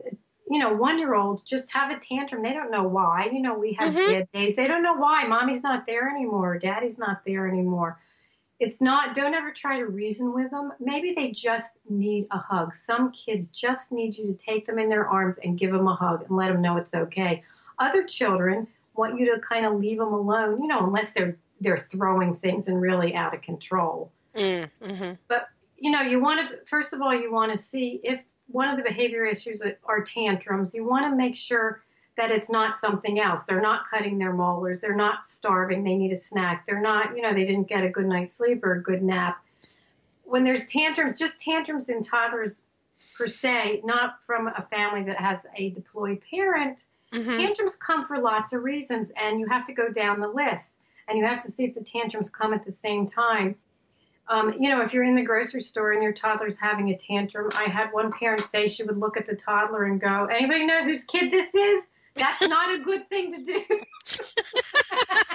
you 0.50 0.60
know, 0.60 0.74
one 0.74 0.98
year 1.00 1.16
olds 1.16 1.44
just 1.44 1.72
have 1.72 1.92
a 1.92 2.00
tantrum. 2.00 2.44
They 2.44 2.54
don't 2.54 2.72
know 2.72 2.84
why. 2.84 3.30
You 3.32 3.42
know, 3.42 3.58
we 3.58 3.74
have 3.74 3.94
Mhm. 3.94 4.08
dead 4.08 4.28
days. 4.32 4.56
They 4.56 4.68
don't 4.68 4.84
know 4.84 4.94
why. 4.94 5.26
Mommy's 5.28 5.64
not 5.64 5.86
there 5.86 6.10
anymore. 6.10 6.58
Daddy's 6.58 6.98
not 6.98 7.26
there 7.26 7.48
anymore. 7.48 8.00
It's 8.60 8.82
not, 8.82 9.16
don't 9.16 9.34
ever 9.34 9.52
try 9.52 9.80
to 9.80 9.86
reason 9.88 10.34
with 10.34 10.52
them. 10.52 10.72
Maybe 10.80 11.14
they 11.14 11.32
just 11.32 11.74
need 11.90 12.28
a 12.32 12.38
hug. 12.38 12.76
Some 12.76 13.12
kids 13.12 13.50
just 13.50 13.92
need 13.92 14.18
you 14.18 14.28
to 14.28 14.34
take 14.34 14.66
them 14.66 14.80
in 14.80 14.88
their 14.88 15.08
arms 15.08 15.40
and 15.40 15.58
give 15.58 15.74
them 15.74 15.88
a 15.88 15.96
hug 15.96 16.26
and 16.28 16.38
let 16.38 16.48
them 16.48 16.62
know 16.62 16.78
it's 16.78 16.94
okay. 16.94 17.44
Other 17.80 18.04
children 18.04 18.68
want 18.96 19.20
you 19.20 19.34
to 19.34 19.42
kind 19.42 19.66
of 19.66 19.76
leave 19.76 19.98
them 19.98 20.14
alone, 20.14 20.62
you 20.62 20.68
know, 20.68 20.86
unless 20.86 21.12
they're 21.12 21.38
they're 21.62 21.88
throwing 21.92 22.36
things 22.38 22.68
and 22.68 22.82
really 22.82 23.16
out 23.16 23.34
of 23.34 23.42
control. 23.42 24.12
Mm, 24.36 24.70
hmm 24.84 25.12
But 25.28 25.48
you 25.78 25.92
know, 25.92 26.02
you 26.02 26.22
want 26.22 26.50
to 26.50 26.58
first 26.66 26.94
of 26.94 27.02
all, 27.02 27.14
you 27.14 27.32
want 27.32 27.52
to 27.52 27.58
see 27.58 28.00
if 28.04 28.24
one 28.48 28.70
of 28.70 28.78
the 28.78 28.84
behavior 28.84 29.26
issues 29.26 29.62
are 29.86 30.04
tantrums. 30.04 30.74
You 30.74 30.86
want 30.86 31.10
to 31.12 31.16
make 31.16 31.36
sure 31.36 31.84
that 32.18 32.32
it's 32.32 32.50
not 32.50 32.78
something 32.78 33.20
else. 33.20 33.46
They're 33.46 33.62
not 33.62 33.90
cutting 33.90 34.18
their 34.18 34.34
molars. 34.34 34.82
They're 34.82 34.96
not 34.96 35.28
starving. 35.28 35.84
They 35.84 35.96
need 35.96 36.12
a 36.12 36.18
snack. 36.18 36.66
They're 36.66 36.82
not, 36.82 37.16
you 37.16 37.22
know, 37.22 37.34
they 37.34 37.46
didn't 37.46 37.68
get 37.68 37.84
a 37.84 37.90
good 37.90 38.06
night's 38.06 38.34
sleep 38.34 38.64
or 38.64 38.74
a 38.74 38.82
good 38.82 39.04
nap. 39.04 39.44
When 40.24 40.44
there's 40.44 40.68
tantrums, 40.68 41.20
just 41.20 41.42
tantrums 41.42 41.90
in 41.90 42.02
toddlers 42.02 42.64
per 43.18 43.28
se, 43.28 43.82
not 43.84 44.20
from 44.26 44.48
a 44.48 44.66
family 44.70 45.04
that 45.04 45.18
has 45.18 45.46
a 45.58 45.70
deployed 45.72 46.22
parent. 46.30 46.86
hmm 47.14 47.38
Tantrums 47.38 47.76
come 47.76 48.08
for 48.08 48.18
lots 48.20 48.54
of 48.54 48.64
reasons, 48.64 49.12
and 49.22 49.40
you 49.40 49.48
have 49.48 49.66
to 49.66 49.74
go 49.74 49.90
down 49.90 50.20
the 50.20 50.28
list, 50.28 50.80
and 51.08 51.18
you 51.18 51.26
have 51.26 51.44
to 51.44 51.52
see 51.52 51.66
if 51.66 51.76
the 51.76 51.84
tantrums 51.84 52.30
come 52.30 52.54
at 52.54 52.66
the 52.66 52.72
same 52.72 53.06
time. 53.06 53.56
Um, 54.28 54.54
you 54.58 54.70
know, 54.70 54.82
if 54.82 54.92
you're 54.92 55.04
in 55.04 55.16
the 55.16 55.22
grocery 55.22 55.62
store 55.62 55.92
and 55.92 56.02
your 56.02 56.12
toddler's 56.14 56.58
having 56.58 56.90
a 56.90 56.98
tantrum, 56.98 57.50
I 57.56 57.66
had 57.66 57.94
one 57.94 58.12
parent 58.12 58.42
say 58.42 58.68
she 58.68 58.84
would 58.84 58.98
look 58.98 59.18
at 59.18 59.28
the 59.28 59.36
toddler 59.36 59.84
and 59.86 60.02
go, 60.02 60.26
"Anybody 60.26 60.66
know 60.66 60.84
whose 60.84 61.04
kid 61.04 61.32
this 61.32 61.54
is? 61.54 61.86
That's 62.16 62.42
not 62.48 62.74
a 62.76 62.80
good 62.80 63.10
thing 63.10 63.34
to 63.34 63.44
do." 63.44 63.82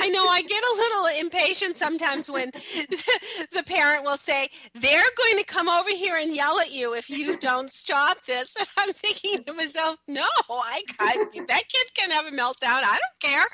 I 0.00 0.08
know 0.08 0.26
I 0.26 0.42
get 0.42 0.62
a 0.62 0.76
little 0.76 1.20
impatient 1.20 1.76
sometimes 1.76 2.28
when 2.30 2.50
the 3.52 3.62
parent 3.66 4.04
will 4.04 4.16
say, 4.16 4.48
They're 4.74 5.02
going 5.16 5.38
to 5.38 5.44
come 5.44 5.68
over 5.68 5.90
here 5.90 6.16
and 6.16 6.34
yell 6.34 6.60
at 6.60 6.72
you 6.72 6.94
if 6.94 7.10
you 7.10 7.36
don't 7.38 7.70
stop 7.70 8.24
this. 8.26 8.56
And 8.62 8.68
I'm 8.78 8.92
thinking 8.94 9.44
to 9.44 9.52
myself, 9.52 9.96
No, 10.08 10.26
I, 10.48 10.82
I 10.98 11.24
that 11.48 11.62
kid 11.68 11.94
can 11.94 12.10
have 12.10 12.26
a 12.26 12.30
meltdown. 12.30 12.82
I 12.82 12.98
don't 12.98 13.20
care. 13.20 13.46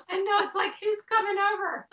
and 0.10 0.24
no, 0.24 0.36
it's 0.38 0.54
like, 0.54 0.72
who's 0.82 1.02
coming 1.08 1.36
over? 1.54 1.88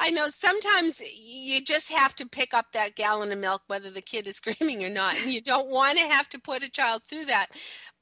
I 0.00 0.10
know 0.10 0.28
sometimes 0.28 1.00
you 1.20 1.62
just 1.62 1.92
have 1.92 2.14
to 2.16 2.26
pick 2.26 2.54
up 2.54 2.66
that 2.72 2.96
gallon 2.96 3.32
of 3.32 3.38
milk, 3.38 3.62
whether 3.66 3.90
the 3.90 4.02
kid 4.02 4.26
is 4.26 4.36
screaming 4.36 4.84
or 4.84 4.90
not. 4.90 5.16
And 5.16 5.32
you 5.32 5.40
don't 5.40 5.68
want 5.68 5.98
to 5.98 6.04
have 6.04 6.28
to 6.30 6.38
put 6.38 6.62
a 6.62 6.70
child 6.70 7.02
through 7.04 7.26
that. 7.26 7.48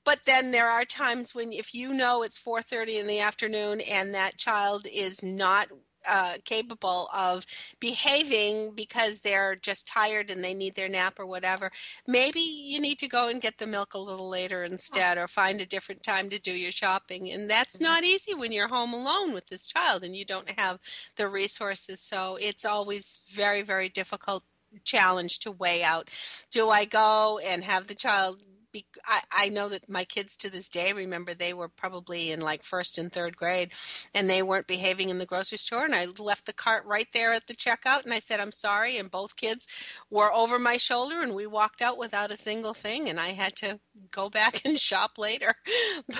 But 0.06 0.24
then 0.24 0.52
there 0.52 0.70
are 0.70 0.84
times 0.84 1.34
when 1.34 1.52
if 1.52 1.74
you 1.74 1.92
know 1.92 2.22
it's 2.22 2.38
4:30 2.38 3.00
in 3.00 3.08
the 3.08 3.18
afternoon 3.20 3.80
and 3.80 4.14
that 4.14 4.38
child 4.38 4.86
is 4.90 5.22
not 5.22 5.68
uh, 6.08 6.34
capable 6.44 7.08
of 7.12 7.44
behaving 7.80 8.70
because 8.76 9.18
they're 9.18 9.56
just 9.56 9.88
tired 9.88 10.30
and 10.30 10.44
they 10.44 10.54
need 10.54 10.76
their 10.76 10.88
nap 10.88 11.18
or 11.18 11.26
whatever, 11.26 11.72
maybe 12.06 12.38
you 12.38 12.80
need 12.80 13.00
to 13.00 13.08
go 13.08 13.26
and 13.26 13.40
get 13.40 13.58
the 13.58 13.66
milk 13.66 13.94
a 13.94 13.98
little 13.98 14.28
later 14.28 14.62
instead 14.62 15.18
or 15.18 15.26
find 15.26 15.60
a 15.60 15.66
different 15.66 16.04
time 16.04 16.30
to 16.30 16.38
do 16.38 16.52
your 16.52 16.70
shopping. 16.70 17.32
And 17.32 17.50
that's 17.50 17.80
not 17.80 18.04
easy 18.04 18.32
when 18.32 18.52
you're 18.52 18.68
home 18.68 18.94
alone 18.94 19.32
with 19.32 19.48
this 19.48 19.66
child 19.66 20.04
and 20.04 20.14
you 20.14 20.24
don't 20.24 20.56
have 20.56 20.78
the 21.16 21.26
resources. 21.26 22.00
So 22.00 22.38
it's 22.40 22.64
always 22.64 23.22
very, 23.32 23.62
very 23.62 23.88
difficult 23.88 24.44
challenge 24.84 25.40
to 25.40 25.50
weigh 25.50 25.82
out. 25.82 26.10
Do 26.52 26.70
I 26.70 26.84
go 26.84 27.40
and 27.44 27.64
have 27.64 27.88
the 27.88 27.94
child 27.96 28.42
be, 28.80 28.86
I, 29.06 29.20
I 29.30 29.48
know 29.48 29.68
that 29.68 29.88
my 29.88 30.04
kids 30.04 30.36
to 30.38 30.50
this 30.50 30.68
day 30.68 30.92
remember 30.92 31.34
they 31.34 31.54
were 31.54 31.68
probably 31.68 32.30
in 32.30 32.40
like 32.40 32.62
first 32.62 32.98
and 32.98 33.12
third 33.12 33.36
grade 33.36 33.72
and 34.14 34.28
they 34.28 34.42
weren't 34.42 34.66
behaving 34.66 35.10
in 35.10 35.18
the 35.18 35.26
grocery 35.26 35.58
store 35.58 35.84
and 35.84 35.94
I 35.94 36.06
left 36.18 36.46
the 36.46 36.52
cart 36.52 36.84
right 36.86 37.06
there 37.12 37.32
at 37.32 37.46
the 37.46 37.54
checkout 37.54 38.04
and 38.04 38.12
I 38.12 38.18
said 38.18 38.40
I'm 38.40 38.52
sorry 38.52 38.98
and 38.98 39.10
both 39.10 39.36
kids 39.36 39.66
were 40.10 40.32
over 40.32 40.58
my 40.58 40.76
shoulder 40.76 41.22
and 41.22 41.34
we 41.34 41.46
walked 41.46 41.80
out 41.82 41.98
without 41.98 42.32
a 42.32 42.36
single 42.36 42.74
thing 42.74 43.08
and 43.08 43.18
I 43.18 43.28
had 43.28 43.54
to 43.56 43.80
go 44.12 44.28
back 44.30 44.62
and 44.66 44.78
shop 44.78 45.12
later. 45.18 45.54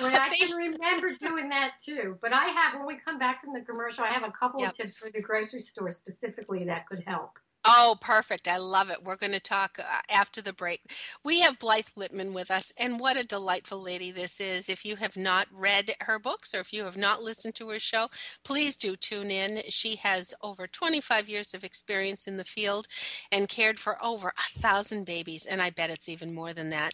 Well, 0.01 0.11
But 0.11 0.21
I 0.21 0.29
they- 0.29 0.37
can 0.37 0.55
remember 0.57 1.13
doing 1.19 1.49
that 1.49 1.73
too. 1.83 2.17
But 2.21 2.33
I 2.33 2.45
have, 2.45 2.73
when 2.77 2.85
we 2.87 2.97
come 2.97 3.19
back 3.19 3.43
from 3.43 3.53
the 3.53 3.61
commercial, 3.61 4.03
I 4.03 4.07
have 4.09 4.23
a 4.23 4.31
couple 4.31 4.61
Yep. 4.61 4.71
of 4.71 4.77
tips 4.77 4.97
for 4.97 5.09
the 5.09 5.21
grocery 5.21 5.61
store 5.61 5.91
specifically 5.91 6.65
that 6.65 6.87
could 6.87 7.03
help. 7.05 7.37
Oh, 7.69 7.97
perfect. 7.99 8.47
I 8.47 8.57
love 8.59 8.89
it. 8.89 9.03
We're 9.03 9.17
going 9.17 9.33
to 9.33 9.41
talk 9.41 9.77
uh, 9.77 9.99
after 10.09 10.41
the 10.41 10.53
break. 10.53 10.79
We 11.21 11.41
have 11.41 11.59
Blythe 11.59 11.87
Lipman 11.97 12.31
with 12.31 12.49
us, 12.49 12.71
and 12.77 12.97
what 12.97 13.17
a 13.17 13.25
delightful 13.25 13.81
lady 13.81 14.09
this 14.09 14.39
is. 14.39 14.69
If 14.69 14.85
you 14.85 14.95
have 14.95 15.17
not 15.17 15.49
read 15.51 15.93
her 15.99 16.17
books 16.17 16.55
or 16.55 16.61
if 16.61 16.71
you 16.71 16.85
have 16.85 16.95
not 16.95 17.21
listened 17.23 17.55
to 17.55 17.67
her 17.69 17.79
show, 17.79 18.05
please 18.45 18.77
do 18.77 18.95
tune 18.95 19.29
in. 19.29 19.63
She 19.67 19.97
has 19.97 20.33
over 20.41 20.65
25 20.65 21.27
years 21.27 21.53
of 21.53 21.65
experience 21.65 22.25
in 22.25 22.37
the 22.37 22.45
field 22.45 22.87
and 23.33 23.49
cared 23.49 23.79
for 23.79 24.01
over 24.01 24.29
a 24.29 24.59
thousand 24.61 25.05
babies, 25.05 25.45
and 25.45 25.61
I 25.61 25.69
bet 25.69 25.89
it's 25.89 26.07
even 26.07 26.33
more 26.33 26.53
than 26.53 26.69
that. 26.69 26.93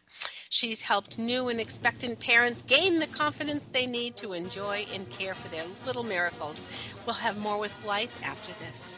She's 0.49 0.82
helped 0.82 1.19
new 1.19 1.49
and 1.49 1.61
expectant 1.61 2.19
parents 2.19 2.63
gain 2.63 2.97
the 2.97 3.05
confidence 3.05 3.67
they 3.67 3.86
need 3.86 4.15
to 4.15 4.34
enjoy 4.34 4.88
and 4.91 5.07
care 5.11 5.36
for 5.36 5.49
their 5.49 5.65
little 5.86 6.03
miracles. 6.03 6.67
We'll 7.05 7.13
have 7.15 7.38
more 7.38 7.59
with 7.59 7.76
Blythe 7.84 8.09
after 8.24 8.53
this. 8.65 8.97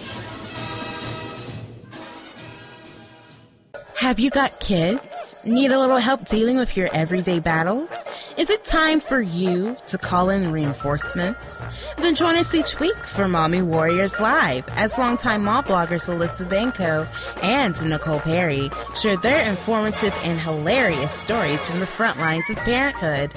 Have 4.01 4.19
you 4.19 4.31
got 4.31 4.59
kids? 4.59 5.35
Need 5.45 5.69
a 5.69 5.77
little 5.77 5.97
help 5.97 6.25
dealing 6.25 6.57
with 6.57 6.75
your 6.75 6.89
everyday 6.91 7.39
battles? 7.39 8.03
Is 8.35 8.49
it 8.49 8.65
time 8.65 8.99
for 8.99 9.21
you 9.21 9.77
to 9.89 9.99
call 9.99 10.31
in 10.31 10.51
reinforcements? 10.51 11.61
Then 11.97 12.15
join 12.15 12.35
us 12.35 12.55
each 12.55 12.79
week 12.79 12.97
for 12.97 13.27
Mommy 13.27 13.61
Warriors 13.61 14.19
Live 14.19 14.67
as 14.69 14.97
longtime 14.97 15.43
mom 15.43 15.65
bloggers 15.65 16.09
Alyssa 16.09 16.49
Banco 16.49 17.07
and 17.43 17.79
Nicole 17.87 18.19
Perry 18.21 18.71
share 18.99 19.17
their 19.17 19.47
informative 19.47 20.15
and 20.23 20.39
hilarious 20.39 21.13
stories 21.13 21.67
from 21.67 21.79
the 21.79 21.85
front 21.85 22.17
lines 22.17 22.49
of 22.49 22.57
parenthood. 22.57 23.31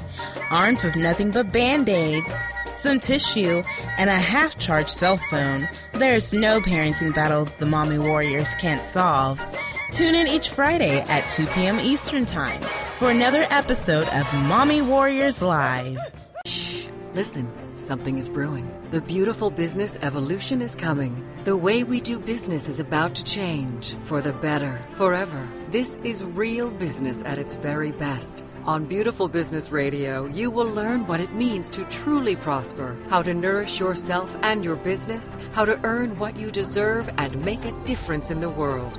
Armed 0.50 0.82
with 0.82 0.96
nothing 0.96 1.30
but 1.30 1.52
band-aids, 1.52 2.34
some 2.72 3.00
tissue, 3.00 3.62
and 3.98 4.08
a 4.08 4.14
half-charged 4.14 4.88
cell 4.88 5.18
phone, 5.28 5.68
there's 5.92 6.32
no 6.32 6.62
parenting 6.62 7.14
battle 7.14 7.44
the 7.58 7.66
Mommy 7.66 7.98
Warriors 7.98 8.54
can't 8.54 8.82
solve. 8.82 9.46
Tune 9.94 10.16
in 10.16 10.26
each 10.26 10.50
Friday 10.50 11.02
at 11.02 11.28
2 11.30 11.46
p.m. 11.46 11.78
Eastern 11.78 12.26
Time 12.26 12.60
for 12.96 13.12
another 13.12 13.46
episode 13.50 14.08
of 14.08 14.34
Mommy 14.48 14.82
Warriors 14.82 15.40
Live. 15.40 16.00
Shh, 16.44 16.88
listen, 17.14 17.48
something 17.76 18.18
is 18.18 18.28
brewing. 18.28 18.68
The 18.90 19.00
beautiful 19.00 19.50
business 19.50 19.96
evolution 20.02 20.62
is 20.62 20.74
coming. 20.74 21.24
The 21.44 21.56
way 21.56 21.84
we 21.84 22.00
do 22.00 22.18
business 22.18 22.66
is 22.66 22.80
about 22.80 23.14
to 23.14 23.22
change 23.22 23.94
for 24.06 24.20
the 24.20 24.32
better, 24.32 24.84
forever. 24.94 25.48
This 25.68 25.94
is 26.02 26.24
real 26.24 26.72
business 26.72 27.22
at 27.22 27.38
its 27.38 27.54
very 27.54 27.92
best. 27.92 28.44
On 28.64 28.86
Beautiful 28.86 29.28
Business 29.28 29.70
Radio, 29.70 30.26
you 30.26 30.50
will 30.50 30.66
learn 30.66 31.06
what 31.06 31.20
it 31.20 31.34
means 31.34 31.70
to 31.70 31.84
truly 31.84 32.34
prosper, 32.34 32.96
how 33.10 33.22
to 33.22 33.32
nourish 33.32 33.78
yourself 33.78 34.36
and 34.42 34.64
your 34.64 34.74
business, 34.74 35.38
how 35.52 35.64
to 35.64 35.78
earn 35.84 36.18
what 36.18 36.36
you 36.36 36.50
deserve, 36.50 37.08
and 37.16 37.44
make 37.44 37.64
a 37.64 37.84
difference 37.84 38.32
in 38.32 38.40
the 38.40 38.50
world. 38.50 38.98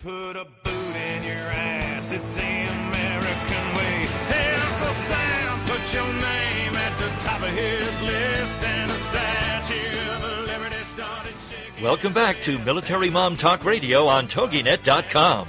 Put 0.00 0.34
a 0.34 0.46
boot 0.64 0.96
in 0.96 1.22
your 1.24 1.34
ass. 1.34 2.10
It's 2.10 2.34
the 2.34 2.40
American 2.40 3.76
way. 3.76 4.08
Uncle 4.56 4.94
Sam, 4.94 5.60
put 5.66 5.92
your 5.92 6.06
name 6.06 6.74
at 6.74 6.98
the 6.98 7.08
top 7.22 7.42
of 7.42 7.50
his 7.50 8.02
list, 8.02 8.56
and 8.64 8.90
a 8.90 8.94
statue 8.94 10.14
of 10.14 10.46
liberty 10.46 10.82
started 10.84 11.34
shaking. 11.50 11.84
Welcome 11.84 12.14
back 12.14 12.40
to 12.44 12.58
Military 12.60 13.10
Mom 13.10 13.36
Talk 13.36 13.62
Radio 13.62 14.06
on 14.06 14.26
TogiNet.com. 14.26 15.48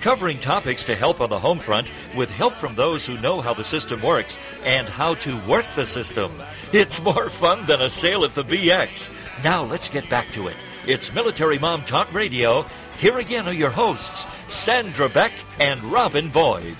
Covering 0.00 0.40
topics 0.40 0.82
to 0.84 0.96
help 0.96 1.20
on 1.20 1.30
the 1.30 1.38
home 1.38 1.60
front 1.60 1.86
with 2.16 2.28
help 2.28 2.54
from 2.54 2.74
those 2.74 3.06
who 3.06 3.16
know 3.18 3.40
how 3.40 3.54
the 3.54 3.62
system 3.62 4.02
works 4.02 4.36
and 4.64 4.88
how 4.88 5.14
to 5.14 5.38
work 5.46 5.66
the 5.76 5.86
system. 5.86 6.32
It's 6.72 7.00
more 7.00 7.30
fun 7.30 7.66
than 7.66 7.80
a 7.80 7.88
sale 7.88 8.24
at 8.24 8.34
the 8.34 8.42
BX. 8.42 9.08
Now 9.44 9.62
let's 9.62 9.88
get 9.88 10.10
back 10.10 10.32
to 10.32 10.48
it. 10.48 10.56
It's 10.84 11.14
Military 11.14 11.60
Mom 11.60 11.84
Talk 11.84 12.12
Radio. 12.12 12.66
Here 12.98 13.18
again 13.18 13.48
are 13.48 13.52
your 13.52 13.70
hosts, 13.70 14.26
Sandra 14.48 15.08
Beck 15.08 15.32
and 15.58 15.82
Robin 15.84 16.28
Boyd. 16.28 16.76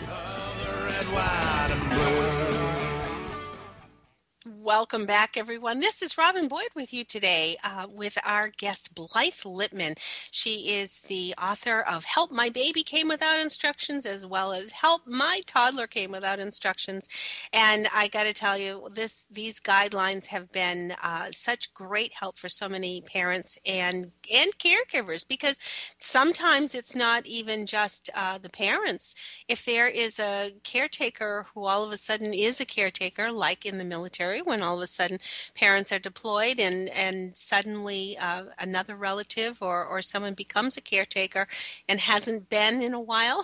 Welcome 4.64 5.06
back, 5.06 5.36
everyone. 5.36 5.80
This 5.80 6.02
is 6.02 6.16
Robin 6.16 6.46
Boyd 6.46 6.68
with 6.76 6.92
you 6.92 7.02
today 7.02 7.56
uh, 7.64 7.88
with 7.92 8.16
our 8.24 8.52
guest 8.56 8.94
Blythe 8.94 9.32
Lipman. 9.44 9.98
She 10.30 10.70
is 10.76 11.00
the 11.00 11.34
author 11.36 11.80
of 11.80 12.04
Help 12.04 12.30
My 12.30 12.48
Baby 12.48 12.84
Came 12.84 13.08
Without 13.08 13.40
Instructions 13.40 14.06
as 14.06 14.24
well 14.24 14.52
as 14.52 14.70
Help 14.70 15.02
My 15.04 15.40
Toddler 15.46 15.88
Came 15.88 16.12
Without 16.12 16.38
Instructions. 16.38 17.08
And 17.52 17.88
I 17.92 18.06
got 18.06 18.22
to 18.22 18.32
tell 18.32 18.56
you, 18.56 18.88
this 18.94 19.24
these 19.32 19.58
guidelines 19.58 20.26
have 20.26 20.52
been 20.52 20.94
uh, 21.02 21.32
such 21.32 21.74
great 21.74 22.12
help 22.14 22.38
for 22.38 22.48
so 22.48 22.68
many 22.68 23.00
parents 23.00 23.58
and 23.66 24.12
and 24.32 24.52
caregivers 24.58 25.26
because 25.26 25.58
sometimes 25.98 26.76
it's 26.76 26.94
not 26.94 27.26
even 27.26 27.66
just 27.66 28.10
uh, 28.14 28.38
the 28.38 28.48
parents. 28.48 29.16
If 29.48 29.64
there 29.64 29.88
is 29.88 30.20
a 30.20 30.52
caretaker 30.62 31.46
who 31.52 31.66
all 31.66 31.82
of 31.82 31.90
a 31.90 31.96
sudden 31.96 32.32
is 32.32 32.60
a 32.60 32.64
caretaker, 32.64 33.32
like 33.32 33.66
in 33.66 33.78
the 33.78 33.84
military, 33.84 34.40
when 34.52 34.62
all 34.62 34.76
of 34.76 34.82
a 34.82 34.86
sudden 34.86 35.18
parents 35.54 35.90
are 35.90 35.98
deployed 35.98 36.60
and 36.60 36.90
and 36.90 37.34
suddenly 37.34 38.18
uh, 38.20 38.44
another 38.58 38.94
relative 38.94 39.62
or 39.62 39.82
or 39.82 40.02
someone 40.02 40.34
becomes 40.34 40.76
a 40.76 40.82
caretaker 40.82 41.48
and 41.88 41.98
hasn't 41.98 42.50
been 42.50 42.82
in 42.82 42.92
a 42.92 43.00
while 43.00 43.42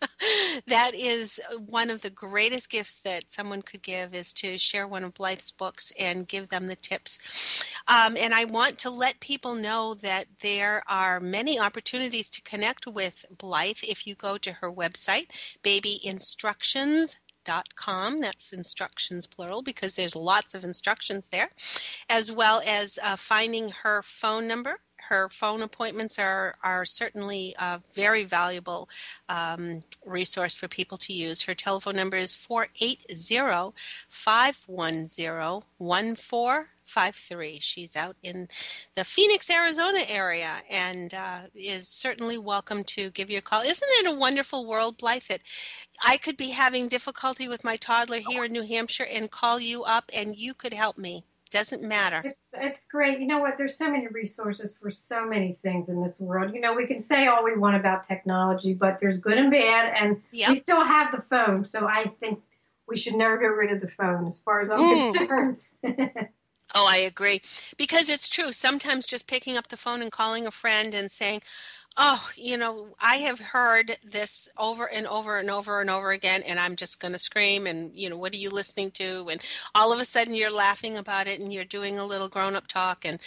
that 0.66 0.92
is 0.94 1.38
one 1.68 1.90
of 1.90 2.00
the 2.00 2.08
greatest 2.08 2.70
gifts 2.70 2.98
that 3.00 3.30
someone 3.30 3.60
could 3.60 3.82
give 3.82 4.14
is 4.14 4.32
to 4.32 4.56
share 4.56 4.88
one 4.88 5.04
of 5.04 5.12
blythe's 5.12 5.50
books 5.50 5.92
and 6.00 6.26
give 6.26 6.48
them 6.48 6.66
the 6.66 6.76
tips. 6.76 7.18
Um, 7.86 8.16
and 8.18 8.32
i 8.32 8.44
want 8.44 8.78
to 8.78 8.90
let 8.90 9.20
people 9.20 9.54
know 9.54 9.92
that 9.92 10.24
there 10.40 10.82
are 10.88 11.20
many 11.20 11.60
opportunities 11.60 12.30
to 12.30 12.40
connect 12.40 12.86
with 12.86 13.26
blythe 13.36 13.82
if 13.82 14.06
you 14.06 14.14
go 14.14 14.38
to 14.38 14.52
her 14.54 14.72
website 14.72 15.26
baby 15.62 16.00
com. 17.74 18.20
That's 18.20 18.52
instructions 18.52 19.26
plural 19.26 19.62
because 19.62 19.96
there's 19.96 20.16
lots 20.16 20.54
of 20.54 20.64
instructions 20.64 21.28
there, 21.28 21.50
as 22.08 22.30
well 22.30 22.60
as 22.66 22.98
uh, 23.02 23.16
finding 23.16 23.70
her 23.70 24.02
phone 24.02 24.46
number. 24.46 24.80
Her 25.08 25.28
phone 25.28 25.62
appointments 25.62 26.18
are 26.18 26.56
are 26.62 26.84
certainly 26.84 27.54
a 27.58 27.80
very 27.94 28.24
valuable 28.24 28.88
um, 29.28 29.82
resource 30.04 30.54
for 30.54 30.68
people 30.68 30.98
to 30.98 31.12
use. 31.12 31.42
Her 31.42 31.54
telephone 31.54 31.96
number 31.96 32.16
is 32.16 32.34
480 32.34 33.72
510 34.08 35.62
1453. 35.78 37.58
She's 37.60 37.96
out 37.96 38.16
in 38.22 38.48
the 38.94 39.04
Phoenix, 39.04 39.48
Arizona 39.50 40.00
area 40.08 40.50
and 40.70 41.14
uh, 41.14 41.42
is 41.54 41.88
certainly 41.88 42.38
welcome 42.38 42.82
to 42.84 43.10
give 43.10 43.30
you 43.30 43.38
a 43.38 43.42
call. 43.42 43.62
Isn't 43.62 43.88
it 43.88 44.06
a 44.08 44.18
wonderful 44.18 44.66
world, 44.66 44.96
Blythe, 44.96 45.22
that 45.28 45.42
I 46.04 46.16
could 46.16 46.36
be 46.36 46.50
having 46.50 46.88
difficulty 46.88 47.46
with 47.48 47.62
my 47.64 47.76
toddler 47.76 48.18
here 48.18 48.44
in 48.44 48.52
New 48.52 48.62
Hampshire 48.62 49.06
and 49.10 49.30
call 49.30 49.60
you 49.60 49.84
up 49.84 50.10
and 50.14 50.36
you 50.36 50.54
could 50.54 50.72
help 50.72 50.98
me? 50.98 51.24
Doesn't 51.50 51.82
matter. 51.82 52.22
It's 52.24 52.46
it's 52.54 52.86
great. 52.86 53.20
You 53.20 53.26
know 53.26 53.38
what? 53.38 53.56
There's 53.56 53.76
so 53.78 53.90
many 53.90 54.08
resources 54.08 54.76
for 54.76 54.90
so 54.90 55.24
many 55.24 55.52
things 55.52 55.88
in 55.88 56.02
this 56.02 56.20
world. 56.20 56.52
You 56.54 56.60
know, 56.60 56.74
we 56.74 56.86
can 56.86 56.98
say 56.98 57.28
all 57.28 57.44
we 57.44 57.56
want 57.56 57.76
about 57.76 58.02
technology, 58.04 58.74
but 58.74 58.98
there's 59.00 59.18
good 59.20 59.38
and 59.38 59.50
bad, 59.50 59.94
and 59.96 60.20
Yep. 60.32 60.48
we 60.48 60.54
still 60.56 60.84
have 60.84 61.12
the 61.12 61.20
phone. 61.20 61.64
So 61.64 61.86
I 61.86 62.06
think 62.20 62.40
we 62.88 62.96
should 62.96 63.14
never 63.14 63.38
get 63.38 63.46
rid 63.46 63.72
of 63.72 63.80
the 63.80 63.88
phone, 63.88 64.26
as 64.26 64.40
far 64.40 64.60
as 64.60 64.70
I'm 64.70 64.80
Mm. 64.80 65.14
concerned. 65.14 65.64
Oh, 66.74 66.84
I 66.86 66.96
agree. 66.96 67.40
Because 67.78 68.10
it's 68.10 68.28
true. 68.28 68.52
Sometimes 68.52 69.06
just 69.06 69.26
picking 69.28 69.56
up 69.56 69.68
the 69.68 69.76
phone 69.78 70.02
and 70.02 70.10
calling 70.12 70.46
a 70.46 70.50
friend 70.50 70.94
and 70.94 71.10
saying, 71.10 71.40
Oh, 71.98 72.28
you 72.36 72.58
know, 72.58 72.94
I 73.00 73.16
have 73.16 73.40
heard 73.40 73.92
this 74.04 74.50
over 74.58 74.86
and 74.86 75.06
over 75.06 75.38
and 75.38 75.48
over 75.48 75.80
and 75.80 75.88
over 75.88 76.10
again, 76.10 76.42
and 76.46 76.60
I'm 76.60 76.76
just 76.76 77.00
going 77.00 77.12
to 77.12 77.18
scream. 77.18 77.66
And, 77.66 77.90
you 77.94 78.10
know, 78.10 78.18
what 78.18 78.34
are 78.34 78.38
you 78.38 78.50
listening 78.50 78.90
to? 78.92 79.28
And 79.30 79.40
all 79.74 79.94
of 79.94 79.98
a 79.98 80.04
sudden 80.04 80.34
you're 80.34 80.54
laughing 80.54 80.98
about 80.98 81.26
it 81.26 81.40
and 81.40 81.50
you're 81.50 81.64
doing 81.64 81.98
a 81.98 82.04
little 82.04 82.28
grown 82.28 82.54
up 82.54 82.66
talk. 82.66 83.06
And, 83.06 83.18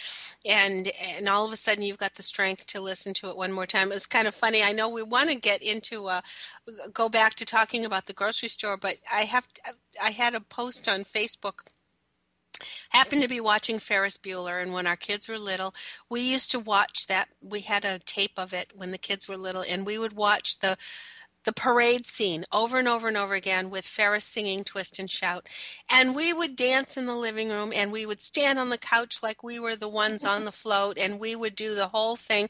and, 0.46 0.92
and 1.18 1.28
all 1.28 1.48
of 1.48 1.52
a 1.52 1.58
sudden 1.58 1.84
you've 1.84 1.98
got 1.98 2.14
the 2.14 2.22
strength 2.22 2.68
to 2.68 2.80
listen 2.80 3.16
to 3.16 3.30
it 3.30 3.38
one 3.38 3.52
more 3.52 3.66
time. 3.66 3.92
It's 3.92 4.06
kind 4.06 4.28
of 4.28 4.36
funny. 4.36 4.62
I 4.62 4.72
know 4.72 4.88
we 4.88 5.02
want 5.02 5.32
to 5.32 5.36
get 5.36 5.64
into, 5.64 6.06
uh, 6.06 6.22
go 6.94 7.10
back 7.10 7.34
to 7.36 7.46
talking 7.46 7.86
about 7.86 8.06
the 8.06 8.14
grocery 8.14 8.50
store, 8.50 8.78
but 8.78 8.98
I 9.12 9.22
have, 9.22 9.48
to, 9.52 9.62
I 10.04 10.12
had 10.12 10.36
a 10.36 10.42
post 10.42 10.88
on 10.88 11.06
Facebook 11.06 11.62
happened 12.90 13.22
to 13.22 13.28
be 13.28 13.40
watching 13.40 13.80
Ferris 13.80 14.18
Bueller, 14.18 14.62
and 14.62 14.74
when 14.74 14.88
our 14.88 14.96
kids 14.96 15.28
were 15.28 15.40
little, 15.40 15.74
we 16.10 16.22
used 16.22 16.52
to 16.52 16.60
watch 16.60 17.08
that. 17.08 17.30
We 17.42 17.62
had 17.62 17.86
a 17.86 18.00
tape 18.00 18.38
of 18.38 18.54
it 18.54 18.72
when 18.76 18.92
the 18.92 18.98
kids 18.98 19.28
were 19.28 19.38
little, 19.38 19.64
and 19.68 19.86
we 19.86 19.98
would 19.98 20.14
watch 20.14 20.60
the 20.60 20.78
the 21.46 21.54
parade 21.54 22.06
scene 22.06 22.46
over 22.52 22.78
and 22.78 22.88
over 22.88 23.08
and 23.08 23.18
over 23.18 23.34
again 23.34 23.70
with 23.70 23.86
Ferris 23.86 24.26
singing 24.26 24.64
Twist 24.64 25.00
and 25.00 25.10
Shout. 25.10 25.48
And 25.92 26.16
we 26.16 26.34
would 26.34 26.56
dance 26.56 26.98
in 26.98 27.06
the 27.06 27.16
living 27.16 27.50
room 27.50 27.72
and 27.74 27.92
we 27.92 28.06
would 28.06 28.22
stand 28.22 28.60
on 28.60 28.70
the 28.70 28.78
couch 28.78 29.24
like 29.24 29.42
we 29.42 29.60
were 29.60 29.76
the 29.76 29.88
ones 29.88 30.26
on 30.26 30.46
the 30.46 30.52
float 30.52 30.98
and 30.98 31.20
we 31.20 31.36
would 31.36 31.56
do 31.56 31.76
the 31.76 31.88
whole 31.88 32.16
thing 32.16 32.50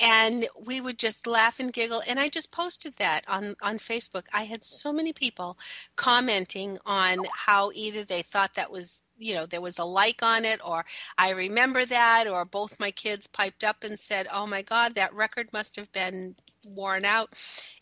and 0.00 0.46
we 0.58 0.80
would 0.80 0.98
just 0.98 1.26
laugh 1.26 1.58
and 1.58 1.72
giggle. 1.72 2.02
And 2.08 2.20
I 2.20 2.28
just 2.28 2.52
posted 2.52 2.96
that 2.96 3.22
on, 3.26 3.56
on 3.60 3.78
Facebook. 3.78 4.24
I 4.32 4.44
had 4.44 4.62
so 4.62 4.92
many 4.92 5.12
people 5.12 5.58
commenting 5.96 6.78
on 6.86 7.18
how 7.34 7.70
either 7.74 8.04
they 8.04 8.22
thought 8.22 8.54
that 8.54 8.70
was 8.70 9.02
you 9.18 9.34
know 9.34 9.46
there 9.46 9.60
was 9.60 9.78
a 9.78 9.84
like 9.84 10.22
on 10.22 10.44
it 10.44 10.60
or 10.64 10.84
i 11.18 11.30
remember 11.30 11.84
that 11.84 12.26
or 12.28 12.44
both 12.44 12.78
my 12.78 12.90
kids 12.90 13.26
piped 13.26 13.64
up 13.64 13.84
and 13.84 13.98
said 13.98 14.26
oh 14.32 14.46
my 14.46 14.62
god 14.62 14.94
that 14.94 15.12
record 15.14 15.48
must 15.52 15.76
have 15.76 15.90
been 15.92 16.34
worn 16.66 17.04
out 17.04 17.34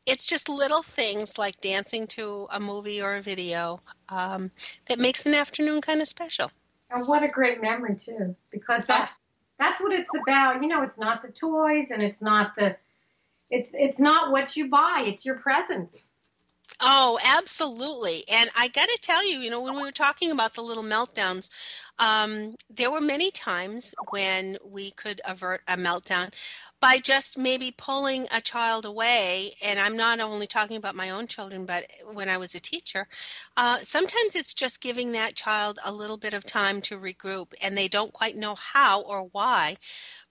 it's 0.06 0.26
just 0.26 0.48
little 0.48 0.82
things 0.82 1.38
like 1.38 1.60
dancing 1.60 2.06
to 2.06 2.46
a 2.52 2.60
movie 2.60 3.00
or 3.02 3.16
a 3.16 3.22
video 3.22 3.80
um, 4.08 4.50
that 4.86 4.98
makes 4.98 5.26
an 5.26 5.34
afternoon 5.34 5.80
kind 5.80 6.00
of 6.02 6.08
special 6.08 6.50
And 6.90 7.06
what 7.06 7.22
a 7.22 7.28
great 7.28 7.60
memory 7.60 7.96
too, 7.96 8.36
because 8.50 8.86
that's 8.86 9.20
that's 9.58 9.80
what 9.80 9.92
it's 9.92 10.10
about. 10.14 10.62
You 10.62 10.68
know, 10.68 10.82
it's 10.82 10.98
not 10.98 11.22
the 11.22 11.28
toys 11.28 11.90
and 11.90 12.02
it's 12.02 12.22
not 12.22 12.54
the 12.56 12.76
it's 13.50 13.72
it's 13.74 13.98
not 14.00 14.30
what 14.32 14.56
you 14.56 14.68
buy, 14.68 15.04
it's 15.06 15.24
your 15.24 15.36
presence. 15.36 16.04
Oh, 16.78 17.18
absolutely. 17.24 18.24
And 18.30 18.50
I 18.54 18.68
got 18.68 18.88
to 18.90 18.98
tell 19.00 19.26
you, 19.26 19.38
you 19.38 19.50
know, 19.50 19.62
when 19.62 19.76
we 19.76 19.82
were 19.82 19.92
talking 19.92 20.30
about 20.30 20.52
the 20.54 20.60
little 20.62 20.82
meltdowns, 20.82 21.48
um, 21.98 22.54
there 22.68 22.90
were 22.90 23.00
many 23.00 23.30
times 23.30 23.94
when 24.10 24.58
we 24.62 24.90
could 24.90 25.22
avert 25.26 25.62
a 25.66 25.78
meltdown 25.78 26.34
by 26.78 26.98
just 26.98 27.38
maybe 27.38 27.72
pulling 27.74 28.26
a 28.34 28.42
child 28.42 28.84
away. 28.84 29.52
And 29.64 29.78
I'm 29.80 29.96
not 29.96 30.20
only 30.20 30.46
talking 30.46 30.76
about 30.76 30.94
my 30.94 31.08
own 31.08 31.26
children, 31.26 31.64
but 31.64 31.86
when 32.12 32.28
I 32.28 32.36
was 32.36 32.54
a 32.54 32.60
teacher, 32.60 33.08
uh, 33.56 33.78
sometimes 33.78 34.34
it's 34.34 34.52
just 34.52 34.82
giving 34.82 35.12
that 35.12 35.34
child 35.34 35.78
a 35.82 35.90
little 35.92 36.18
bit 36.18 36.34
of 36.34 36.44
time 36.44 36.82
to 36.82 36.98
regroup 36.98 37.54
and 37.62 37.76
they 37.78 37.88
don't 37.88 38.12
quite 38.12 38.36
know 38.36 38.54
how 38.54 39.00
or 39.00 39.22
why 39.32 39.78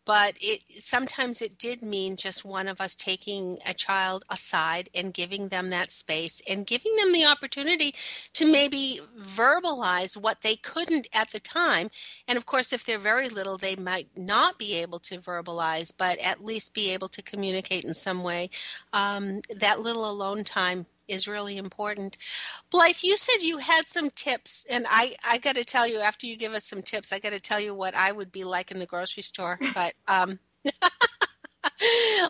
but 0.05 0.35
it 0.39 0.61
sometimes 0.67 1.41
it 1.41 1.57
did 1.57 1.81
mean 1.81 2.15
just 2.15 2.45
one 2.45 2.67
of 2.67 2.79
us 2.79 2.95
taking 2.95 3.57
a 3.67 3.73
child 3.73 4.23
aside 4.29 4.89
and 4.95 5.13
giving 5.13 5.49
them 5.49 5.69
that 5.69 5.91
space 5.91 6.41
and 6.49 6.67
giving 6.67 6.95
them 6.95 7.11
the 7.11 7.25
opportunity 7.25 7.93
to 8.33 8.49
maybe 8.49 8.99
verbalize 9.19 10.15
what 10.15 10.41
they 10.41 10.55
couldn't 10.55 11.07
at 11.13 11.31
the 11.31 11.39
time. 11.39 11.89
And 12.27 12.37
of 12.37 12.45
course 12.45 12.71
if 12.71 12.85
they're 12.85 12.99
very 12.99 13.29
little 13.29 13.57
they 13.57 13.75
might 13.75 14.07
not 14.15 14.57
be 14.59 14.75
able 14.75 14.99
to 14.99 15.17
verbalize 15.19 15.91
but 15.97 16.19
at 16.19 16.45
least 16.45 16.73
be 16.73 16.91
able 16.91 17.09
to 17.09 17.21
communicate 17.21 17.83
in 17.83 17.93
some 17.93 18.23
way. 18.23 18.49
Um, 18.93 19.41
that 19.55 19.79
little 19.81 20.09
alone 20.09 20.43
time 20.43 20.85
is 21.07 21.27
really 21.27 21.57
important. 21.57 22.17
Blythe, 22.71 22.97
you 23.01 23.17
said 23.17 23.41
you 23.41 23.57
had 23.57 23.87
some 23.87 24.09
tips, 24.11 24.65
and 24.69 24.85
I 24.89 25.15
I 25.27 25.37
got 25.37 25.55
to 25.55 25.65
tell 25.65 25.87
you 25.87 25.99
after 25.99 26.27
you 26.27 26.37
give 26.37 26.53
us 26.53 26.65
some 26.65 26.81
tips, 26.81 27.11
I 27.11 27.19
got 27.19 27.33
to 27.33 27.39
tell 27.39 27.59
you 27.59 27.73
what 27.73 27.95
I 27.95 28.11
would 28.11 28.31
be 28.31 28.43
like 28.43 28.71
in 28.71 28.79
the 28.79 28.85
grocery 28.85 29.23
store. 29.23 29.59
But 29.73 29.93
um, 30.07 30.39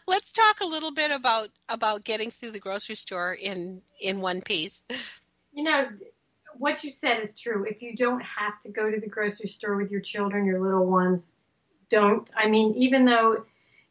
let's 0.08 0.32
talk 0.32 0.62
a 0.62 0.66
little 0.66 0.92
bit 0.92 1.12
about 1.12 1.50
about 1.70 2.04
getting 2.04 2.32
through 2.32 2.52
the 2.52 2.60
grocery 2.60 2.96
store 2.96 3.34
in 3.34 3.82
in 4.02 4.20
one 4.20 4.42
piece. 4.42 4.84
You 5.54 5.64
know, 5.64 5.88
what 6.58 6.84
you 6.84 6.92
said 6.92 7.22
is 7.22 7.40
true. 7.40 7.66
If 7.66 7.82
you 7.82 7.96
don't 7.96 8.22
have 8.22 8.60
to 8.62 8.70
go 8.70 8.90
to 8.90 9.00
the 9.00 9.08
grocery 9.08 9.48
store 9.48 9.76
with 9.76 9.92
your 9.92 10.02
children, 10.02 10.46
your 10.46 10.60
little 10.60 10.86
ones, 10.86 11.32
don't. 11.90 12.30
I 12.36 12.48
mean, 12.48 12.74
even 12.76 13.06
though 13.06 13.46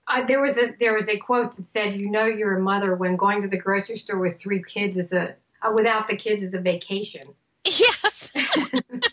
uh, 0.08 0.24
there 0.26 0.40
was 0.40 0.58
a 0.58 0.74
there 0.78 0.94
was 0.94 1.08
a 1.08 1.16
quote 1.16 1.56
that 1.56 1.66
said, 1.66 1.94
"You 1.94 2.10
know, 2.10 2.26
you're 2.26 2.56
a 2.56 2.60
mother 2.60 2.94
when 2.94 3.16
going 3.16 3.42
to 3.42 3.48
the 3.48 3.56
grocery 3.56 3.98
store 3.98 4.18
with 4.18 4.38
three 4.38 4.62
kids 4.62 4.98
is 4.98 5.12
a 5.12 5.34
uh, 5.62 5.72
without 5.72 6.08
the 6.08 6.16
kids 6.16 6.42
is 6.42 6.54
a 6.54 6.60
vacation." 6.60 7.22
Yes, 7.64 8.32
which 8.34 9.12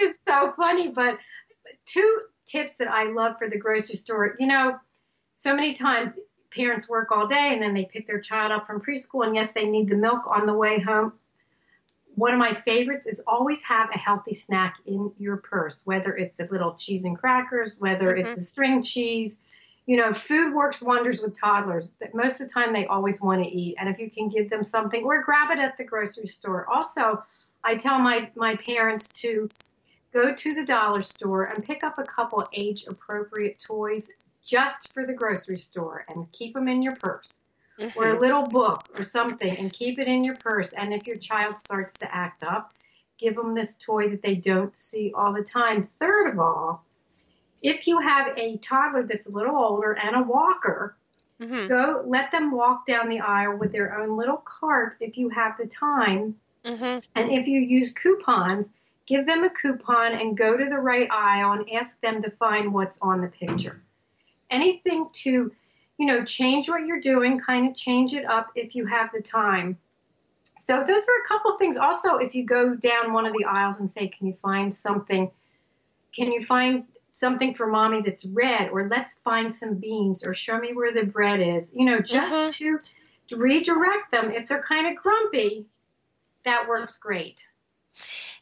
is 0.00 0.16
so 0.26 0.52
funny. 0.56 0.88
But 0.88 1.18
two 1.86 2.22
tips 2.46 2.76
that 2.78 2.88
I 2.88 3.04
love 3.04 3.36
for 3.38 3.48
the 3.48 3.58
grocery 3.58 3.96
store. 3.96 4.36
You 4.40 4.48
know, 4.48 4.78
so 5.36 5.54
many 5.54 5.74
times 5.74 6.14
parents 6.50 6.88
work 6.88 7.12
all 7.12 7.28
day 7.28 7.50
and 7.52 7.62
then 7.62 7.72
they 7.74 7.84
pick 7.84 8.08
their 8.08 8.18
child 8.18 8.50
up 8.50 8.66
from 8.66 8.80
preschool, 8.80 9.24
and 9.24 9.36
yes, 9.36 9.52
they 9.52 9.64
need 9.64 9.88
the 9.88 9.94
milk 9.94 10.26
on 10.26 10.46
the 10.46 10.54
way 10.54 10.80
home 10.80 11.12
one 12.14 12.32
of 12.32 12.38
my 12.38 12.54
favorites 12.54 13.06
is 13.06 13.20
always 13.26 13.60
have 13.62 13.88
a 13.94 13.98
healthy 13.98 14.34
snack 14.34 14.76
in 14.86 15.12
your 15.18 15.38
purse, 15.38 15.82
whether 15.84 16.16
it's 16.16 16.40
a 16.40 16.48
little 16.50 16.74
cheese 16.74 17.04
and 17.04 17.18
crackers, 17.18 17.76
whether 17.78 18.08
mm-hmm. 18.08 18.20
it's 18.20 18.38
a 18.38 18.42
string 18.42 18.82
cheese. 18.82 19.38
You 19.86 19.96
know, 19.96 20.12
food 20.12 20.54
works 20.54 20.82
wonders 20.82 21.20
with 21.20 21.38
toddlers. 21.38 21.90
But 21.98 22.14
most 22.14 22.40
of 22.40 22.48
the 22.48 22.52
time, 22.52 22.72
they 22.72 22.86
always 22.86 23.20
want 23.20 23.42
to 23.42 23.50
eat, 23.50 23.76
and 23.78 23.88
if 23.88 23.98
you 23.98 24.10
can 24.10 24.28
give 24.28 24.50
them 24.50 24.62
something, 24.62 25.02
or 25.04 25.22
grab 25.22 25.50
it 25.50 25.58
at 25.58 25.76
the 25.76 25.84
grocery 25.84 26.26
store. 26.26 26.66
Also, 26.68 27.22
I 27.64 27.76
tell 27.76 27.98
my 27.98 28.30
my 28.36 28.56
parents 28.56 29.08
to 29.08 29.48
go 30.12 30.34
to 30.34 30.54
the 30.54 30.64
dollar 30.64 31.02
store 31.02 31.44
and 31.44 31.64
pick 31.64 31.84
up 31.84 31.98
a 31.98 32.04
couple 32.04 32.46
age 32.52 32.86
appropriate 32.88 33.60
toys 33.60 34.10
just 34.44 34.92
for 34.92 35.06
the 35.06 35.12
grocery 35.12 35.58
store 35.58 36.04
and 36.08 36.30
keep 36.32 36.54
them 36.54 36.68
in 36.68 36.82
your 36.82 36.96
purse. 36.96 37.30
Or 37.96 38.08
a 38.08 38.18
little 38.20 38.44
book 38.44 38.88
or 38.96 39.02
something 39.02 39.56
and 39.58 39.72
keep 39.72 39.98
it 39.98 40.08
in 40.08 40.24
your 40.24 40.36
purse. 40.36 40.72
And 40.72 40.92
if 40.92 41.06
your 41.06 41.16
child 41.16 41.56
starts 41.56 41.94
to 41.98 42.14
act 42.14 42.42
up, 42.42 42.74
give 43.18 43.36
them 43.36 43.54
this 43.54 43.76
toy 43.76 44.08
that 44.08 44.22
they 44.22 44.34
don't 44.34 44.76
see 44.76 45.12
all 45.14 45.32
the 45.32 45.42
time. 45.42 45.88
Third 45.98 46.32
of 46.32 46.38
all, 46.38 46.84
if 47.62 47.86
you 47.86 47.98
have 48.00 48.36
a 48.38 48.56
toddler 48.58 49.02
that's 49.02 49.28
a 49.28 49.32
little 49.32 49.56
older 49.56 49.92
and 49.92 50.16
a 50.16 50.22
walker, 50.22 50.96
mm-hmm. 51.40 51.68
go 51.68 52.02
let 52.06 52.30
them 52.30 52.50
walk 52.50 52.86
down 52.86 53.08
the 53.08 53.20
aisle 53.20 53.56
with 53.56 53.72
their 53.72 53.98
own 53.98 54.16
little 54.16 54.38
cart 54.38 54.96
if 55.00 55.16
you 55.18 55.28
have 55.28 55.56
the 55.58 55.66
time. 55.66 56.34
Mm-hmm. 56.64 57.00
And 57.14 57.30
if 57.30 57.46
you 57.46 57.60
use 57.60 57.92
coupons, 57.92 58.70
give 59.06 59.26
them 59.26 59.44
a 59.44 59.50
coupon 59.50 60.14
and 60.14 60.36
go 60.36 60.56
to 60.56 60.66
the 60.66 60.78
right 60.78 61.08
aisle 61.10 61.52
and 61.52 61.70
ask 61.72 62.00
them 62.00 62.22
to 62.22 62.30
find 62.30 62.72
what's 62.72 62.98
on 63.02 63.20
the 63.20 63.28
picture. 63.28 63.82
Anything 64.50 65.08
to 65.12 65.52
you 66.00 66.06
know, 66.06 66.24
change 66.24 66.66
what 66.70 66.86
you're 66.86 66.98
doing, 66.98 67.38
kind 67.38 67.68
of 67.68 67.76
change 67.76 68.14
it 68.14 68.24
up 68.24 68.48
if 68.54 68.74
you 68.74 68.86
have 68.86 69.10
the 69.12 69.20
time. 69.20 69.76
So 70.66 70.82
those 70.82 71.02
are 71.02 71.22
a 71.22 71.28
couple 71.28 71.54
things. 71.58 71.76
Also, 71.76 72.16
if 72.16 72.34
you 72.34 72.46
go 72.46 72.74
down 72.74 73.12
one 73.12 73.26
of 73.26 73.34
the 73.34 73.44
aisles 73.44 73.80
and 73.80 73.90
say, 73.90 74.08
"Can 74.08 74.26
you 74.26 74.34
find 74.40 74.74
something? 74.74 75.30
Can 76.16 76.32
you 76.32 76.42
find 76.42 76.86
something 77.12 77.52
for 77.52 77.66
mommy 77.66 78.00
that's 78.00 78.24
red?" 78.24 78.70
Or 78.70 78.88
let's 78.88 79.18
find 79.18 79.54
some 79.54 79.74
beans, 79.74 80.26
or 80.26 80.32
show 80.32 80.58
me 80.58 80.72
where 80.72 80.90
the 80.90 81.04
bread 81.04 81.38
is. 81.38 81.70
You 81.74 81.84
know, 81.84 82.00
just 82.00 82.56
to, 82.56 82.78
to 83.28 83.36
redirect 83.36 84.10
them 84.10 84.30
if 84.30 84.48
they're 84.48 84.62
kind 84.62 84.86
of 84.86 84.96
grumpy. 84.96 85.66
That 86.46 86.66
works 86.66 86.96
great. 86.96 87.46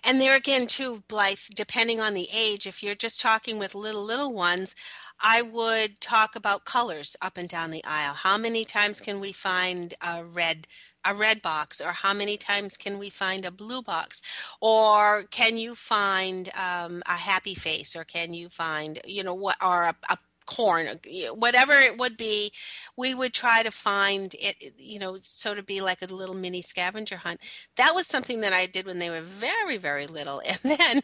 And 0.09 0.23
there 0.23 0.35
again, 0.37 0.69
too, 0.69 1.05
Blythe, 1.09 1.39
depending 1.55 2.01
on 2.01 2.15
the 2.15 2.29
age, 2.35 2.67
if 2.67 2.83
you're 2.83 2.95
just 2.95 3.21
talking 3.21 3.59
with 3.59 3.75
little, 3.75 4.03
little 4.03 4.33
ones, 4.33 4.75
I 5.21 5.43
would 5.43 6.01
talk 6.01 6.35
about 6.35 6.65
colors 6.65 7.15
up 7.21 7.37
and 7.37 7.49
down 7.49 7.73
the 7.73 7.85
aisle. 7.85 8.15
How 8.15 8.39
many 8.39 8.65
times 8.65 9.01
can 9.03 9.21
we 9.21 9.33
find 9.33 9.95
a 10.03 10.25
red 10.25 10.67
a 11.05 11.15
red 11.15 11.43
box? 11.43 11.81
Or 11.81 11.93
how 11.93 12.15
many 12.15 12.39
times 12.39 12.77
can 12.79 12.99
we 12.99 13.11
find 13.11 13.45
a 13.47 13.51
blue 13.51 13.83
box? 13.83 14.23
Or 14.63 15.25
can 15.31 15.59
you 15.59 15.75
find 15.75 16.51
um, 16.57 17.03
a 17.07 17.13
happy 17.13 17.55
face? 17.55 17.95
Or 17.97 18.05
can 18.05 18.35
you 18.35 18.49
find 18.49 19.01
you 19.07 19.23
know 19.23 19.35
what 19.35 19.57
or 19.63 19.85
a, 19.85 19.97
a 20.11 20.19
corn, 20.49 20.89
uh, 20.89 21.35
whatever 21.35 21.75
it 21.75 21.99
would 21.99 22.17
be, 22.17 22.51
we 22.97 23.15
would 23.15 23.35
try 23.35 23.63
to 23.63 23.71
find 23.71 24.35
it, 24.39 24.57
you 24.79 24.99
know, 24.99 25.19
so 25.21 25.55
to 25.55 25.63
be 25.63 25.81
like 25.81 26.01
a 26.03 26.07
little 26.07 26.35
mini 26.35 26.63
scavenger 26.63 27.19
hunt. 27.19 27.41
That 27.77 27.95
was 27.95 28.07
something 28.07 28.41
that 28.41 28.55
I 28.55 28.67
did 28.67 28.87
when 28.87 28.99
they 28.99 29.11
were 29.11 29.21
very, 29.21 29.77
very 29.77 30.07
little. 30.07 30.41
And 30.49 30.79
then 30.79 31.03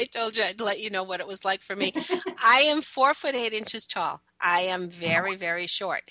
I 0.00 0.04
told 0.04 0.36
you 0.36 0.42
I'd 0.42 0.60
let 0.60 0.80
you 0.80 0.88
know 0.90 1.02
what 1.02 1.20
it 1.20 1.26
was 1.28 1.44
like 1.44 1.60
for 1.60 1.76
me. 1.76 1.92
I 2.42 2.60
am 2.60 2.80
four 2.80 3.12
foot 3.14 3.34
eight 3.34 3.52
inches 3.52 3.86
tall. 3.86 4.22
I 4.40 4.60
am 4.60 4.88
very, 4.88 5.36
very 5.36 5.66
short. 5.66 6.02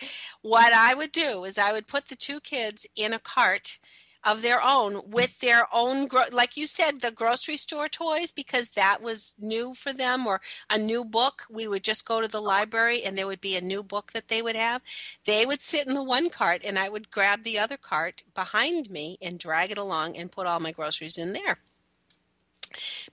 What 0.42 0.72
I 0.72 0.94
would 0.94 1.12
do 1.12 1.44
is 1.44 1.58
I 1.58 1.72
would 1.72 1.88
put 1.88 2.08
the 2.08 2.16
two 2.16 2.40
kids 2.40 2.86
in 2.96 3.14
a 3.14 3.20
cart 3.20 3.80
of 4.26 4.42
their 4.42 4.62
own 4.62 5.02
with 5.10 5.40
their 5.40 5.68
own 5.72 6.08
gro- 6.08 6.24
like 6.32 6.58
you 6.58 6.66
said 6.66 7.00
the 7.00 7.12
grocery 7.12 7.58
store 7.58 7.88
toys 7.88 8.32
because 8.32 8.72
that 8.72 9.02
was 9.02 9.36
new 9.40 9.74
for 9.76 9.94
them 9.94 10.26
or 10.26 10.42
a 10.70 10.78
new 10.78 11.06
book. 11.06 11.44
We 11.50 11.68
would 11.68 11.84
just 11.84 12.06
go 12.06 12.22
to 12.22 12.28
the 12.28 12.42
library 12.42 13.04
and 13.04 13.18
there 13.18 13.28
would 13.28 13.42
be 13.42 13.56
a 13.56 13.62
new 13.62 13.84
book 13.84 14.12
that 14.14 14.28
they 14.28 14.42
would 14.42 14.56
have. 14.56 14.82
They 15.26 15.46
would 15.46 15.62
sit 15.62 15.88
in 15.88 15.94
the 15.94 16.04
one 16.04 16.30
cart 16.30 16.62
and 16.66 16.80
i 16.80 16.90
would 16.90 17.12
grab 17.12 17.44
the 17.44 17.60
other 17.60 17.78
cart 17.78 18.24
behind 18.34 18.90
me 18.90 19.18
and 19.22 19.38
drag 19.40 19.72
it 19.72 19.78
along 19.78 20.18
and 20.18 20.32
put 20.32 20.48
all 20.48 20.60
my 20.60 20.72
groceries 20.72 21.18
in 21.18 21.34
there. 21.34 21.60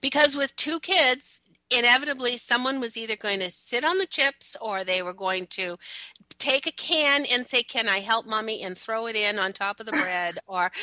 Because 0.01 0.35
with 0.35 0.55
two 0.55 0.79
kids 0.79 1.41
inevitably 1.77 2.37
someone 2.37 2.79
was 2.79 2.97
either 2.97 3.15
going 3.15 3.39
to 3.39 3.51
sit 3.51 3.83
on 3.83 3.97
the 3.97 4.07
chips 4.07 4.55
or 4.61 4.83
they 4.83 5.01
were 5.01 5.13
going 5.13 5.47
to 5.47 5.77
take 6.39 6.67
a 6.67 6.71
can 6.71 7.25
and 7.31 7.47
say 7.47 7.63
can 7.63 7.87
i 7.87 7.99
help 7.99 8.25
mommy? 8.25 8.61
and 8.63 8.77
throw 8.77 9.07
it 9.07 9.15
in 9.15 9.39
on 9.39 9.53
top 9.53 9.79
of 9.79 9.85
the 9.85 9.91
bread 9.91 10.37
or 10.47 10.71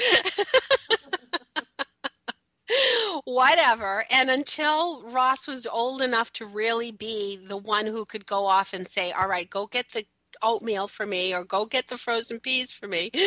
whatever. 3.25 4.05
And 4.11 4.31
until 4.31 5.03
ross 5.03 5.47
was 5.47 5.67
old 5.67 6.03
enough 6.03 6.33
to 6.35 6.47
really 6.47 6.93
be 6.93 7.39
the 7.47 7.57
one 7.57 7.87
who 7.87 8.05
could 8.05 8.27
go 8.27 8.47
off 8.47 8.73
and 8.73 8.87
say 8.87 9.13
all 9.13 9.29
right 9.29 9.49
go 9.49 9.67
get 9.67 9.93
the 9.93 10.05
oatmeal 10.43 10.89
for 10.89 11.07
me 11.07 11.35
or 11.35 11.45
go 11.45 11.67
get 11.67 11.89
the 11.89 11.99
frozen 11.99 12.41
peas 12.41 12.73
for 12.73 12.89
me. 12.89 13.11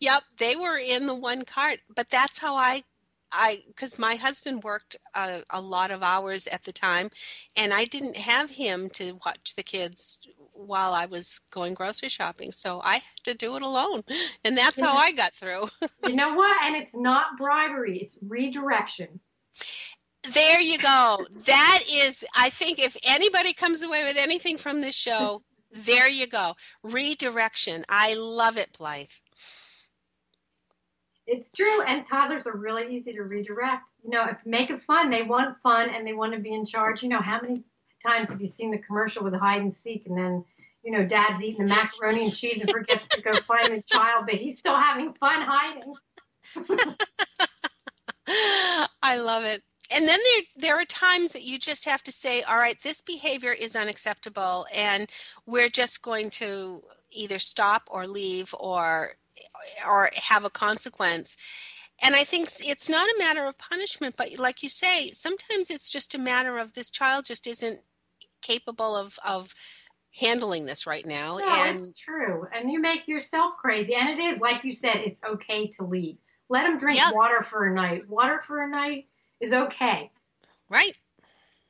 Yep 0.00 0.22
they 0.38 0.56
were 0.56 0.78
in 0.78 1.06
the 1.06 1.14
one 1.14 1.44
cart. 1.44 1.80
But 1.94 2.10
that's 2.10 2.38
how 2.38 2.56
i 2.56 2.82
I 3.34 3.62
because 3.66 3.98
my 3.98 4.14
husband 4.14 4.62
worked 4.62 4.96
a, 5.14 5.42
a, 5.50 5.60
lot 5.60 5.90
of 5.90 6.02
hours 6.02 6.46
at 6.46 6.64
the 6.64 6.72
time, 6.72 7.10
and 7.56 7.74
I 7.74 7.84
didn't 7.84 8.16
have 8.16 8.50
him 8.50 8.88
to 8.90 9.18
watch 9.24 9.54
the 9.56 9.62
kids 9.62 10.26
while 10.52 10.92
I 10.92 11.06
was 11.06 11.40
going 11.50 11.74
grocery 11.74 12.08
shopping, 12.08 12.52
so 12.52 12.80
I 12.84 12.94
had 12.94 13.24
to 13.24 13.34
do 13.34 13.56
it 13.56 13.62
alone, 13.62 14.02
and 14.44 14.56
that's 14.56 14.80
how 14.80 14.94
I 14.94 15.12
got 15.12 15.34
through. 15.34 15.68
you 16.06 16.14
know 16.14 16.34
what? 16.34 16.56
And 16.64 16.76
it's 16.76 16.96
not 16.96 17.36
bribery; 17.36 17.98
it's 17.98 18.18
redirection. 18.22 19.20
There 20.32 20.60
you 20.60 20.78
go. 20.78 21.26
That 21.44 21.82
is, 21.90 22.24
I 22.34 22.48
think, 22.48 22.78
if 22.78 22.96
anybody 23.06 23.52
comes 23.52 23.82
away 23.82 24.04
with 24.04 24.16
anything 24.16 24.56
from 24.56 24.80
this 24.80 24.94
show, 24.94 25.42
there 25.70 26.08
you 26.08 26.26
go. 26.26 26.54
Redirection. 26.82 27.84
I 27.88 28.14
love 28.14 28.56
it, 28.56 28.78
Blythe. 28.78 29.10
It's 31.26 31.50
true, 31.50 31.82
and 31.82 32.06
toddlers 32.06 32.46
are 32.46 32.56
really 32.56 32.94
easy 32.94 33.12
to 33.14 33.22
redirect. 33.22 33.84
You 34.02 34.10
know, 34.10 34.26
if 34.26 34.36
make 34.44 34.70
it 34.70 34.82
fun, 34.82 35.10
they 35.10 35.22
want 35.22 35.56
fun 35.62 35.88
and 35.88 36.06
they 36.06 36.12
want 36.12 36.34
to 36.34 36.38
be 36.38 36.52
in 36.52 36.66
charge. 36.66 37.02
You 37.02 37.08
know, 37.08 37.20
how 37.20 37.40
many 37.40 37.62
times 38.04 38.30
have 38.30 38.40
you 38.40 38.46
seen 38.46 38.70
the 38.70 38.78
commercial 38.78 39.24
with 39.24 39.34
hide 39.34 39.62
and 39.62 39.74
seek, 39.74 40.06
and 40.06 40.16
then 40.16 40.44
you 40.84 40.92
know, 40.92 41.04
dad's 41.04 41.42
eating 41.42 41.66
the 41.66 41.74
macaroni 41.74 42.24
and 42.24 42.34
cheese 42.34 42.60
and 42.60 42.70
forgets 42.70 43.08
to 43.08 43.22
go 43.22 43.32
find 43.32 43.66
the 43.68 43.82
child, 43.86 44.26
but 44.26 44.34
he's 44.34 44.58
still 44.58 44.76
having 44.76 45.14
fun 45.14 45.40
hiding. 45.40 45.94
I 49.02 49.16
love 49.16 49.44
it. 49.44 49.62
And 49.90 50.08
then 50.08 50.18
there 50.24 50.42
there 50.56 50.80
are 50.80 50.84
times 50.84 51.32
that 51.32 51.42
you 51.42 51.58
just 51.58 51.84
have 51.86 52.02
to 52.04 52.12
say, 52.12 52.42
all 52.42 52.56
right, 52.56 52.76
this 52.82 53.00
behavior 53.00 53.52
is 53.52 53.76
unacceptable 53.76 54.66
and 54.74 55.08
we're 55.46 55.68
just 55.68 56.02
going 56.02 56.30
to 56.30 56.82
either 57.10 57.38
stop 57.38 57.82
or 57.90 58.06
leave 58.06 58.54
or 58.58 59.12
or 59.88 60.10
have 60.14 60.44
a 60.44 60.50
consequence. 60.50 61.36
And 62.02 62.16
i 62.16 62.24
think 62.24 62.48
it's 62.60 62.88
not 62.88 63.08
a 63.08 63.18
matter 63.18 63.46
of 63.46 63.56
punishment 63.56 64.16
but 64.18 64.36
like 64.38 64.64
you 64.64 64.68
say 64.68 65.10
sometimes 65.10 65.70
it's 65.70 65.88
just 65.88 66.12
a 66.12 66.18
matter 66.18 66.58
of 66.58 66.72
this 66.72 66.90
child 66.90 67.24
just 67.24 67.46
isn't 67.46 67.80
capable 68.42 68.96
of 68.96 69.16
of 69.24 69.54
handling 70.20 70.64
this 70.64 70.88
right 70.88 71.06
now 71.06 71.38
no, 71.38 71.46
and 71.48 71.78
it's 71.78 71.98
true. 71.98 72.46
And 72.52 72.70
you 72.70 72.80
make 72.80 73.06
yourself 73.08 73.54
crazy. 73.56 73.94
And 73.94 74.08
it 74.08 74.22
is 74.22 74.40
like 74.40 74.64
you 74.64 74.74
said 74.74 74.96
it's 74.96 75.20
okay 75.22 75.68
to 75.78 75.84
leave. 75.84 76.18
Let 76.48 76.64
them 76.64 76.78
drink 76.78 77.00
water 77.12 77.42
for 77.42 77.66
a 77.66 77.74
night. 77.74 78.08
Water 78.08 78.42
for 78.46 78.62
a 78.62 78.68
night 78.68 79.06
is 79.40 79.52
okay. 79.52 80.10
Right. 80.68 80.94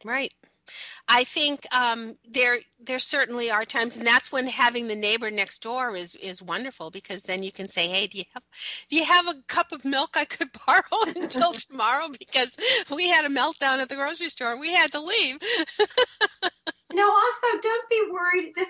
Right 0.04 0.32
I 1.08 1.24
think 1.24 1.66
um, 1.74 2.16
there 2.26 2.58
there 2.80 2.98
certainly 2.98 3.50
are 3.50 3.64
times, 3.64 3.96
and 3.96 4.06
that's 4.06 4.32
when 4.32 4.46
having 4.46 4.88
the 4.88 4.96
neighbor 4.96 5.30
next 5.30 5.62
door 5.62 5.94
is 5.94 6.14
is 6.16 6.40
wonderful 6.40 6.90
because 6.90 7.24
then 7.24 7.42
you 7.42 7.52
can 7.52 7.68
say, 7.68 7.88
"Hey, 7.88 8.06
do 8.06 8.18
you 8.18 8.24
have 8.32 8.42
do 8.88 8.96
you 8.96 9.04
have 9.04 9.28
a 9.28 9.42
cup 9.46 9.72
of 9.72 9.84
milk 9.84 10.16
I 10.16 10.24
could 10.24 10.48
borrow 10.66 11.12
until 11.14 11.52
tomorrow?" 11.70 12.08
Because 12.18 12.56
we 12.90 13.08
had 13.08 13.24
a 13.24 13.28
meltdown 13.28 13.78
at 13.78 13.88
the 13.88 13.96
grocery 13.96 14.30
store, 14.30 14.58
we 14.58 14.72
had 14.72 14.92
to 14.92 15.00
leave. 15.00 15.38
no, 16.92 17.10
also 17.10 17.60
don't 17.62 17.88
be 17.88 18.08
worried. 18.10 18.52
This 18.56 18.68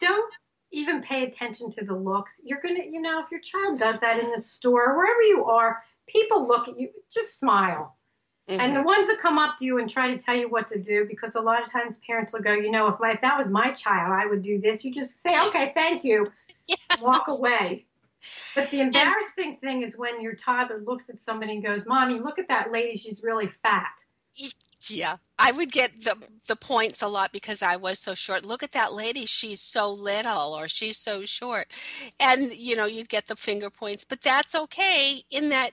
don't 0.00 0.34
even 0.70 1.02
pay 1.02 1.24
attention 1.24 1.70
to 1.70 1.84
the 1.84 1.94
looks. 1.94 2.40
You're 2.44 2.60
gonna, 2.60 2.84
you 2.84 3.00
know, 3.00 3.20
if 3.20 3.30
your 3.30 3.40
child 3.40 3.78
does 3.78 4.00
that 4.00 4.18
in 4.22 4.30
the 4.30 4.40
store, 4.40 4.96
wherever 4.96 5.22
you 5.22 5.44
are, 5.44 5.82
people 6.06 6.46
look 6.46 6.68
at 6.68 6.78
you. 6.78 6.90
Just 7.10 7.38
smile 7.38 7.96
Mm-hmm. 8.48 8.60
And 8.60 8.76
the 8.76 8.82
ones 8.82 9.08
that 9.08 9.18
come 9.18 9.38
up 9.38 9.56
to 9.58 9.64
you 9.64 9.78
and 9.78 9.88
try 9.88 10.14
to 10.14 10.18
tell 10.18 10.36
you 10.36 10.50
what 10.50 10.68
to 10.68 10.78
do, 10.78 11.06
because 11.08 11.34
a 11.34 11.40
lot 11.40 11.62
of 11.62 11.72
times 11.72 11.98
parents 12.06 12.32
will 12.32 12.40
go, 12.40 12.52
you 12.52 12.70
know, 12.70 12.88
if, 12.88 13.00
my, 13.00 13.12
if 13.12 13.20
that 13.22 13.38
was 13.38 13.48
my 13.48 13.70
child, 13.72 14.12
I 14.12 14.26
would 14.26 14.42
do 14.42 14.60
this. 14.60 14.84
You 14.84 14.92
just 14.92 15.22
say, 15.22 15.34
okay, 15.46 15.72
thank 15.74 16.04
you, 16.04 16.30
yes. 16.66 16.78
walk 17.00 17.28
away. 17.28 17.86
But 18.54 18.70
the 18.70 18.80
embarrassing 18.80 19.50
and, 19.50 19.60
thing 19.60 19.82
is 19.82 19.96
when 19.96 20.20
your 20.20 20.34
toddler 20.34 20.80
looks 20.80 21.10
at 21.10 21.20
somebody 21.20 21.52
and 21.52 21.62
goes, 21.62 21.84
"Mommy, 21.84 22.18
look 22.18 22.38
at 22.38 22.48
that 22.48 22.72
lady. 22.72 22.96
She's 22.96 23.22
really 23.22 23.50
fat." 23.62 23.92
Yeah, 24.88 25.18
I 25.38 25.52
would 25.52 25.70
get 25.70 26.04
the 26.04 26.16
the 26.46 26.56
points 26.56 27.02
a 27.02 27.08
lot 27.08 27.32
because 27.32 27.62
I 27.62 27.76
was 27.76 27.98
so 27.98 28.14
short. 28.14 28.44
Look 28.44 28.62
at 28.62 28.72
that 28.72 28.94
lady; 28.94 29.26
she's 29.26 29.60
so 29.60 29.92
little, 29.92 30.54
or 30.54 30.68
she's 30.68 30.96
so 30.96 31.26
short, 31.26 31.68
and 32.18 32.50
you 32.52 32.76
know 32.76 32.86
you'd 32.86 33.10
get 33.10 33.26
the 33.26 33.36
finger 33.36 33.68
points. 33.68 34.04
But 34.04 34.22
that's 34.22 34.54
okay 34.54 35.22
in 35.30 35.50
that 35.50 35.72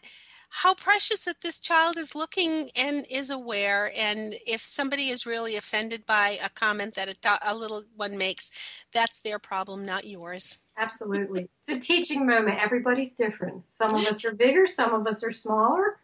how 0.53 0.73
precious 0.73 1.23
that 1.25 1.41
this 1.41 1.61
child 1.61 1.97
is 1.97 2.13
looking 2.13 2.69
and 2.75 3.05
is 3.09 3.29
aware. 3.29 3.89
And 3.97 4.35
if 4.45 4.61
somebody 4.67 5.07
is 5.07 5.25
really 5.25 5.55
offended 5.55 6.05
by 6.05 6.37
a 6.43 6.49
comment 6.49 6.93
that 6.95 7.07
a, 7.09 7.39
a 7.41 7.55
little 7.55 7.83
one 7.95 8.17
makes, 8.17 8.51
that's 8.93 9.21
their 9.21 9.39
problem, 9.39 9.85
not 9.85 10.05
yours. 10.05 10.57
Absolutely. 10.77 11.49
it's 11.67 11.77
a 11.77 11.79
teaching 11.79 12.27
moment. 12.27 12.59
Everybody's 12.61 13.13
different. 13.13 13.63
Some 13.69 13.95
of 13.95 14.05
us 14.05 14.25
are 14.25 14.33
bigger, 14.33 14.67
some 14.67 14.93
of 14.93 15.07
us 15.07 15.23
are 15.23 15.31
smaller. 15.31 15.97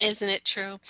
Isn't 0.00 0.30
it 0.30 0.44
true? 0.44 0.80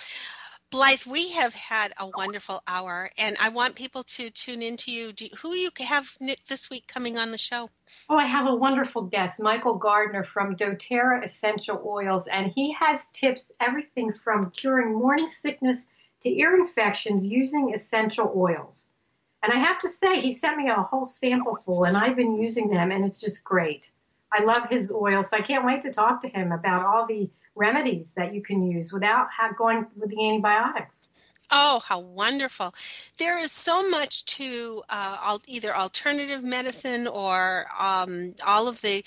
Blythe, 0.73 1.05
we 1.05 1.29
have 1.33 1.53
had 1.53 1.93
a 1.99 2.07
wonderful 2.07 2.63
hour, 2.67 3.11
and 3.19 3.37
I 3.39 3.49
want 3.49 3.75
people 3.75 4.01
to 4.05 4.31
tune 4.31 4.63
into 4.63 4.91
you. 4.91 5.13
Do, 5.13 5.27
who 5.43 5.53
you 5.53 5.69
have 5.87 6.17
this 6.47 6.67
week 6.71 6.87
coming 6.87 7.15
on 7.15 7.29
the 7.29 7.37
show? 7.37 7.69
Oh, 8.09 8.17
I 8.17 8.25
have 8.25 8.47
a 8.47 8.55
wonderful 8.55 9.03
guest, 9.03 9.39
Michael 9.39 9.75
Gardner 9.75 10.23
from 10.23 10.55
doTERRA 10.55 11.23
Essential 11.23 11.79
Oils, 11.85 12.25
and 12.25 12.51
he 12.55 12.73
has 12.73 13.05
tips 13.13 13.51
everything 13.61 14.13
from 14.23 14.49
curing 14.49 14.95
morning 14.95 15.29
sickness 15.29 15.85
to 16.21 16.29
ear 16.35 16.55
infections 16.55 17.27
using 17.27 17.75
essential 17.75 18.33
oils. 18.35 18.87
And 19.43 19.53
I 19.53 19.57
have 19.57 19.77
to 19.81 19.89
say, 19.89 20.19
he 20.19 20.31
sent 20.31 20.57
me 20.57 20.69
a 20.69 20.81
whole 20.81 21.05
sample 21.05 21.59
full, 21.67 21.83
and 21.83 21.95
I've 21.95 22.15
been 22.15 22.41
using 22.41 22.71
them, 22.71 22.91
and 22.91 23.05
it's 23.05 23.21
just 23.21 23.43
great. 23.43 23.91
I 24.31 24.43
love 24.43 24.69
his 24.71 24.91
oil, 24.91 25.21
so 25.21 25.37
I 25.37 25.41
can't 25.41 25.67
wait 25.67 25.81
to 25.81 25.93
talk 25.93 26.19
to 26.21 26.29
him 26.29 26.51
about 26.51 26.83
all 26.83 27.05
the 27.05 27.29
remedies 27.55 28.11
that 28.15 28.33
you 28.33 28.41
can 28.41 28.61
use 28.61 28.91
without 28.91 29.27
going 29.57 29.85
with 29.95 30.09
the 30.09 30.29
antibiotics. 30.29 31.07
Oh, 31.51 31.81
how 31.85 31.99
wonderful. 31.99 32.73
There 33.17 33.37
is 33.37 33.51
so 33.51 33.87
much 33.87 34.25
to 34.25 34.81
uh, 34.89 35.37
either 35.45 35.75
alternative 35.75 36.43
medicine 36.43 37.05
or 37.05 37.65
um, 37.79 38.33
all 38.45 38.67
of 38.67 38.81
the 38.81 39.03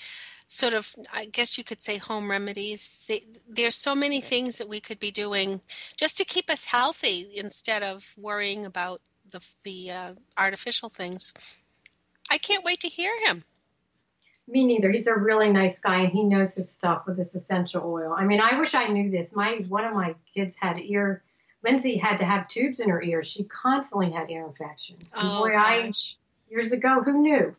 sort 0.47 0.73
of, 0.73 0.95
I 1.13 1.25
guess 1.25 1.57
you 1.57 1.65
could 1.65 1.83
say, 1.83 1.97
home 1.97 2.31
remedies. 2.31 3.01
They, 3.07 3.23
there's 3.49 3.75
so 3.75 3.93
many 3.93 4.21
things 4.21 4.57
that 4.59 4.69
we 4.69 4.79
could 4.79 4.99
be 4.99 5.11
doing 5.11 5.61
just 5.97 6.17
to 6.19 6.25
keep 6.25 6.49
us 6.49 6.65
healthy 6.65 7.25
instead 7.35 7.83
of 7.83 8.13
worrying 8.15 8.65
about 8.65 9.01
the, 9.29 9.41
the 9.63 9.91
uh, 9.91 10.13
artificial 10.37 10.87
things. 10.87 11.33
I 12.31 12.37
can't 12.37 12.63
wait 12.63 12.79
to 12.81 12.87
hear 12.87 13.11
him. 13.25 13.43
Me 14.47 14.65
neither. 14.65 14.91
He's 14.91 15.07
a 15.07 15.15
really 15.15 15.49
nice 15.49 15.79
guy 15.79 16.01
and 16.01 16.11
he 16.11 16.23
knows 16.23 16.55
his 16.55 16.69
stuff 16.69 17.03
with 17.05 17.17
this 17.17 17.35
essential 17.35 17.83
oil. 17.85 18.15
I 18.17 18.23
mean, 18.23 18.39
I 18.39 18.57
wish 18.59 18.75
I 18.75 18.87
knew 18.87 19.11
this. 19.11 19.35
My 19.35 19.65
one 19.67 19.83
of 19.83 19.93
my 19.93 20.15
kids 20.33 20.55
had 20.57 20.79
ear 20.79 21.23
Lindsay 21.63 21.97
had 21.97 22.17
to 22.17 22.25
have 22.25 22.47
tubes 22.47 22.79
in 22.79 22.89
her 22.89 23.01
ears. 23.01 23.27
She 23.27 23.43
constantly 23.45 24.11
had 24.11 24.29
ear 24.29 24.45
infections. 24.45 25.09
And 25.15 25.27
oh, 25.27 25.41
boy, 25.41 25.51
gosh. 25.51 26.17
I 26.17 26.51
years 26.51 26.71
ago, 26.71 27.01
who 27.03 27.21
knew? 27.21 27.55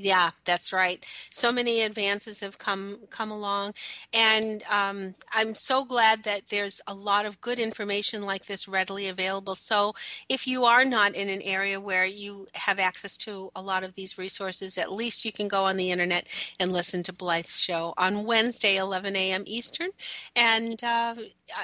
Yeah, 0.00 0.30
that's 0.44 0.72
right. 0.72 1.04
So 1.32 1.50
many 1.50 1.82
advances 1.82 2.38
have 2.38 2.56
come 2.56 3.00
come 3.10 3.32
along, 3.32 3.74
and 4.14 4.62
um, 4.70 5.16
I'm 5.32 5.56
so 5.56 5.84
glad 5.84 6.22
that 6.22 6.50
there's 6.50 6.80
a 6.86 6.94
lot 6.94 7.26
of 7.26 7.40
good 7.40 7.58
information 7.58 8.22
like 8.22 8.46
this 8.46 8.68
readily 8.68 9.08
available. 9.08 9.56
So, 9.56 9.94
if 10.28 10.46
you 10.46 10.64
are 10.66 10.84
not 10.84 11.16
in 11.16 11.28
an 11.28 11.42
area 11.42 11.80
where 11.80 12.06
you 12.06 12.46
have 12.54 12.78
access 12.78 13.16
to 13.18 13.50
a 13.56 13.60
lot 13.62 13.82
of 13.82 13.94
these 13.96 14.16
resources, 14.16 14.78
at 14.78 14.92
least 14.92 15.24
you 15.24 15.32
can 15.32 15.48
go 15.48 15.64
on 15.64 15.76
the 15.76 15.90
internet 15.90 16.28
and 16.60 16.72
listen 16.72 17.02
to 17.02 17.12
Blythe's 17.12 17.60
show 17.60 17.92
on 17.98 18.24
Wednesday, 18.24 18.76
11 18.76 19.16
a.m. 19.16 19.42
Eastern, 19.46 19.90
and 20.36 20.82
uh, 20.84 21.16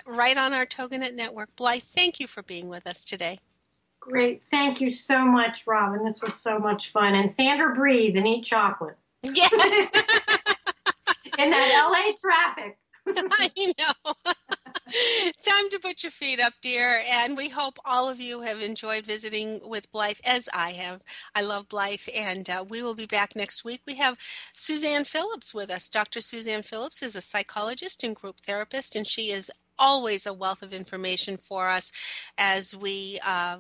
right 0.06 0.36
on 0.36 0.52
our 0.52 0.66
TogiNet 0.66 1.14
network. 1.14 1.54
Blythe, 1.54 1.82
thank 1.82 2.18
you 2.18 2.26
for 2.26 2.42
being 2.42 2.68
with 2.68 2.84
us 2.88 3.04
today. 3.04 3.38
Great. 4.04 4.42
Thank 4.50 4.82
you 4.82 4.92
so 4.92 5.24
much, 5.24 5.66
Robin. 5.66 6.04
This 6.04 6.20
was 6.20 6.34
so 6.34 6.58
much 6.58 6.92
fun. 6.92 7.14
And 7.14 7.30
Sandra, 7.30 7.74
breathe 7.74 8.16
and 8.18 8.28
eat 8.28 8.44
chocolate. 8.44 8.98
Yes. 9.22 9.50
In 11.38 11.50
that 11.50 11.90
LA 11.90 12.12
traffic. 12.20 12.76
I 13.06 13.72
know. 13.78 14.14
Time 15.42 15.70
to 15.70 15.78
put 15.80 16.02
your 16.02 16.12
feet 16.12 16.38
up, 16.38 16.52
dear. 16.60 17.02
And 17.10 17.34
we 17.34 17.48
hope 17.48 17.78
all 17.86 18.10
of 18.10 18.20
you 18.20 18.42
have 18.42 18.60
enjoyed 18.60 19.06
visiting 19.06 19.60
with 19.64 19.90
Blythe, 19.90 20.18
as 20.26 20.50
I 20.52 20.72
have. 20.72 21.00
I 21.34 21.40
love 21.40 21.70
Blythe, 21.70 22.06
and 22.14 22.48
uh, 22.50 22.64
we 22.68 22.82
will 22.82 22.94
be 22.94 23.06
back 23.06 23.34
next 23.34 23.64
week. 23.64 23.80
We 23.86 23.96
have 23.96 24.18
Suzanne 24.52 25.04
Phillips 25.04 25.54
with 25.54 25.70
us. 25.70 25.88
Dr. 25.88 26.20
Suzanne 26.20 26.62
Phillips 26.62 27.02
is 27.02 27.16
a 27.16 27.22
psychologist 27.22 28.04
and 28.04 28.14
group 28.14 28.40
therapist, 28.40 28.94
and 28.94 29.06
she 29.06 29.30
is 29.30 29.50
always 29.78 30.26
a 30.26 30.32
wealth 30.32 30.62
of 30.62 30.72
information 30.72 31.36
for 31.36 31.68
us 31.68 31.92
as 32.38 32.76
we 32.76 33.18
uh, 33.26 33.58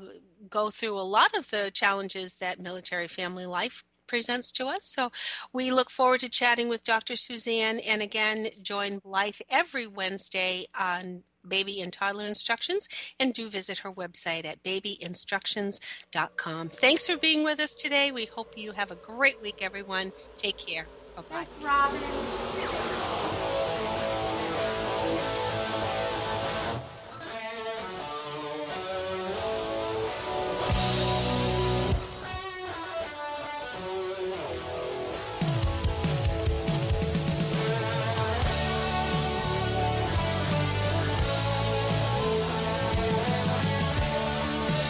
go 0.48 0.70
through 0.70 0.98
a 0.98 1.02
lot 1.02 1.36
of 1.36 1.50
the 1.50 1.70
challenges 1.72 2.36
that 2.36 2.60
military 2.60 3.08
family 3.08 3.46
life 3.46 3.84
presents 4.06 4.52
to 4.52 4.66
us. 4.66 4.84
So 4.84 5.10
we 5.52 5.70
look 5.70 5.90
forward 5.90 6.20
to 6.20 6.28
chatting 6.28 6.68
with 6.68 6.84
Dr. 6.84 7.16
Suzanne 7.16 7.80
and 7.80 8.02
again 8.02 8.48
join 8.62 8.98
Blythe 8.98 9.40
every 9.50 9.86
Wednesday 9.86 10.66
on 10.78 11.22
baby 11.46 11.80
and 11.80 11.92
toddler 11.92 12.26
instructions 12.26 12.88
and 13.20 13.34
do 13.34 13.50
visit 13.50 13.78
her 13.78 13.92
website 13.92 14.46
at 14.46 14.62
babyinstructions.com. 14.62 16.68
Thanks 16.70 17.06
for 17.06 17.16
being 17.16 17.44
with 17.44 17.60
us 17.60 17.74
today. 17.74 18.10
We 18.10 18.24
hope 18.26 18.54
you 18.56 18.72
have 18.72 18.90
a 18.90 18.96
great 18.96 19.40
week, 19.42 19.58
everyone. 19.60 20.12
Take 20.36 20.56
care. 20.56 20.86
Bye 21.16 21.22
bye. 21.30 21.46
Robin. 21.62 22.00